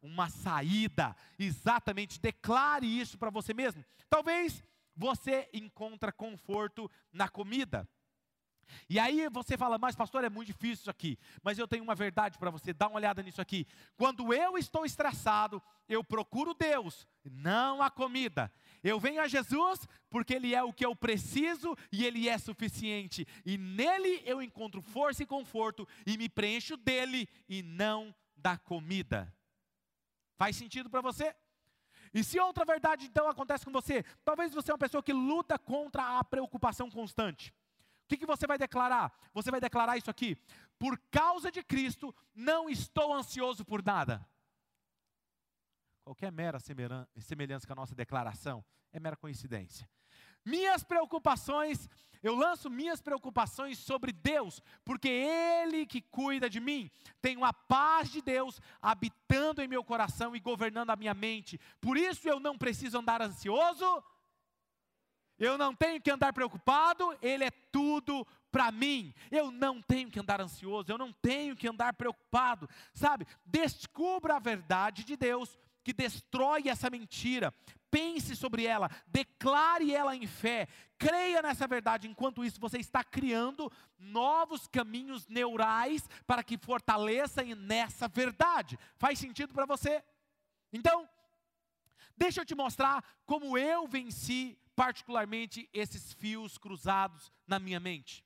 uma 0.02 0.30
saída. 0.30 1.16
Exatamente, 1.40 2.20
declare 2.20 2.86
isso 2.86 3.18
para 3.18 3.30
você 3.30 3.54
mesmo. 3.54 3.84
Talvez 4.10 4.64
você 4.96 5.50
encontra 5.54 6.12
conforto 6.12 6.90
na 7.12 7.28
comida. 7.28 7.88
E 8.90 9.00
aí 9.00 9.28
você 9.30 9.58
fala, 9.58 9.78
mas 9.78 9.96
pastor, 9.96 10.24
é 10.24 10.30
muito 10.30 10.48
difícil 10.48 10.84
isso 10.84 10.90
aqui. 10.90 11.18
Mas 11.44 11.58
eu 11.58 11.68
tenho 11.68 11.84
uma 11.84 11.96
verdade 11.96 12.38
para 12.38 12.50
você, 12.50 12.74
dá 12.74 12.88
uma 12.88 12.98
olhada 12.98 13.22
nisso 13.22 13.42
aqui. 13.42 13.68
Quando 13.98 14.34
eu 14.34 14.58
estou 14.58 14.86
estressado, 14.86 15.62
eu 15.88 16.04
procuro 16.04 16.54
Deus, 16.54 17.08
não 17.24 17.82
a 17.82 17.90
comida. 17.90 18.52
Eu 18.84 19.00
venho 19.00 19.22
a 19.22 19.28
Jesus 19.28 19.88
porque 20.10 20.34
Ele 20.34 20.54
é 20.54 20.64
o 20.64 20.74
que 20.74 20.86
eu 20.86 20.96
preciso 20.96 21.76
e 21.92 22.06
Ele 22.06 22.28
é 22.28 22.38
suficiente. 22.38 23.26
E 23.46 23.58
nele 23.58 24.22
eu 24.26 24.42
encontro 24.42 24.82
força 24.82 25.24
e 25.24 25.26
conforto 25.26 25.88
e 26.06 26.18
me 26.18 26.30
preencho 26.30 26.78
dele 26.78 27.28
e 27.48 27.62
não 27.64 28.14
da 28.36 28.58
comida. 28.58 29.34
Faz 30.36 30.56
sentido 30.56 30.90
para 30.90 31.02
você? 31.02 31.36
E 32.14 32.24
se 32.24 32.40
outra 32.40 32.64
verdade 32.64 33.06
então 33.08 33.28
acontece 33.28 33.66
com 33.66 33.72
você, 33.72 34.04
talvez 34.24 34.54
você 34.54 34.72
é 34.72 34.74
uma 34.74 34.80
pessoa 34.80 35.02
que 35.02 35.14
luta 35.14 35.58
contra 35.58 36.20
a 36.20 36.24
preocupação 36.24 36.90
constante. 36.90 37.52
O 38.04 38.08
que, 38.08 38.18
que 38.18 38.26
você 38.26 38.46
vai 38.46 38.58
declarar? 38.58 39.12
Você 39.34 39.50
vai 39.50 39.60
declarar 39.60 39.98
isso 39.98 40.10
aqui: 40.10 40.38
por 40.78 40.98
causa 41.12 41.52
de 41.52 41.64
Cristo, 41.64 42.14
não 42.36 42.70
estou 42.70 43.14
ansioso 43.14 43.64
por 43.64 43.84
nada. 43.84 44.28
Qualquer 46.04 46.32
mera 46.32 46.60
semelhança 46.60 47.66
com 47.66 47.74
a 47.74 47.78
nossa 47.78 47.96
declaração 47.96 48.64
é 48.92 49.00
mera 49.00 49.16
coincidência. 49.16 49.90
Minhas 50.46 50.84
preocupações, 50.84 51.90
eu 52.22 52.36
lanço 52.36 52.70
minhas 52.70 53.02
preocupações 53.02 53.80
sobre 53.80 54.12
Deus, 54.12 54.62
porque 54.84 55.08
Ele 55.08 55.86
que 55.86 56.02
cuida 56.02 56.50
de 56.50 56.60
mim. 56.60 56.92
Tenho 57.22 57.46
a 57.46 57.54
paz 57.54 58.12
de 58.12 58.22
Deus 58.22 58.60
habitando 58.82 59.62
em 59.62 59.68
meu 59.68 59.84
coração 59.84 60.36
e 60.36 60.42
governando 60.42 60.90
a 60.90 60.98
minha 60.98 61.14
mente. 61.14 61.58
Por 61.80 61.98
isso 61.98 62.28
eu 62.28 62.40
não 62.40 62.58
preciso 62.58 62.98
andar 62.98 63.22
ansioso, 63.22 64.04
eu 65.44 65.58
não 65.58 65.76
tenho 65.76 66.02
que 66.02 66.12
andar 66.12 66.34
preocupado, 66.34 67.18
Ele 67.22 67.44
é 67.44 67.52
tudo 67.72 68.26
para 68.52 68.72
mim. 68.72 69.14
Eu 69.32 69.52
não 69.52 69.82
tenho 69.82 70.10
que 70.10 70.20
andar 70.20 70.40
ansioso, 70.40 70.92
eu 70.92 70.98
não 70.98 71.12
tenho 71.12 71.56
que 71.56 71.68
andar 71.68 71.94
preocupado. 71.94 72.70
Sabe? 72.94 73.26
Descubra 73.46 74.36
a 74.36 74.40
verdade 74.40 75.04
de 75.04 75.18
Deus 75.18 75.58
que 75.84 75.92
destrói 75.92 76.70
essa 76.70 76.90
mentira. 76.90 77.54
Pense 77.92 78.36
sobre 78.36 78.66
ela, 78.66 78.90
declare 79.06 79.94
ela 79.94 80.16
em 80.16 80.26
fé, 80.26 80.68
creia 80.98 81.42
nessa 81.42 81.68
verdade. 81.68 82.08
Enquanto 82.08 82.44
isso, 82.44 82.60
você 82.60 82.80
está 82.80 83.04
criando 83.04 83.72
novos 84.00 84.68
caminhos 84.68 85.28
neurais 85.28 86.10
para 86.26 86.44
que 86.44 86.58
fortaleça 86.58 87.44
nessa 87.44 88.08
verdade. 88.08 88.80
Faz 88.98 89.20
sentido 89.20 89.54
para 89.54 89.66
você? 89.66 90.04
Então, 90.72 91.08
deixa 92.18 92.42
eu 92.42 92.46
te 92.46 92.56
mostrar 92.56 93.04
como 93.26 93.58
eu 93.58 93.88
venci 93.88 94.58
particularmente 94.76 95.70
esses 95.74 96.14
fios 96.14 96.58
cruzados 96.58 97.32
na 97.48 97.60
minha 97.60 97.80
mente. 97.80 98.26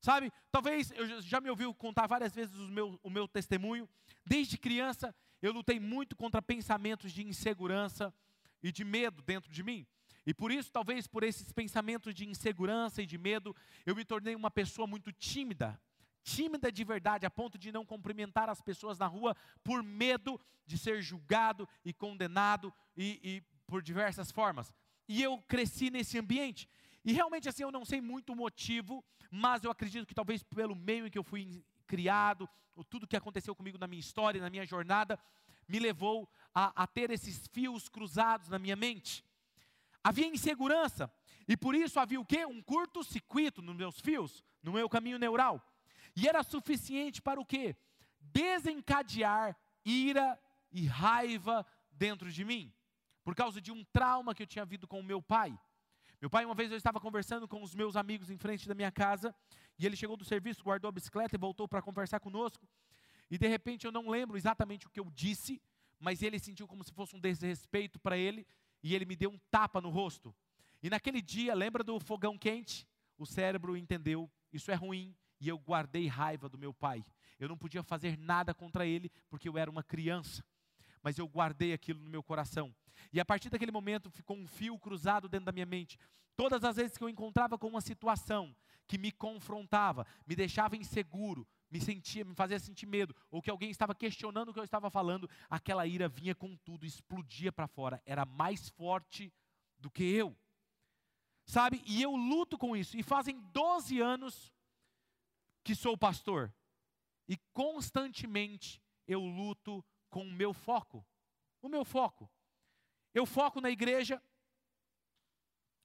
Sabe, 0.00 0.32
talvez 0.50 0.90
eu 0.92 1.22
já 1.22 1.40
me 1.40 1.48
ouviu 1.48 1.72
contar 1.72 2.06
várias 2.08 2.34
vezes 2.34 2.56
o 2.56 2.68
meu, 2.68 2.98
o 3.02 3.10
meu 3.10 3.28
testemunho. 3.28 3.88
Desde 4.26 4.58
criança, 4.58 5.14
eu 5.40 5.52
lutei 5.52 5.78
muito 5.78 6.16
contra 6.16 6.42
pensamentos 6.42 7.12
de 7.12 7.22
insegurança 7.22 8.12
e 8.62 8.72
de 8.72 8.84
medo 8.84 9.22
dentro 9.22 9.50
de 9.50 9.62
mim. 9.62 9.86
E 10.24 10.32
por 10.32 10.52
isso, 10.52 10.70
talvez 10.70 11.06
por 11.06 11.22
esses 11.24 11.52
pensamentos 11.52 12.14
de 12.14 12.28
insegurança 12.28 13.02
e 13.02 13.06
de 13.06 13.18
medo, 13.18 13.54
eu 13.84 13.94
me 13.94 14.04
tornei 14.04 14.34
uma 14.34 14.50
pessoa 14.50 14.86
muito 14.86 15.12
tímida. 15.12 15.80
Tímida 16.22 16.70
de 16.70 16.84
verdade, 16.84 17.26
a 17.26 17.30
ponto 17.30 17.58
de 17.58 17.72
não 17.72 17.84
cumprimentar 17.84 18.48
as 18.48 18.60
pessoas 18.60 18.98
na 18.98 19.06
rua 19.06 19.36
por 19.64 19.82
medo 19.82 20.40
de 20.64 20.78
ser 20.78 21.02
julgado 21.02 21.68
e 21.84 21.92
condenado 21.92 22.72
e, 22.96 23.20
e 23.22 23.42
por 23.66 23.82
diversas 23.82 24.30
formas. 24.30 24.72
E 25.12 25.22
eu 25.22 25.36
cresci 25.46 25.90
nesse 25.90 26.18
ambiente. 26.18 26.66
E 27.04 27.12
realmente 27.12 27.46
assim 27.46 27.62
eu 27.62 27.70
não 27.70 27.84
sei 27.84 28.00
muito 28.00 28.32
o 28.32 28.36
motivo, 28.36 29.04
mas 29.30 29.62
eu 29.62 29.70
acredito 29.70 30.06
que 30.06 30.14
talvez 30.14 30.42
pelo 30.42 30.74
meio 30.74 31.06
em 31.06 31.10
que 31.10 31.18
eu 31.18 31.22
fui 31.22 31.62
criado, 31.86 32.48
tudo 32.88 33.06
que 33.06 33.14
aconteceu 33.14 33.54
comigo 33.54 33.76
na 33.76 33.86
minha 33.86 34.00
história, 34.00 34.40
na 34.40 34.48
minha 34.48 34.64
jornada, 34.64 35.20
me 35.68 35.78
levou 35.78 36.26
a, 36.54 36.82
a 36.82 36.86
ter 36.86 37.10
esses 37.10 37.46
fios 37.48 37.90
cruzados 37.90 38.48
na 38.48 38.58
minha 38.58 38.74
mente. 38.74 39.22
Havia 40.02 40.26
insegurança, 40.26 41.12
e 41.46 41.58
por 41.58 41.74
isso 41.74 42.00
havia 42.00 42.18
o 42.18 42.24
quê? 42.24 42.46
Um 42.46 42.62
curto-circuito 42.62 43.60
nos 43.60 43.76
meus 43.76 44.00
fios, 44.00 44.42
no 44.62 44.72
meu 44.72 44.88
caminho 44.88 45.18
neural. 45.18 45.62
E 46.16 46.26
era 46.26 46.42
suficiente 46.42 47.20
para 47.20 47.38
o 47.38 47.44
quê? 47.44 47.76
Desencadear 48.18 49.54
ira 49.84 50.40
e 50.70 50.86
raiva 50.86 51.66
dentro 51.98 52.32
de 52.32 52.46
mim 52.46 52.72
por 53.24 53.34
causa 53.34 53.60
de 53.60 53.70
um 53.70 53.84
trauma 53.84 54.34
que 54.34 54.42
eu 54.42 54.46
tinha 54.46 54.64
vivido 54.64 54.86
com 54.86 55.00
o 55.00 55.02
meu 55.02 55.22
pai. 55.22 55.56
Meu 56.20 56.30
pai, 56.30 56.44
uma 56.44 56.54
vez 56.54 56.70
eu 56.70 56.76
estava 56.76 57.00
conversando 57.00 57.48
com 57.48 57.62
os 57.62 57.74
meus 57.74 57.96
amigos 57.96 58.30
em 58.30 58.36
frente 58.36 58.68
da 58.68 58.74
minha 58.74 58.92
casa, 58.92 59.34
e 59.78 59.86
ele 59.86 59.96
chegou 59.96 60.16
do 60.16 60.24
serviço, 60.24 60.62
guardou 60.62 60.88
a 60.88 60.92
bicicleta 60.92 61.34
e 61.34 61.38
voltou 61.38 61.66
para 61.66 61.82
conversar 61.82 62.20
conosco. 62.20 62.66
E 63.30 63.38
de 63.38 63.48
repente 63.48 63.86
eu 63.86 63.92
não 63.92 64.08
lembro 64.08 64.36
exatamente 64.36 64.86
o 64.86 64.90
que 64.90 65.00
eu 65.00 65.10
disse, 65.10 65.60
mas 65.98 66.22
ele 66.22 66.38
sentiu 66.38 66.66
como 66.68 66.84
se 66.84 66.92
fosse 66.92 67.16
um 67.16 67.20
desrespeito 67.20 67.98
para 67.98 68.16
ele, 68.16 68.46
e 68.82 68.94
ele 68.94 69.04
me 69.04 69.16
deu 69.16 69.30
um 69.30 69.38
tapa 69.50 69.80
no 69.80 69.90
rosto. 69.90 70.34
E 70.82 70.90
naquele 70.90 71.22
dia, 71.22 71.54
lembra 71.54 71.82
do 71.82 71.98
fogão 72.00 72.36
quente? 72.36 72.86
O 73.16 73.26
cérebro 73.26 73.76
entendeu, 73.76 74.30
isso 74.52 74.70
é 74.70 74.74
ruim, 74.74 75.14
e 75.40 75.48
eu 75.48 75.58
guardei 75.58 76.06
raiva 76.06 76.48
do 76.48 76.58
meu 76.58 76.72
pai. 76.72 77.04
Eu 77.38 77.48
não 77.48 77.56
podia 77.56 77.82
fazer 77.82 78.16
nada 78.16 78.54
contra 78.54 78.86
ele, 78.86 79.10
porque 79.28 79.48
eu 79.48 79.58
era 79.58 79.70
uma 79.70 79.82
criança 79.82 80.44
mas 81.02 81.18
eu 81.18 81.26
guardei 81.26 81.72
aquilo 81.72 82.00
no 82.00 82.08
meu 82.08 82.22
coração. 82.22 82.74
E 83.12 83.20
a 83.20 83.24
partir 83.24 83.50
daquele 83.50 83.72
momento 83.72 84.10
ficou 84.10 84.36
um 84.36 84.46
fio 84.46 84.78
cruzado 84.78 85.28
dentro 85.28 85.46
da 85.46 85.52
minha 85.52 85.66
mente. 85.66 85.98
Todas 86.36 86.64
as 86.64 86.76
vezes 86.76 86.96
que 86.96 87.04
eu 87.04 87.08
encontrava 87.08 87.58
com 87.58 87.68
uma 87.68 87.80
situação 87.80 88.54
que 88.86 88.98
me 88.98 89.12
confrontava, 89.12 90.06
me 90.26 90.34
deixava 90.34 90.76
inseguro, 90.76 91.46
me 91.70 91.80
sentia, 91.80 92.24
me 92.24 92.34
fazia 92.34 92.58
sentir 92.58 92.86
medo, 92.86 93.14
ou 93.30 93.40
que 93.40 93.50
alguém 93.50 93.70
estava 93.70 93.94
questionando 93.94 94.50
o 94.50 94.52
que 94.52 94.60
eu 94.60 94.64
estava 94.64 94.90
falando, 94.90 95.28
aquela 95.48 95.86
ira 95.86 96.08
vinha 96.08 96.34
com 96.34 96.56
tudo, 96.58 96.84
explodia 96.84 97.50
para 97.50 97.66
fora, 97.66 98.02
era 98.04 98.24
mais 98.24 98.68
forte 98.68 99.32
do 99.78 99.90
que 99.90 100.04
eu. 100.04 100.36
Sabe? 101.46 101.82
E 101.86 102.02
eu 102.02 102.14
luto 102.14 102.56
com 102.56 102.76
isso. 102.76 102.96
E 102.96 103.02
fazem 103.02 103.40
12 103.52 104.00
anos 104.00 104.52
que 105.64 105.74
sou 105.74 105.96
pastor. 105.96 106.54
E 107.28 107.36
constantemente 107.52 108.80
eu 109.06 109.20
luto 109.20 109.84
com 110.10 110.22
o 110.22 110.32
meu 110.32 110.52
foco. 110.52 111.04
O 111.60 111.68
meu 111.68 111.84
foco. 111.84 112.30
Eu 113.14 113.26
foco 113.26 113.60
na 113.60 113.70
igreja, 113.70 114.22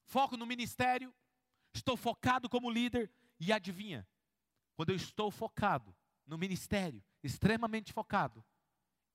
foco 0.05 0.37
no 0.37 0.45
ministério, 0.45 1.13
estou 1.73 1.97
focado 1.97 2.49
como 2.49 2.69
líder 2.69 3.11
e 3.39 3.51
adivinha? 3.51 4.07
Quando 4.75 4.89
eu 4.89 4.95
estou 4.95 5.29
focado 5.29 5.95
no 6.25 6.37
ministério, 6.37 7.03
extremamente 7.23 7.91
focado, 7.91 8.43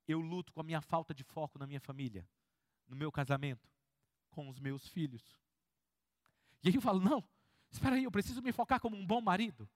eu 0.07 0.21
luto 0.21 0.53
com 0.53 0.61
a 0.61 0.65
minha 0.65 0.81
falta 0.81 1.15
de 1.15 1.25
foco 1.25 1.59
na 1.59 1.67
minha 1.67 1.81
família, 1.81 2.29
no 2.87 2.97
meu 2.97 3.11
casamento, 3.11 3.69
com 4.31 4.49
os 4.49 4.59
meus 4.59 4.87
filhos. 4.89 5.39
E 6.63 6.69
aí 6.69 6.75
eu 6.75 6.83
falo: 6.83 7.01
não, 7.01 7.25
espera 7.71 7.97
aí, 7.97 8.05
eu 8.05 8.11
preciso 8.11 8.43
me 8.43 8.53
focar 8.53 8.81
como 8.81 8.97
um 8.97 9.07
bom 9.07 9.21
marido, 9.21 9.69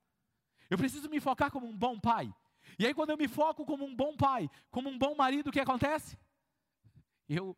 eu 0.69 0.77
preciso 0.77 1.09
me 1.09 1.21
focar 1.21 1.51
como 1.51 1.67
um 1.67 1.77
bom 1.77 1.99
pai, 1.99 2.35
e 2.79 2.87
aí, 2.87 2.95
quando 2.95 3.11
eu 3.11 3.17
me 3.17 3.29
foco 3.29 3.65
como 3.65 3.85
um 3.85 3.95
bom 3.95 4.17
pai, 4.17 4.51
como 4.71 4.89
um 4.89 4.99
bom 4.99 5.15
marido, 5.15 5.49
o 5.49 5.53
que 5.53 5.61
acontece? 5.61 6.19
Eu 7.29 7.57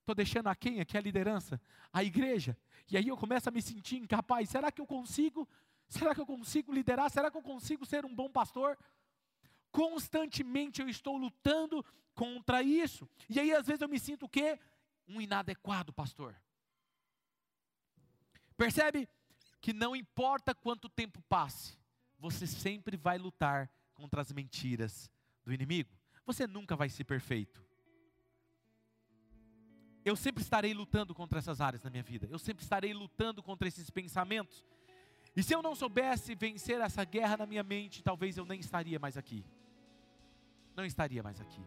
estou 0.00 0.14
deixando 0.14 0.48
a 0.48 0.54
quem 0.54 0.80
aqui 0.80 0.96
a 0.96 1.00
liderança, 1.00 1.60
a 1.92 2.02
igreja. 2.02 2.56
E 2.90 2.96
aí 2.96 3.08
eu 3.08 3.16
começo 3.16 3.48
a 3.48 3.52
me 3.52 3.62
sentir 3.62 3.96
incapaz. 3.96 4.48
Será 4.48 4.72
que 4.72 4.80
eu 4.80 4.86
consigo? 4.86 5.48
Será 5.88 6.14
que 6.14 6.20
eu 6.20 6.26
consigo 6.26 6.72
liderar? 6.72 7.10
Será 7.10 7.30
que 7.30 7.36
eu 7.36 7.42
consigo 7.42 7.86
ser 7.86 8.04
um 8.04 8.14
bom 8.14 8.30
pastor? 8.30 8.78
Constantemente 9.70 10.80
eu 10.80 10.88
estou 10.88 11.16
lutando 11.16 11.84
contra 12.14 12.62
isso. 12.62 13.08
E 13.28 13.38
aí, 13.38 13.52
às 13.52 13.66
vezes, 13.66 13.82
eu 13.82 13.88
me 13.88 13.98
sinto 13.98 14.26
o 14.26 14.28
quê? 14.28 14.58
Um 15.06 15.20
inadequado 15.20 15.92
pastor. 15.92 16.36
Percebe 18.56 19.08
que 19.60 19.72
não 19.72 19.94
importa 19.94 20.54
quanto 20.54 20.88
tempo 20.88 21.22
passe, 21.22 21.78
você 22.18 22.46
sempre 22.46 22.96
vai 22.96 23.18
lutar 23.18 23.70
contra 23.94 24.20
as 24.20 24.32
mentiras 24.32 25.10
do 25.44 25.52
inimigo. 25.52 25.90
Você 26.26 26.46
nunca 26.46 26.76
vai 26.76 26.88
ser 26.88 27.04
perfeito. 27.04 27.64
Eu 30.04 30.16
sempre 30.16 30.42
estarei 30.42 30.72
lutando 30.72 31.14
contra 31.14 31.38
essas 31.38 31.60
áreas 31.60 31.82
na 31.82 31.90
minha 31.90 32.02
vida. 32.02 32.26
Eu 32.30 32.38
sempre 32.38 32.62
estarei 32.62 32.92
lutando 32.92 33.42
contra 33.42 33.68
esses 33.68 33.90
pensamentos. 33.90 34.66
E 35.36 35.42
se 35.42 35.54
eu 35.54 35.62
não 35.62 35.74
soubesse 35.74 36.34
vencer 36.34 36.80
essa 36.80 37.04
guerra 37.04 37.36
na 37.38 37.46
minha 37.46 37.62
mente, 37.62 38.02
talvez 38.02 38.36
eu 38.36 38.44
nem 38.44 38.58
estaria 38.58 38.98
mais 38.98 39.16
aqui. 39.16 39.44
Não 40.74 40.84
estaria 40.84 41.22
mais 41.22 41.40
aqui. 41.40 41.60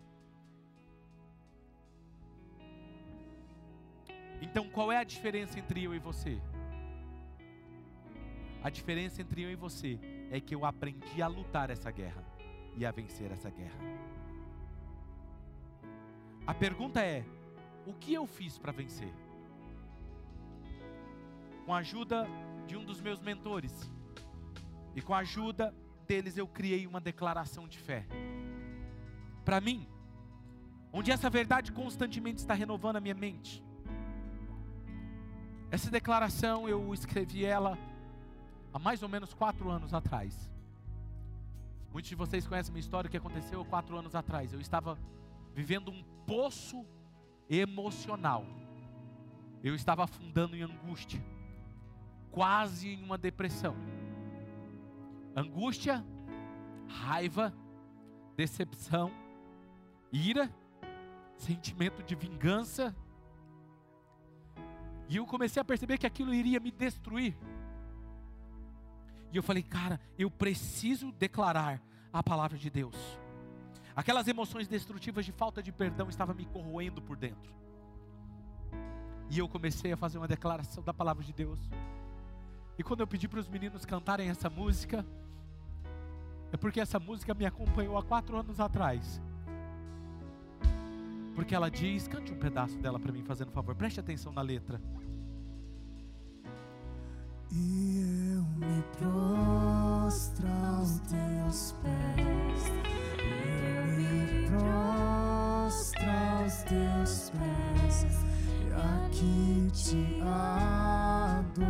Então, 4.42 4.68
qual 4.70 4.92
é 4.92 4.98
a 4.98 5.04
diferença 5.04 5.58
entre 5.58 5.84
eu 5.84 5.96
e 5.96 6.00
você? 6.00 6.42
A 8.64 8.70
diferença 8.70 9.22
entre 9.22 9.44
eu 9.44 9.52
e 9.52 9.56
você 9.56 10.00
é 10.32 10.40
que 10.40 10.56
eu 10.56 10.66
aprendi 10.66 11.22
a 11.22 11.28
lutar 11.28 11.70
essa 11.70 11.92
guerra 11.92 12.24
e 12.76 12.86
a 12.86 12.92
vencer 12.92 13.32
essa 13.32 13.50
guerra. 13.50 13.80
A 16.46 16.54
pergunta 16.54 17.02
é: 17.02 17.24
o 17.86 17.94
que 17.94 18.14
eu 18.14 18.26
fiz 18.26 18.58
para 18.58 18.72
vencer? 18.72 19.14
com 21.66 21.74
a 21.74 21.78
ajuda 21.78 22.28
de 22.68 22.76
um 22.76 22.84
dos 22.84 23.00
meus 23.02 23.20
mentores. 23.22 23.90
E 24.96 25.02
com 25.02 25.14
a 25.14 25.20
ajuda 25.20 25.74
deles 26.08 26.38
eu 26.38 26.48
criei 26.48 26.86
uma 26.86 27.00
declaração 27.00 27.68
de 27.68 27.80
fé. 27.80 28.06
Para 29.44 29.60
mim, 29.60 29.88
onde 30.92 31.12
essa 31.12 31.30
verdade 31.30 31.72
constantemente 31.72 32.40
está 32.40 32.54
renovando 32.54 32.98
a 32.98 33.02
minha 33.02 33.16
mente. 33.16 33.64
Essa 35.72 35.90
declaração 35.90 36.70
eu 36.70 36.94
escrevi 36.94 37.44
ela 37.46 37.78
há 38.72 38.78
mais 38.78 39.02
ou 39.02 39.10
menos 39.10 39.34
quatro 39.34 39.70
anos 39.70 39.94
atrás. 39.94 40.50
Muitos 41.92 42.10
de 42.10 42.16
vocês 42.16 42.46
conhecem 42.46 42.72
minha 42.72 42.80
história, 42.80 43.10
que 43.10 43.18
aconteceu 43.18 43.64
quatro 43.66 43.98
anos 43.98 44.16
atrás. 44.16 44.54
Eu 44.54 44.60
estava 44.60 44.98
vivendo 45.54 45.92
um 45.92 46.04
poço 46.26 46.86
emocional. 47.50 48.46
Eu 49.64 49.76
estava 49.76 50.04
afundando 50.04 50.56
em 50.56 50.62
angústia, 50.62 51.24
quase 52.32 52.90
em 52.90 53.04
uma 53.04 53.18
depressão. 53.18 53.76
Angústia, 55.36 56.06
raiva, 56.88 57.54
decepção, 58.36 59.12
ira, 60.12 60.54
sentimento 61.38 62.04
de 62.04 62.16
vingança. 62.16 62.96
E 65.10 65.18
eu 65.18 65.26
comecei 65.26 65.62
a 65.62 65.66
perceber 65.66 65.98
que 65.98 66.08
aquilo 66.08 66.34
iria 66.34 66.60
me 66.60 66.72
destruir. 66.72 67.38
E 69.32 69.38
eu 69.38 69.44
falei, 69.44 69.64
cara, 69.64 70.00
eu 70.18 70.30
preciso 70.30 71.12
declarar 71.12 71.82
a 72.12 72.22
palavra 72.22 72.58
de 72.58 72.70
Deus. 72.70 72.96
Aquelas 73.96 74.28
emoções 74.28 74.68
destrutivas 74.68 75.26
de 75.26 75.32
falta 75.32 75.62
de 75.62 75.72
perdão 75.72 76.10
estavam 76.10 76.34
me 76.34 76.46
corroendo 76.46 77.02
por 77.02 77.16
dentro. 77.16 77.54
E 79.30 79.40
eu 79.40 79.48
comecei 79.48 79.92
a 79.94 79.98
fazer 79.98 80.18
uma 80.18 80.28
declaração 80.28 80.84
da 80.84 80.94
palavra 80.94 81.24
de 81.24 81.32
Deus. 81.32 81.60
E 82.78 82.84
quando 82.84 83.02
eu 83.02 83.08
pedi 83.08 83.28
para 83.28 83.40
os 83.40 83.48
meninos 83.48 83.86
cantarem 83.86 84.30
essa 84.30 84.50
música, 84.50 85.06
é 86.52 86.58
porque 86.58 86.80
essa 86.80 87.00
música 87.00 87.34
me 87.34 87.46
acompanhou 87.46 87.98
há 87.98 88.04
quatro 88.04 88.38
anos 88.38 88.60
atrás. 88.60 89.22
Porque 91.36 91.54
ela 91.56 91.70
diz, 91.70 92.08
cante 92.08 92.32
um 92.32 92.38
pedaço 92.38 92.78
dela 92.80 93.00
para 93.00 93.12
mim, 93.12 93.24
fazendo 93.24 93.52
favor, 93.52 93.76
preste 93.76 94.00
atenção 94.00 94.32
na 94.32 94.42
letra. 94.42 94.82
E 97.52 98.34
eu 98.36 98.44
me 98.58 98.84
prostro 98.98 100.48
aos 100.48 101.00
teus 101.00 101.76
pés. 101.84 103.03
Prostro 104.54 106.10
aos 106.12 106.64
teus 106.64 107.32
pés. 107.32 108.06
E 108.62 108.72
aqui 108.72 109.70
te 109.74 110.22
adorarei. 110.22 111.64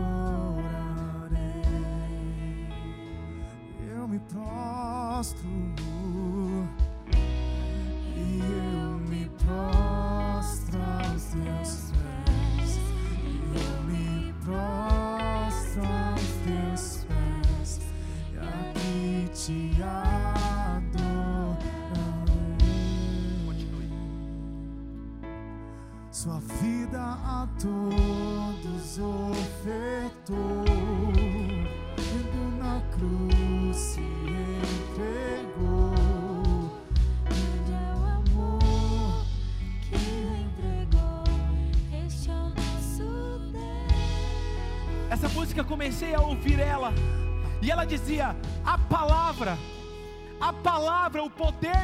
Eu 3.89 4.07
me 4.07 4.19
prostro. 4.19 5.49
E 8.15 8.39
eu 8.41 8.99
me 8.99 9.29
prostro 9.45 9.72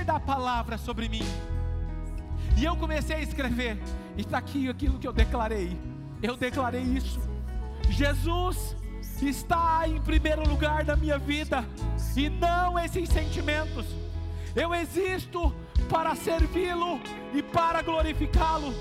da 0.09 0.19
palavra 0.19 0.75
sobre 0.75 1.07
mim. 1.07 1.21
E 2.57 2.65
eu 2.65 2.75
comecei 2.75 3.17
a 3.17 3.21
escrever, 3.21 3.77
e 4.17 4.21
está 4.21 4.39
aqui 4.39 4.67
aquilo 4.67 4.97
que 4.97 5.07
eu 5.07 5.13
declarei. 5.13 5.79
Eu 6.19 6.35
declarei 6.35 6.81
isso. 6.81 7.21
Jesus 7.91 8.75
está 9.21 9.87
em 9.87 10.01
primeiro 10.01 10.41
lugar 10.49 10.83
na 10.83 10.95
minha 10.95 11.19
vida, 11.19 11.63
e 12.17 12.27
não 12.27 12.79
esses 12.79 13.07
sentimentos. 13.07 13.85
Eu 14.55 14.73
existo 14.73 15.53
para 15.87 16.15
servi-lo 16.15 16.99
e 17.31 17.43
para 17.43 17.83
glorificá-lo. 17.83 18.73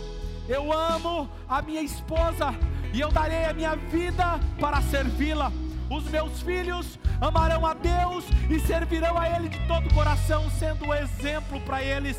Eu 0.48 0.72
amo 0.72 1.28
a 1.46 1.60
minha 1.60 1.82
esposa 1.82 2.54
e 2.94 3.00
eu 3.00 3.10
darei 3.10 3.44
a 3.44 3.52
minha 3.52 3.76
vida 3.76 4.40
para 4.58 4.80
servi-la. 4.80 5.52
Os 5.90 6.04
meus 6.04 6.40
filhos 6.40 6.98
amarão 7.20 7.66
a 7.66 7.74
Deus 7.74 8.24
e 8.48 8.58
servirão 8.60 9.18
a 9.18 9.28
Ele 9.28 9.48
de 9.48 9.58
todo 9.66 9.86
o 9.86 9.94
coração, 9.94 10.50
sendo 10.50 10.86
um 10.86 10.94
exemplo 10.94 11.60
para 11.60 11.82
eles. 11.82 12.16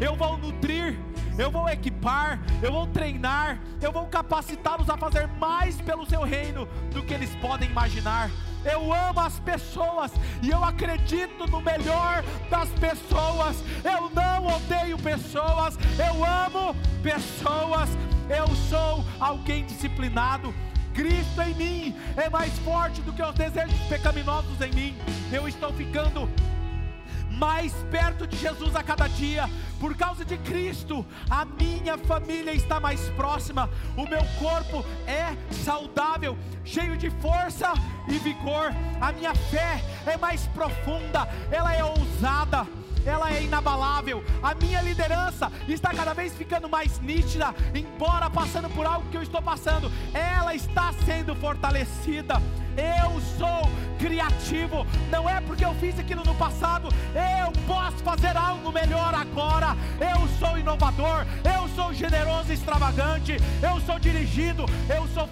Eu 0.00 0.16
vou 0.16 0.36
nutrir, 0.36 0.98
eu 1.36 1.50
vou 1.50 1.68
equipar, 1.68 2.40
eu 2.62 2.72
vou 2.72 2.86
treinar, 2.86 3.60
eu 3.80 3.92
vou 3.92 4.06
capacitá-los 4.06 4.88
a 4.88 4.96
fazer 4.96 5.26
mais 5.26 5.80
pelo 5.80 6.06
seu 6.06 6.22
reino 6.22 6.66
do 6.92 7.02
que 7.02 7.14
eles 7.14 7.34
podem 7.36 7.68
imaginar. 7.68 8.30
Eu 8.64 8.92
amo 8.92 9.20
as 9.20 9.38
pessoas 9.40 10.12
e 10.42 10.50
eu 10.50 10.62
acredito 10.64 11.46
no 11.46 11.60
melhor 11.60 12.24
das 12.50 12.68
pessoas. 12.70 13.62
Eu 13.84 14.10
não 14.10 14.46
odeio 14.46 14.98
pessoas, 14.98 15.78
eu 15.98 16.24
amo 16.24 16.74
pessoas. 17.02 17.88
Eu 18.28 18.46
sou 18.68 19.04
alguém 19.18 19.64
disciplinado. 19.64 20.52
Cristo 20.98 21.40
em 21.42 21.54
mim 21.54 21.96
é 22.16 22.28
mais 22.28 22.52
forte 22.58 23.00
do 23.02 23.12
que 23.12 23.22
os 23.22 23.32
desejos 23.32 23.78
pecaminosos 23.88 24.60
em 24.60 24.72
mim. 24.72 24.96
Eu 25.30 25.46
estou 25.46 25.72
ficando 25.72 26.28
mais 27.30 27.72
perto 27.88 28.26
de 28.26 28.36
Jesus 28.36 28.74
a 28.74 28.82
cada 28.82 29.06
dia. 29.06 29.48
Por 29.78 29.96
causa 29.96 30.24
de 30.24 30.36
Cristo, 30.38 31.06
a 31.30 31.44
minha 31.44 31.96
família 31.96 32.52
está 32.52 32.80
mais 32.80 33.00
próxima. 33.10 33.70
O 33.96 34.08
meu 34.08 34.24
corpo 34.40 34.84
é 35.06 35.36
saudável, 35.62 36.36
cheio 36.64 36.96
de 36.96 37.10
força 37.10 37.72
e 38.08 38.18
vigor. 38.18 38.72
A 39.00 39.12
minha 39.12 39.36
fé 39.36 39.80
é 40.04 40.16
mais 40.16 40.48
profunda, 40.48 41.28
ela 41.52 41.72
é 41.72 41.84
ousada. 41.84 42.66
Ela 43.08 43.32
é 43.32 43.42
inabalável, 43.42 44.22
a 44.42 44.54
minha 44.54 44.82
liderança 44.82 45.50
está 45.66 45.94
cada 45.94 46.12
vez 46.12 46.34
ficando 46.34 46.68
mais 46.68 47.00
nítida, 47.00 47.54
embora 47.74 48.28
passando 48.28 48.68
por 48.68 48.84
algo 48.84 49.08
que 49.10 49.16
eu 49.16 49.22
estou 49.22 49.40
passando, 49.40 49.90
ela 50.12 50.54
está 50.54 50.92
sendo 51.06 51.34
fortalecida. 51.34 52.34
Eu 52.76 53.20
sou 53.38 53.68
criativo, 53.98 54.86
não 55.10 55.28
é 55.28 55.40
porque 55.40 55.64
eu 55.64 55.74
fiz 55.76 55.98
aquilo 55.98 56.22
no 56.22 56.34
passado, 56.34 56.88
eu 57.12 57.50
posso 57.66 57.96
fazer 58.04 58.36
algo 58.36 58.70
melhor 58.70 59.12
agora. 59.14 59.76
Eu 59.98 60.28
sou 60.38 60.56
inovador, 60.56 61.26
eu 61.44 61.68
sou 61.74 61.92
generoso 61.92 62.50
e 62.50 62.54
extravagante, 62.54 63.36
eu 63.62 63.80
sou 63.80 63.98
dirigido, 63.98 64.64
eu 64.88 65.08
sou 65.08 65.26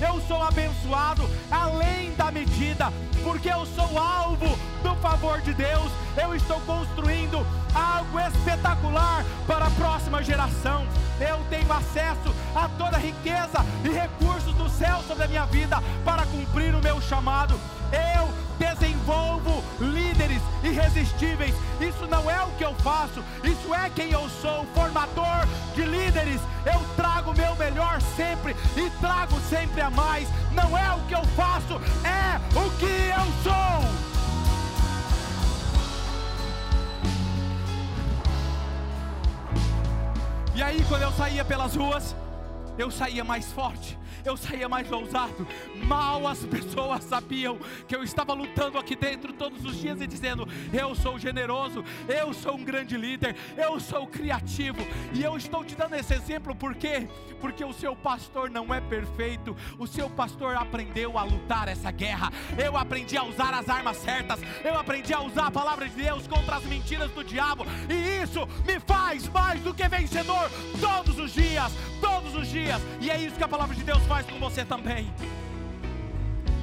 eu 0.00 0.20
sou 0.26 0.42
abençoado, 0.42 1.28
além 1.50 2.12
da 2.14 2.30
medida, 2.30 2.92
porque 3.22 3.48
eu 3.48 3.66
sou 3.66 3.98
alvo 3.98 4.58
do 4.82 4.94
favor 4.96 5.40
de 5.40 5.52
Deus. 5.54 5.90
Eu 6.16 6.34
estou 6.34 6.60
construindo 6.60 7.44
algo 7.74 8.18
espetacular 8.20 9.24
para 9.46 9.66
a 9.66 9.70
próxima 9.70 10.22
geração. 10.22 10.86
Eu 11.20 11.38
tenho 11.50 11.72
acesso 11.72 12.34
a 12.54 12.68
toda 12.68 12.96
a 12.96 13.00
riqueza 13.00 13.64
e 13.84 13.88
recursos 13.88 14.54
do 14.54 14.68
céu 14.68 15.02
sobre 15.06 15.24
a 15.24 15.28
minha 15.28 15.46
vida 15.46 15.82
para 16.04 16.24
cumprir 16.26 16.74
o 16.74 16.82
meu 16.82 17.00
chamado. 17.00 17.58
Eu 17.92 18.28
desenvolvo 18.58 19.57
líderes 20.28 20.42
irresistíveis. 20.62 21.54
Isso 21.80 22.06
não 22.06 22.30
é 22.30 22.42
o 22.42 22.50
que 22.52 22.64
eu 22.64 22.74
faço, 22.76 23.24
isso 23.42 23.74
é 23.74 23.90
quem 23.90 24.10
eu 24.10 24.28
sou, 24.28 24.64
formador 24.74 25.46
de 25.74 25.82
líderes. 25.82 26.40
Eu 26.64 26.80
trago 26.96 27.30
o 27.30 27.36
meu 27.36 27.54
melhor 27.56 28.00
sempre 28.16 28.54
e 28.76 28.90
trago 29.00 29.38
sempre 29.48 29.80
a 29.80 29.90
mais. 29.90 30.28
Não 30.52 30.76
é 30.76 30.92
o 30.92 31.00
que 31.06 31.14
eu 31.14 31.24
faço, 31.36 31.80
é 32.04 32.38
o 32.56 32.70
que 32.78 32.84
eu 32.84 33.42
sou. 33.42 34.08
E 40.54 40.62
aí, 40.62 40.84
quando 40.88 41.02
eu 41.02 41.12
saía 41.12 41.44
pelas 41.44 41.76
ruas, 41.76 42.16
eu 42.76 42.90
saía 42.90 43.22
mais 43.22 43.46
forte, 43.52 43.96
eu 44.24 44.36
saía 44.36 44.68
mais 44.68 44.90
ousado. 44.90 45.46
Mal 45.84 46.26
as 46.26 46.44
pessoas 46.44 47.04
sabiam 47.04 47.58
que 47.86 47.94
eu 47.94 48.02
estava 48.02 48.32
lutando 48.32 48.78
aqui 48.78 48.96
dentro 48.96 49.32
todos 49.32 49.64
os 49.64 49.76
dias 49.76 50.00
e 50.00 50.06
dizendo: 50.06 50.46
Eu 50.72 50.94
sou 50.94 51.18
generoso, 51.18 51.84
eu 52.08 52.32
sou 52.32 52.56
um 52.56 52.64
grande 52.64 52.96
líder, 52.96 53.36
eu 53.56 53.78
sou 53.80 54.06
criativo. 54.06 54.78
E 55.12 55.22
eu 55.22 55.36
estou 55.36 55.64
te 55.64 55.74
dando 55.74 55.94
esse 55.94 56.14
exemplo 56.14 56.54
por 56.54 56.74
quê? 56.74 57.08
Porque 57.40 57.64
o 57.64 57.72
seu 57.72 57.94
pastor 57.94 58.50
não 58.50 58.72
é 58.72 58.80
perfeito, 58.80 59.56
o 59.78 59.86
seu 59.86 60.08
pastor 60.10 60.56
aprendeu 60.56 61.18
a 61.18 61.22
lutar 61.22 61.68
essa 61.68 61.90
guerra. 61.90 62.32
Eu 62.56 62.76
aprendi 62.76 63.16
a 63.16 63.24
usar 63.24 63.54
as 63.54 63.68
armas 63.68 63.96
certas, 63.98 64.40
eu 64.64 64.78
aprendi 64.78 65.12
a 65.12 65.20
usar 65.20 65.46
a 65.46 65.50
palavra 65.50 65.88
de 65.88 65.94
Deus 65.94 66.26
contra 66.26 66.56
as 66.56 66.64
mentiras 66.64 67.10
do 67.12 67.24
diabo, 67.24 67.64
e 67.88 68.22
isso 68.22 68.46
me 68.66 68.78
faz 68.80 69.28
mais 69.28 69.60
do 69.60 69.74
que 69.74 69.88
vencedor 69.88 70.50
todos 70.80 71.18
os 71.18 71.32
dias, 71.32 71.72
todos 72.00 72.34
os 72.34 72.48
dias, 72.48 72.80
e 73.00 73.10
é 73.10 73.20
isso 73.20 73.36
que 73.36 73.44
a 73.44 73.48
palavra 73.48 73.74
de 73.74 73.82
Deus 73.82 74.02
faz 74.18 74.26
com 74.26 74.38
você 74.40 74.64
também. 74.64 75.12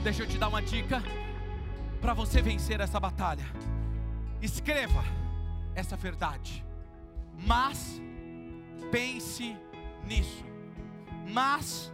Deixa 0.03 0.23
eu 0.23 0.27
te 0.27 0.37
dar 0.37 0.49
uma 0.49 0.61
dica 0.61 1.01
para 2.01 2.13
você 2.13 2.41
vencer 2.41 2.81
essa 2.81 2.99
batalha. 2.99 3.45
Escreva 4.41 5.01
essa 5.73 5.95
verdade, 5.95 6.65
mas 7.47 8.01
pense 8.91 9.55
nisso, 10.05 10.43
mas 11.31 11.93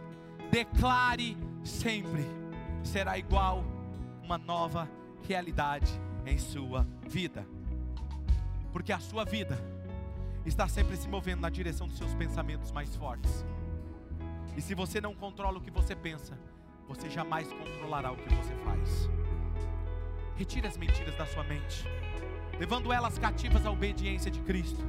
declare 0.50 1.36
sempre: 1.62 2.26
será 2.82 3.16
igual 3.16 3.62
uma 4.20 4.38
nova 4.38 4.90
realidade 5.28 5.92
em 6.26 6.38
sua 6.38 6.84
vida, 7.08 7.46
porque 8.72 8.92
a 8.92 8.98
sua 8.98 9.24
vida 9.24 9.56
está 10.44 10.66
sempre 10.66 10.96
se 10.96 11.08
movendo 11.08 11.42
na 11.42 11.50
direção 11.50 11.86
dos 11.86 11.98
seus 11.98 12.12
pensamentos 12.14 12.72
mais 12.72 12.96
fortes. 12.96 13.44
E 14.56 14.60
se 14.60 14.74
você 14.74 15.00
não 15.00 15.14
controla 15.14 15.58
o 15.58 15.60
que 15.60 15.70
você 15.70 15.94
pensa, 15.94 16.38
você 16.86 17.08
jamais 17.08 17.50
controlará 17.52 18.12
o 18.12 18.16
que 18.16 18.34
você 18.34 18.54
faz. 18.56 19.08
Retire 20.36 20.66
as 20.66 20.76
mentiras 20.76 21.16
da 21.16 21.26
sua 21.26 21.44
mente, 21.44 21.84
levando 22.58 22.92
elas 22.92 23.18
cativas 23.18 23.64
à 23.64 23.70
obediência 23.70 24.30
de 24.30 24.40
Cristo. 24.40 24.82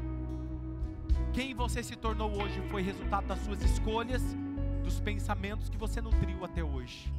Quem 1.32 1.54
você 1.54 1.82
se 1.82 1.96
tornou 1.96 2.32
hoje 2.42 2.62
foi 2.70 2.82
resultado 2.82 3.28
das 3.28 3.40
suas 3.40 3.62
escolhas, 3.62 4.22
dos 4.84 5.00
pensamentos 5.00 5.70
que 5.70 5.78
você 5.78 6.02
nutriu 6.02 6.44
até 6.44 6.64
hoje. 6.64 7.12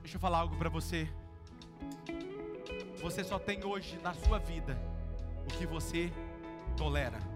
Deixa 0.00 0.16
eu 0.16 0.20
falar 0.20 0.38
algo 0.38 0.56
para 0.56 0.68
você. 0.68 1.08
Você 3.00 3.24
só 3.24 3.38
tem 3.38 3.64
hoje 3.64 3.98
na 4.02 4.14
sua 4.14 4.38
vida 4.38 4.80
o 5.44 5.48
que 5.58 5.66
você 5.66 6.12
tolera. 6.76 7.31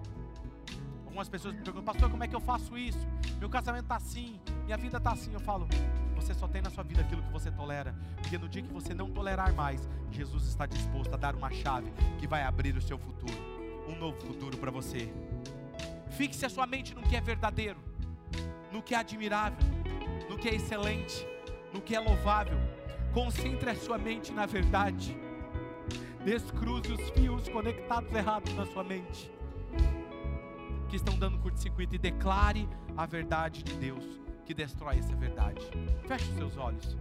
Algumas 1.17 1.31
pessoas 1.31 1.55
me 1.55 1.63
perguntam, 1.63 1.83
pastor, 1.83 2.11
como 2.11 2.23
é 2.25 2.29
que 2.29 2.37
eu 2.37 2.41
faço 2.41 2.77
isso? 2.77 2.99
Meu 3.39 3.49
casamento 3.49 3.85
está 3.85 3.97
assim, 3.97 4.39
minha 4.67 4.77
vida 4.77 4.99
está 4.99 5.13
assim. 5.13 5.33
Eu 5.33 5.41
falo, 5.41 5.67
você 6.15 6.35
só 6.35 6.47
tem 6.47 6.61
na 6.61 6.69
sua 6.69 6.85
vida 6.85 7.01
aquilo 7.01 7.23
que 7.23 7.33
você 7.33 7.51
tolera, 7.51 7.95
porque 8.21 8.37
no 8.37 8.47
dia 8.47 8.61
que 8.61 8.71
você 8.71 8.93
não 8.93 9.11
tolerar 9.11 9.51
mais, 9.55 9.89
Jesus 10.11 10.47
está 10.47 10.67
disposto 10.67 11.15
a 11.15 11.17
dar 11.17 11.35
uma 11.35 11.51
chave 11.51 11.91
que 12.19 12.27
vai 12.27 12.43
abrir 12.43 12.77
o 12.77 12.83
seu 12.83 12.99
futuro, 12.99 13.33
um 13.89 13.97
novo 13.99 14.21
futuro 14.27 14.59
para 14.59 14.71
você. 14.71 15.11
Fixe 16.11 16.45
a 16.45 16.51
sua 16.51 16.67
mente 16.67 16.95
no 16.95 17.01
que 17.01 17.17
é 17.17 17.21
verdadeiro, 17.23 17.79
no 18.71 18.83
que 18.83 18.95
é 18.95 18.99
admirável, 18.99 19.67
no 20.29 20.37
que 20.37 20.51
é 20.51 20.55
excelente, 20.55 21.27
no 21.73 21.81
que 21.81 21.97
é 21.97 21.99
louvável. 21.99 22.59
Concentre 23.15 23.71
a 23.71 23.75
sua 23.75 23.97
mente 23.97 24.33
na 24.33 24.45
verdade. 24.45 25.17
Descruze 26.23 26.93
os 26.93 27.09
fios 27.13 27.49
conectados 27.49 28.13
errados 28.13 28.53
na 28.53 28.67
sua 28.67 28.85
mente, 28.85 29.33
que 30.89 30.97
estão 30.97 31.19
dando 31.19 31.39
curto-circuito, 31.39 31.95
e 31.95 31.99
declare 31.99 32.69
a 32.97 33.07
verdade 33.07 33.63
de 33.63 33.75
Deus, 33.75 34.05
que 34.45 34.55
destrói 34.55 34.99
essa 34.99 35.15
verdade. 35.17 35.61
Feche 36.07 36.31
os 36.31 36.37
seus 36.37 36.57
olhos. 36.57 36.97